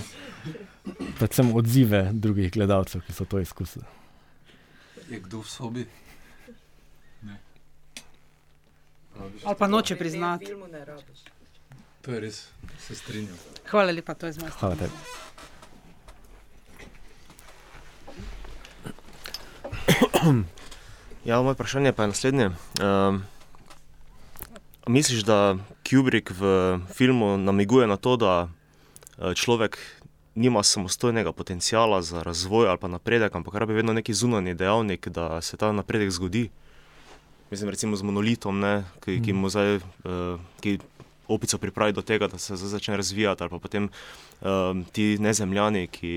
predvsem 1.20 1.56
odzive 1.56 2.04
drugih 2.14 2.52
gledalcev, 2.52 3.02
ki 3.08 3.16
so 3.16 3.26
to 3.26 3.40
izkusili. 3.40 3.88
Je 5.10 5.20
kdo 5.24 5.42
v 5.42 5.50
sobi? 5.50 5.88
Ali 9.44 9.56
pa 9.58 9.68
noče 9.68 9.96
priznati. 9.96 10.54
To 12.02 12.12
je 12.12 12.20
res, 12.20 12.48
se 12.80 12.96
strinjam. 12.96 13.36
Hvala 13.68 13.92
lepa, 13.92 14.14
to 14.16 14.26
je 14.26 14.34
z 14.34 14.40
moje 14.40 14.52
strani. 14.52 14.76
Hvala 14.76 14.76
tebi. 14.76 14.94
Ja, 21.26 21.42
moje 21.42 21.54
vprašanje 21.54 21.92
pa 21.94 22.04
je 22.04 22.08
naslednje. 22.08 22.50
Um, 22.82 23.24
misliš, 24.88 25.24
da 25.28 25.58
Kubrick 25.84 26.32
v 26.32 26.80
filmu 26.96 27.38
namiguje 27.38 27.88
na 27.88 27.98
to, 27.98 28.16
da 28.18 28.48
uh, 28.48 29.34
človek 29.34 29.78
nima 30.36 30.64
samostojnega 30.64 31.32
potencijala 31.32 32.02
za 32.02 32.24
razvoj 32.24 32.68
ali 32.70 32.78
pa 32.78 32.88
napredek, 32.88 33.36
ampak 33.36 33.56
rabi 33.56 33.74
vedno 33.74 33.94
neki 33.94 34.14
zunanji 34.14 34.54
dejavnik, 34.54 35.08
da 35.08 35.42
se 35.42 35.58
ta 35.58 35.72
napredek 35.72 36.12
zgodi? 36.12 36.50
Mislim, 37.52 37.70
recimo 37.70 37.96
z 37.96 38.04
monolitom, 38.04 38.60
ne, 38.60 38.84
ki, 39.04 39.22
ki 39.22 39.34
mu 39.34 39.50
zdaj. 39.50 39.76
Uh, 39.76 40.40
ki 40.62 40.80
Opico 41.30 41.58
pripravi 41.62 41.94
do 41.94 42.02
tega, 42.02 42.28
da 42.28 42.38
se 42.38 42.56
začne 42.58 42.98
razvijati, 42.98 43.44
ali 43.44 43.50
pa 43.50 43.60
potem 43.60 43.90
um, 44.42 44.84
ti 44.92 45.18
nezemljani, 45.22 45.88
ki 45.88 46.14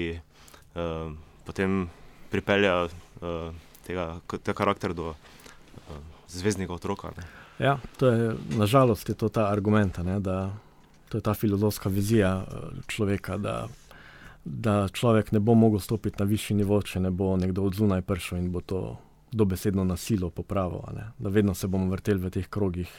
um, 0.74 1.18
potem 1.44 1.90
pripeljejo 2.30 2.84
uh, 2.84 3.52
tega, 3.86 4.06
tega 4.26 4.56
karaktera 4.56 4.96
do 4.96 5.12
uh, 5.12 5.96
zvezdnega 6.28 6.74
otroka. 6.74 7.12
Ne. 7.16 7.28
Ja, 7.60 7.78
to 8.00 8.08
je 8.08 8.34
nažalost 8.56 9.08
je 9.08 9.14
to 9.14 9.28
ta 9.28 9.50
argument, 9.52 9.98
ne, 9.98 10.20
da 10.20 10.50
to 11.08 11.18
je 11.18 11.22
ta 11.22 11.34
filozofska 11.34 11.88
vizija 11.88 12.36
uh, 12.40 12.80
človeka, 12.86 13.36
da, 13.36 13.68
da 14.44 14.88
človek 14.88 15.32
ne 15.32 15.40
bo 15.40 15.54
mogel 15.54 15.80
stopiti 15.80 16.16
na 16.18 16.24
višji 16.24 16.56
nivo, 16.56 16.80
če 16.82 17.00
ne 17.00 17.10
bo 17.10 17.36
nekdo 17.36 17.68
od 17.68 17.76
zunaj 17.76 18.02
prišel 18.02 18.38
in 18.38 18.52
bo 18.52 18.60
to 18.60 18.96
dobesedno 19.32 19.84
nasilo 19.84 20.30
popravil. 20.30 20.80
Da 21.18 21.28
vedno 21.28 21.54
se 21.54 21.68
bomo 21.68 21.90
vrteli 21.90 22.20
v 22.20 22.30
teh 22.30 22.48
krogih. 22.48 22.90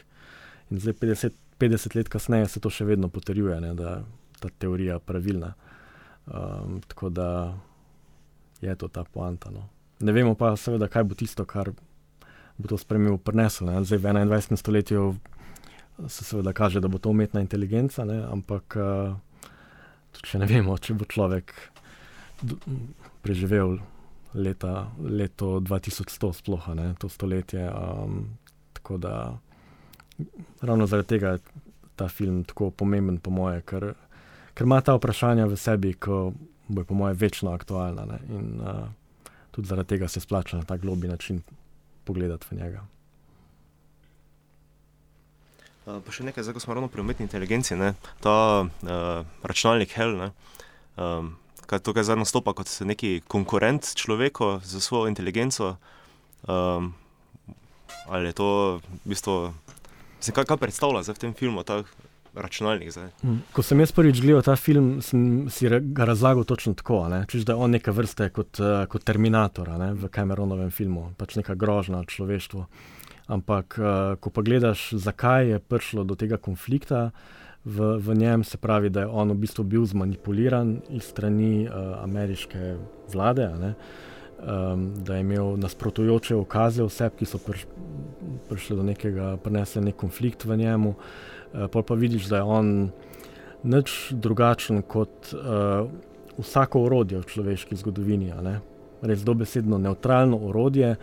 In 0.71 0.79
zdaj, 0.79 0.93
50, 0.93 1.31
50 1.63 1.95
let 1.95 2.11
kasneje, 2.11 2.49
se 2.51 2.59
to 2.59 2.71
še 2.73 2.85
vedno 2.85 3.09
potrjuje, 3.09 3.59
ne, 3.63 3.73
da 3.79 3.95
je 3.97 4.03
ta 4.43 4.49
teorija 4.59 4.99
pravilna. 4.99 5.53
Um, 6.25 6.81
tako 6.87 7.09
da 7.09 7.29
je 8.61 8.75
to 8.75 8.87
ta 8.87 9.03
poanta. 9.03 9.51
No. 9.51 9.67
Ne 9.99 10.11
vemo 10.11 10.35
pa, 10.35 10.53
seveda, 10.59 10.87
kaj 10.91 11.03
bo 11.07 11.15
tisto, 11.15 11.45
kar 11.47 11.71
bo 12.57 12.67
to 12.67 12.77
spremljal, 12.77 13.17
prenesel. 13.17 13.67
Ne. 13.67 13.83
Zdaj 13.83 13.99
v 13.99 14.11
21. 14.11 14.59
stoletju 14.59 15.15
se 16.07 16.23
seveda 16.23 16.53
kaže, 16.53 16.81
da 16.83 16.87
bo 16.87 16.97
to 16.97 17.09
umetna 17.09 17.41
inteligenca, 17.41 18.05
ne, 18.05 18.19
ampak 18.25 18.77
uh, 18.81 19.15
če 20.23 20.41
ne 20.41 20.49
vemo, 20.49 20.77
če 20.77 20.95
bo 20.97 21.07
človek 21.07 21.53
preživel 23.23 23.77
leta, 24.33 24.89
leto 24.99 25.59
2100, 25.61 26.33
sploh 26.33 26.69
ne 26.75 26.91
to 26.99 27.09
stoletje. 27.09 27.67
Um, 27.69 28.37
tako 28.73 28.97
da 28.97 29.15
ravno 30.61 30.87
zaradi 30.87 31.07
tega 31.07 31.35
je 31.35 31.39
ta 31.95 32.07
film 32.07 32.43
tako 32.43 32.69
pomemben, 32.71 33.19
po 33.19 33.31
moje, 33.31 33.61
ker, 33.61 33.93
ker 34.53 34.65
ima 34.65 34.81
ta 34.81 34.95
vprašanja 34.97 35.45
v 35.49 35.57
sebi, 35.57 35.93
ko 35.93 36.33
bo, 36.67 36.83
po 36.83 36.97
moje, 36.97 37.17
večno 37.19 37.53
aktualna. 37.53 38.05
Ne? 38.09 38.19
In 38.29 38.61
uh, 38.61 38.87
tudi 39.51 39.67
zaradi 39.69 39.95
tega 39.95 40.07
se 40.07 40.23
splača 40.23 40.57
na 40.57 40.63
ta 40.63 40.77
globi 40.77 41.07
način 41.07 41.41
pogledati 42.03 42.47
v 42.51 42.57
njega. 42.57 42.81
Uh, 45.85 45.99
pa 45.99 46.15
še 46.15 46.23
nekaj, 46.23 46.47
zdaj, 46.47 46.57
ko 46.57 46.63
smo 46.63 46.77
ravno 46.77 46.87
pri 46.87 47.03
umetni 47.03 47.27
inteligenci, 47.27 47.75
ne? 47.75 47.93
ta 48.23 48.63
uh, 48.63 49.25
računalnik 49.43 49.93
Hell, 49.97 50.17
ne? 50.17 50.31
um, 50.95 51.35
kaj 51.67 51.83
tukaj 51.83 52.07
zdaj 52.07 52.21
nastopa 52.23 52.53
kot 52.55 52.71
neki 52.87 53.21
konkurent 53.27 53.93
človeku 53.95 54.59
za 54.63 54.79
svojo 54.79 55.11
inteligenco. 55.11 55.75
Um, 56.47 56.93
ali 58.07 58.31
je 58.31 58.33
to 58.33 58.47
v 59.05 59.11
bistvu, 59.11 59.53
mislim, 60.23 60.35
kaj, 60.39 60.45
kaj 60.45 60.57
predstavlja 60.57 61.03
v 61.11 61.19
tem 61.19 61.33
filmu, 61.35 61.63
ta 61.67 61.81
računalnik. 62.33 62.95
Hmm. 63.21 63.41
Ko 63.53 63.61
sem 63.61 63.79
jaz 63.83 63.91
prvič 63.91 64.21
gledal 64.23 64.41
ta 64.41 64.55
film, 64.55 65.01
sem 65.03 65.49
si 65.51 65.67
ga 65.67 66.07
razlagal 66.07 66.47
točno 66.47 66.73
tako, 66.73 67.03
Čiž, 67.27 67.43
da 67.43 67.53
je 67.53 67.59
on 67.59 67.75
neke 67.75 67.91
vrste 67.91 68.29
kot, 68.33 68.57
uh, 68.63 68.87
kot 68.87 69.03
Terminator 69.03 69.69
ne? 69.77 69.91
v 69.93 70.09
Cameronovem 70.09 70.71
filmu, 70.71 71.11
pač 71.17 71.35
neka 71.35 71.55
grožnja 71.59 72.01
človeštvu. 72.07 72.65
Ampak, 73.27 73.77
uh, 73.77 74.15
ko 74.19 74.31
pa 74.31 74.41
gledaš, 74.41 74.95
zakaj 74.95 75.51
je 75.51 75.59
prišlo 75.59 76.07
do 76.07 76.15
tega 76.15 76.39
konflikta 76.39 77.11
v, 77.65 77.99
v 77.99 78.15
njem, 78.15 78.43
se 78.43 78.57
pravi, 78.57 78.89
da 78.89 79.05
je 79.05 79.11
on 79.11 79.35
v 79.35 79.39
bistvu 79.43 79.67
bil 79.67 79.85
zmanipuliran 79.85 80.79
iz 80.89 81.11
strani 81.11 81.67
uh, 81.67 81.99
ameriške 82.01 82.77
vlade. 83.13 83.51
Um, 84.43 84.89
da 85.07 85.15
je 85.15 85.23
imel 85.23 85.53
nasprotujoče 85.55 86.35
ukaze 86.35 86.83
oseb, 86.83 87.13
ki 87.15 87.25
so 87.25 87.39
priš, 87.39 87.61
prišli 88.49 88.75
do 88.75 88.83
nekega, 88.83 89.37
prenesli 89.39 89.85
nek 89.85 89.95
konflikt 89.95 90.43
v 90.43 90.57
njemu. 90.59 90.89
Uh, 90.89 91.43
uh, 91.53 91.83
pa 91.87 91.93
vidiš, 91.93 92.25
da 92.25 92.37
je 92.37 92.43
on 92.43 92.89
nič 93.63 94.11
drugačen 94.11 94.81
kot 94.81 95.33
uh, 95.33 95.89
vsako 96.37 96.83
orodje 96.83 97.21
v 97.21 97.25
človeški 97.25 97.75
zgodovini. 97.75 98.33
Res 99.01 99.23
dobesedno 99.23 99.77
neutralno 99.77 100.39
orodje, 100.49 100.95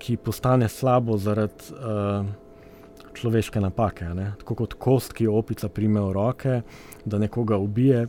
ki 0.00 0.16
postane 0.16 0.68
slabo 0.68 1.18
zaradi 1.18 1.74
uh, 1.74 2.24
človeške 3.14 3.60
napake. 3.60 4.08
Tako 4.40 4.54
kot 4.62 4.74
kost, 4.74 5.12
ki 5.12 5.28
jo 5.28 5.36
opica 5.36 5.68
prime 5.68 6.00
v 6.00 6.12
roke, 6.12 6.62
da 7.04 7.18
nekoga 7.18 7.58
ubije, 7.58 8.06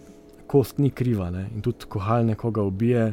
kost 0.48 0.80
ni 0.80 0.92
kriva. 0.92 1.30
Ne? 1.32 1.50
In 1.56 1.62
tudi 1.62 1.90
ko 1.90 2.00
hal 2.00 2.26
nekoga 2.26 2.64
ubije, 2.64 3.12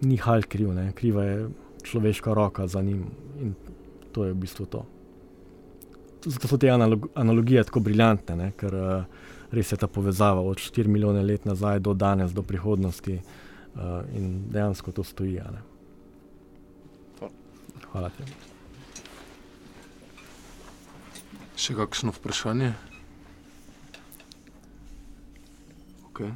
ni 0.00 0.16
hal 0.16 0.42
kriv, 0.42 0.74
ne? 0.74 0.90
kriva 0.92 1.24
je 1.24 1.48
človeška 1.82 2.34
roka 2.34 2.66
za 2.66 2.82
njim. 2.82 3.06
In 3.40 3.54
to 4.12 4.24
je 4.24 4.32
v 4.32 4.36
bistvu 4.36 4.66
to 4.66 4.86
zato 6.26 6.48
so 6.48 6.56
te 6.56 6.70
analog, 6.70 7.06
analogije 7.14 7.64
tako 7.64 7.80
briljantne, 7.80 8.36
ne? 8.36 8.50
ker 8.58 8.74
uh, 8.74 9.04
res 9.50 9.72
je 9.72 9.78
ta 9.78 9.86
povezava 9.86 10.40
od 10.40 10.58
4 10.58 10.86
milijone 10.86 11.22
let 11.22 11.44
nazaj 11.44 11.78
do 11.78 11.94
danes, 11.94 12.32
do 12.32 12.42
prihodnosti 12.42 13.20
uh, 13.20 13.80
in 14.14 14.50
dejansko 14.50 14.92
to 14.92 15.04
stoji. 15.04 15.40
Hvala 17.92 18.10
ti. 18.10 18.26
Še 21.56 21.74
kakšno 21.74 22.12
vprašanje? 22.12 22.72
Okay. 26.10 26.32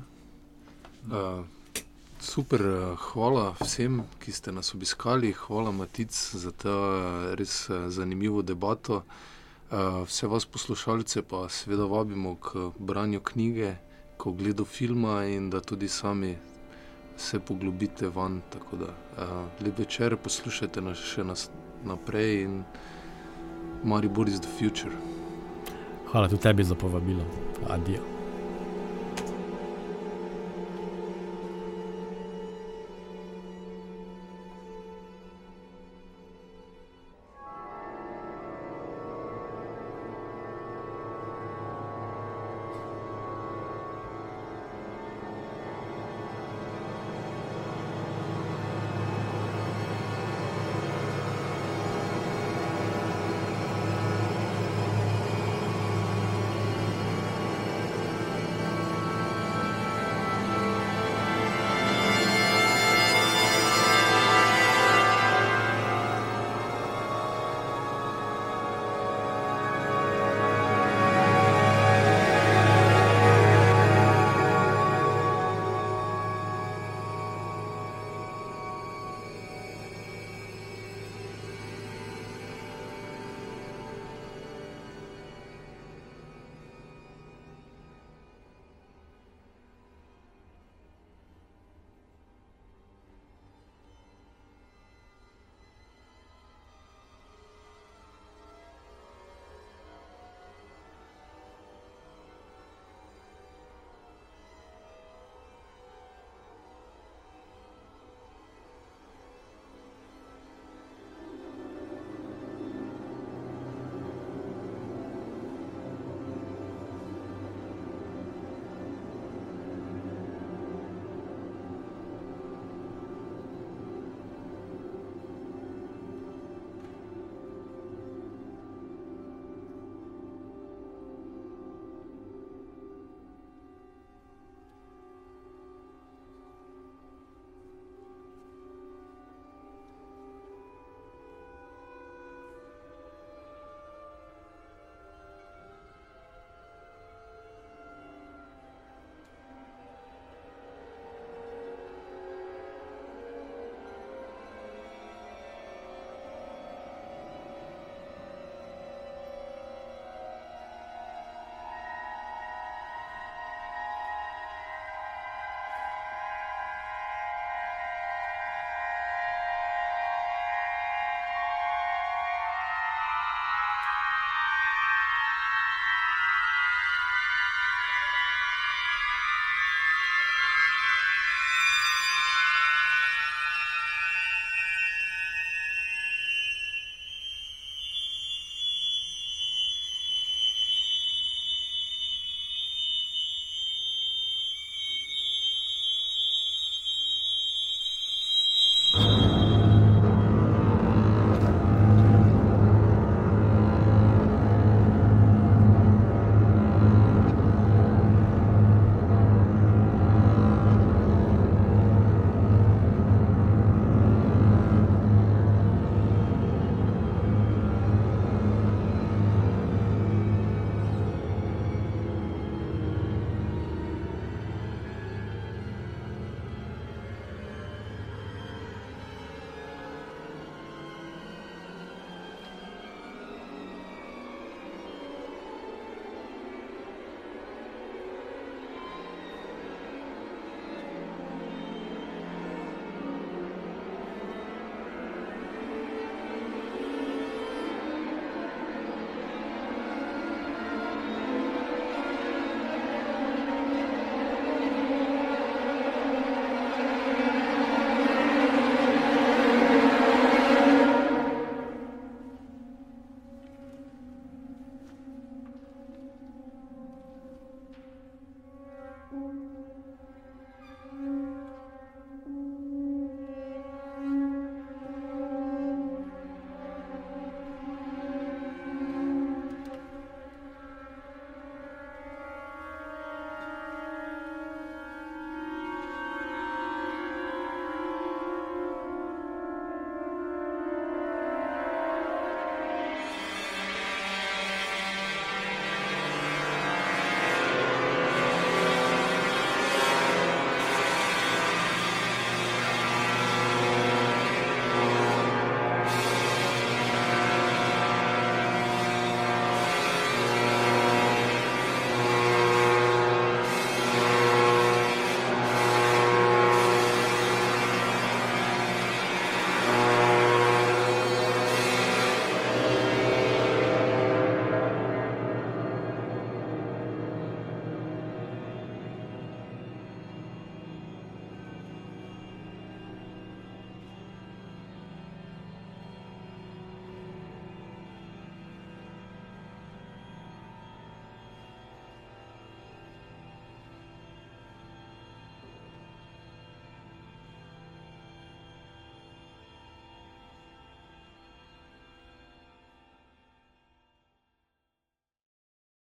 Uh, 1.11 1.45
super, 2.21 2.61
hvala 3.13 3.55
vsem, 3.61 4.03
ki 4.21 4.33
ste 4.33 4.53
nas 4.53 4.75
obiskali, 4.75 5.33
hvala 5.33 5.73
Matic 5.73 6.13
za 6.15 6.51
to 6.51 6.75
res 7.35 7.71
zanimivo 7.89 8.43
debato. 8.43 9.03
Eh, 9.71 9.77
vse 10.07 10.27
vas 10.27 10.47
poslušalce 10.47 11.23
pa 11.23 11.49
seveda 11.49 11.85
vabimo 11.85 12.35
k 12.37 12.71
branju 12.79 13.21
knjige, 13.21 13.75
k 14.17 14.27
ogledu 14.27 14.65
filma 14.65 15.25
in 15.25 15.51
da 15.51 15.61
tudi 15.61 15.89
sami 15.89 16.37
se 17.17 17.41
poglobite 17.41 18.09
van. 18.09 18.41
Tako 18.51 18.77
da 18.77 18.93
lep 19.61 19.79
večer, 19.79 20.17
poslušajte 20.17 20.81
nas 20.81 20.99
še 20.99 21.25
nas 21.25 21.51
naprej 21.85 22.43
in 22.45 22.63
Maribor 23.85 24.29
is 24.29 24.41
the 24.41 24.49
future. 24.59 24.93
Hvala 26.13 26.29
tudi 26.29 26.43
tebi 26.43 26.65
za 26.65 26.75
povabilo. 26.75 27.25
Adijo. 27.69 28.20